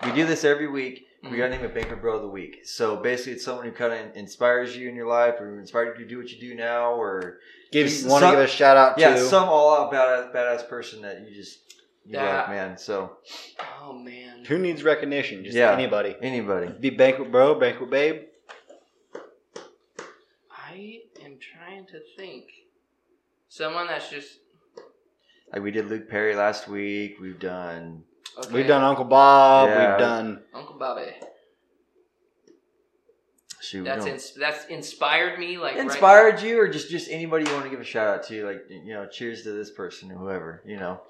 we 0.03 0.11
do 0.13 0.25
this 0.25 0.43
every 0.43 0.67
week. 0.67 1.05
We 1.21 1.29
Mhm. 1.31 1.37
gotta 1.37 1.49
name 1.49 1.65
a 1.65 1.69
banquet 1.69 2.01
bro 2.01 2.15
of 2.15 2.21
the 2.21 2.29
week. 2.29 2.61
So 2.65 2.95
basically, 2.95 3.33
it's 3.33 3.43
someone 3.43 3.65
who 3.65 3.71
kind 3.73 3.91
of 3.93 4.15
inspires 4.15 4.75
you 4.77 4.87
in 4.87 4.95
your 4.95 5.07
life, 5.07 5.35
or 5.41 5.59
inspired 5.59 5.97
you 5.99 6.05
to 6.05 6.09
do 6.09 6.17
what 6.17 6.29
you 6.29 6.39
do 6.39 6.55
now, 6.55 6.93
or 6.93 7.39
Give 7.71 7.87
Just 7.87 8.07
want 8.07 8.23
to 8.23 8.31
give 8.31 8.39
a 8.39 8.47
shout 8.47 8.77
out 8.77 8.97
yeah, 8.97 9.13
to 9.13 9.19
some 9.19 9.47
all 9.47 9.75
out 9.75 9.91
badass, 9.93 10.33
badass 10.33 10.67
person 10.67 11.01
that 11.03 11.21
you 11.27 11.35
just 11.35 11.59
you 12.05 12.13
That- 12.13 12.47
like, 12.47 12.49
man. 12.49 12.77
So 12.77 13.17
Oh 13.81 13.93
man. 13.93 14.45
who 14.45 14.57
needs 14.57 14.81
recognition? 14.83 15.43
Just 15.43 15.55
Yeah. 15.57 15.71
anybody. 15.73 16.15
anybody. 16.21 16.69
Be 16.79 16.89
banquet 16.89 17.31
bro, 17.31 17.53
banquet 17.55 17.89
babe. 17.91 18.23
I 20.51 21.01
am 21.23 21.37
trying 21.39 21.85
to 21.87 21.99
think. 22.17 22.45
Someone 23.49 23.87
that's 23.87 24.09
just 24.09 24.39
Like 25.51 25.63
we 25.63 25.71
did 25.71 25.87
Luke 25.87 26.07
Perry 26.09 26.35
last 26.35 26.67
week. 26.67 27.17
We've 27.19 27.39
done 27.39 28.03
okay. 28.39 28.53
We've 28.53 28.67
done 28.67 28.83
Uncle 28.83 29.05
Bob. 29.05 29.69
Yeah. 29.69 29.91
We've 29.91 29.99
done 29.99 30.43
Uncle 30.53 30.77
Bobby. 30.77 31.11
shoot. 33.61 33.83
That's 33.83 34.05
ins- 34.05 34.33
that's 34.33 34.65
inspired 34.65 35.39
me. 35.39 35.57
Like 35.57 35.75
right 35.75 35.83
inspired 35.83 36.41
you, 36.41 36.59
or 36.59 36.67
just 36.67 36.89
just 36.89 37.09
anybody 37.09 37.45
you 37.45 37.53
want 37.53 37.65
to 37.65 37.69
give 37.69 37.79
a 37.79 37.85
shout 37.85 38.07
out 38.07 38.23
to? 38.27 38.45
Like 38.45 38.65
you 38.69 38.93
know, 38.93 39.07
cheers 39.07 39.43
to 39.43 39.51
this 39.51 39.71
person 39.71 40.11
or 40.11 40.15
whoever. 40.15 40.61
You 40.65 40.77
know. 40.77 41.01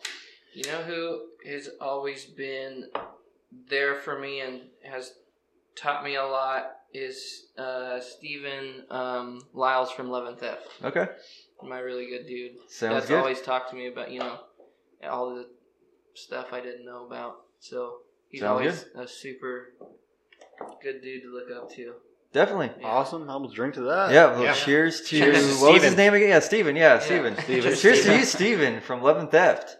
You 0.53 0.63
know 0.71 0.81
who 0.81 1.21
has 1.45 1.69
always 1.79 2.25
been 2.25 2.89
there 3.69 3.95
for 3.95 4.19
me 4.19 4.41
and 4.41 4.61
has 4.83 5.13
taught 5.75 6.03
me 6.03 6.15
a 6.15 6.25
lot 6.25 6.71
is 6.93 7.47
uh, 7.57 7.99
Stephen 7.99 8.83
um, 8.89 9.41
Liles 9.53 9.91
from 9.91 10.09
Love 10.09 10.25
and 10.25 10.37
Theft. 10.37 10.67
Okay. 10.83 11.07
My 11.63 11.79
really 11.79 12.07
good 12.07 12.25
dude. 12.25 12.53
Sounds 12.67 12.95
That's 12.95 13.07
good. 13.07 13.19
always 13.19 13.41
talked 13.41 13.69
to 13.69 13.75
me 13.75 13.87
about 13.87 14.11
you 14.11 14.19
know 14.19 14.39
all 15.07 15.35
the 15.35 15.47
stuff 16.19 16.47
I 16.53 16.61
didn't 16.61 16.85
know 16.85 17.05
about. 17.05 17.41
So 17.59 17.97
he's 18.29 18.41
Sounds 18.41 18.49
always 18.51 18.85
a 18.95 19.07
super 19.07 19.73
good 20.81 21.01
dude 21.01 21.23
to 21.23 21.33
look 21.33 21.49
up 21.55 21.71
to. 21.75 21.93
Definitely. 22.31 22.69
Yeah. 22.79 22.87
awesome. 22.87 23.27
I 23.29 23.35
will 23.37 23.49
drink 23.49 23.73
to 23.75 23.81
that. 23.81 24.11
Yeah, 24.11 24.33
well, 24.33 24.43
Yeah. 24.43 24.53
cheers 24.53 25.01
to 25.01 25.17
Cheers 25.19 25.57
to 25.57 25.63
what 25.63 25.73
was 25.73 25.83
his 25.83 25.97
name 25.97 26.13
again? 26.13 26.29
Yeah, 26.29 26.39
Steven. 26.39 26.75
Yeah, 26.75 26.99
Steven. 26.99 27.35
Steven. 27.43 27.75
Cheers 27.75 28.03
to 28.03 28.17
you, 28.19 28.25
Steven 28.25 28.81
from 28.81 29.01
Love 29.01 29.17
and 29.17 29.31
Theft. 29.31 29.77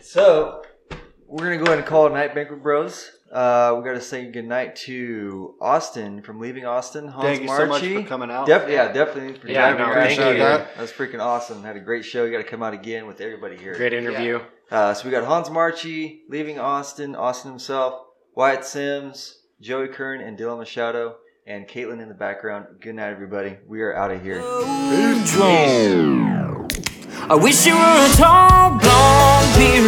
So 0.00 0.62
we're 1.26 1.44
gonna 1.44 1.58
go 1.58 1.64
ahead 1.64 1.78
and 1.78 1.86
call 1.86 2.06
it 2.06 2.10
night, 2.12 2.34
Banquet 2.34 2.62
Bros. 2.62 3.10
Uh, 3.32 3.74
we 3.78 3.82
got 3.84 3.94
to 3.94 4.00
say 4.02 4.26
goodnight 4.30 4.76
to 4.76 5.54
Austin 5.58 6.20
from 6.20 6.38
Leaving 6.38 6.66
Austin. 6.66 7.08
Hans 7.08 7.24
Thank 7.24 7.40
you 7.40 7.48
so 7.48 7.64
much 7.64 7.80
for 7.82 8.02
coming 8.02 8.30
out. 8.30 8.46
Def- 8.46 8.68
yeah, 8.68 8.92
definitely 8.92 9.38
for 9.38 9.48
Yeah, 9.48 9.72
no, 9.72 9.86
your 9.86 9.94
thank 9.94 10.18
you. 10.20 10.24
here. 10.26 10.36
That 10.38 10.76
was 10.78 10.92
freaking 10.92 11.18
awesome. 11.18 11.62
Had 11.62 11.76
a 11.76 11.80
great 11.80 12.04
show. 12.04 12.24
You 12.26 12.30
got 12.30 12.44
to 12.44 12.44
come 12.44 12.62
out 12.62 12.74
again 12.74 13.06
with 13.06 13.22
everybody 13.22 13.56
here. 13.56 13.74
Great 13.74 13.94
interview. 13.94 14.40
Uh, 14.70 14.94
so 14.94 15.04
we 15.04 15.10
got 15.10 15.24
Hans 15.24 15.50
Marchi, 15.50 16.22
Leaving 16.28 16.58
Austin, 16.58 17.14
Austin 17.14 17.50
himself, 17.50 18.06
Wyatt 18.34 18.64
Sims, 18.64 19.42
Joey 19.60 19.88
Kern, 19.88 20.20
and 20.20 20.38
Dylan 20.38 20.58
Machado, 20.58 21.16
and 21.46 21.68
Caitlin 21.68 22.00
in 22.00 22.08
the 22.08 22.14
background. 22.14 22.66
Good 22.80 22.94
night, 22.94 23.10
everybody. 23.10 23.58
We 23.66 23.82
are 23.82 23.94
out 23.94 24.10
of 24.10 24.22
here. 24.22 24.40
I 27.28 27.34
wish 27.34 27.66
you 27.66 27.74
were 27.74 27.80
a 27.80 28.12
tall 28.16 28.78
blonde 28.78 29.50
beer. 29.56 29.86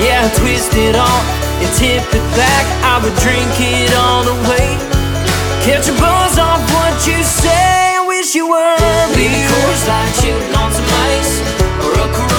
Yeah, 0.00 0.30
twist 0.36 0.74
it 0.74 0.96
off 0.96 1.24
and 1.60 1.70
tip 1.78 2.04
it 2.14 2.26
back. 2.36 2.64
I 2.82 2.98
would 3.02 3.14
drink 3.22 3.50
it 3.58 3.94
all 3.94 4.24
the 4.24 4.34
way. 4.48 4.76
Catch 5.64 5.88
a 5.88 5.92
buzz 6.00 6.38
off 6.38 6.60
what 6.72 7.06
you 7.06 7.22
say. 7.22 7.96
I 7.96 8.04
wish 8.06 8.34
you 8.34 8.48
were 8.48 8.74
a 8.74 9.14
beer. 9.14 9.30
Maybe 9.30 9.40
Coors 9.48 9.88
Light 9.88 10.12
chilled 10.20 10.54
on 10.54 10.72
some 10.72 10.88
ice 11.12 11.40
or 11.84 11.92
a 11.94 12.33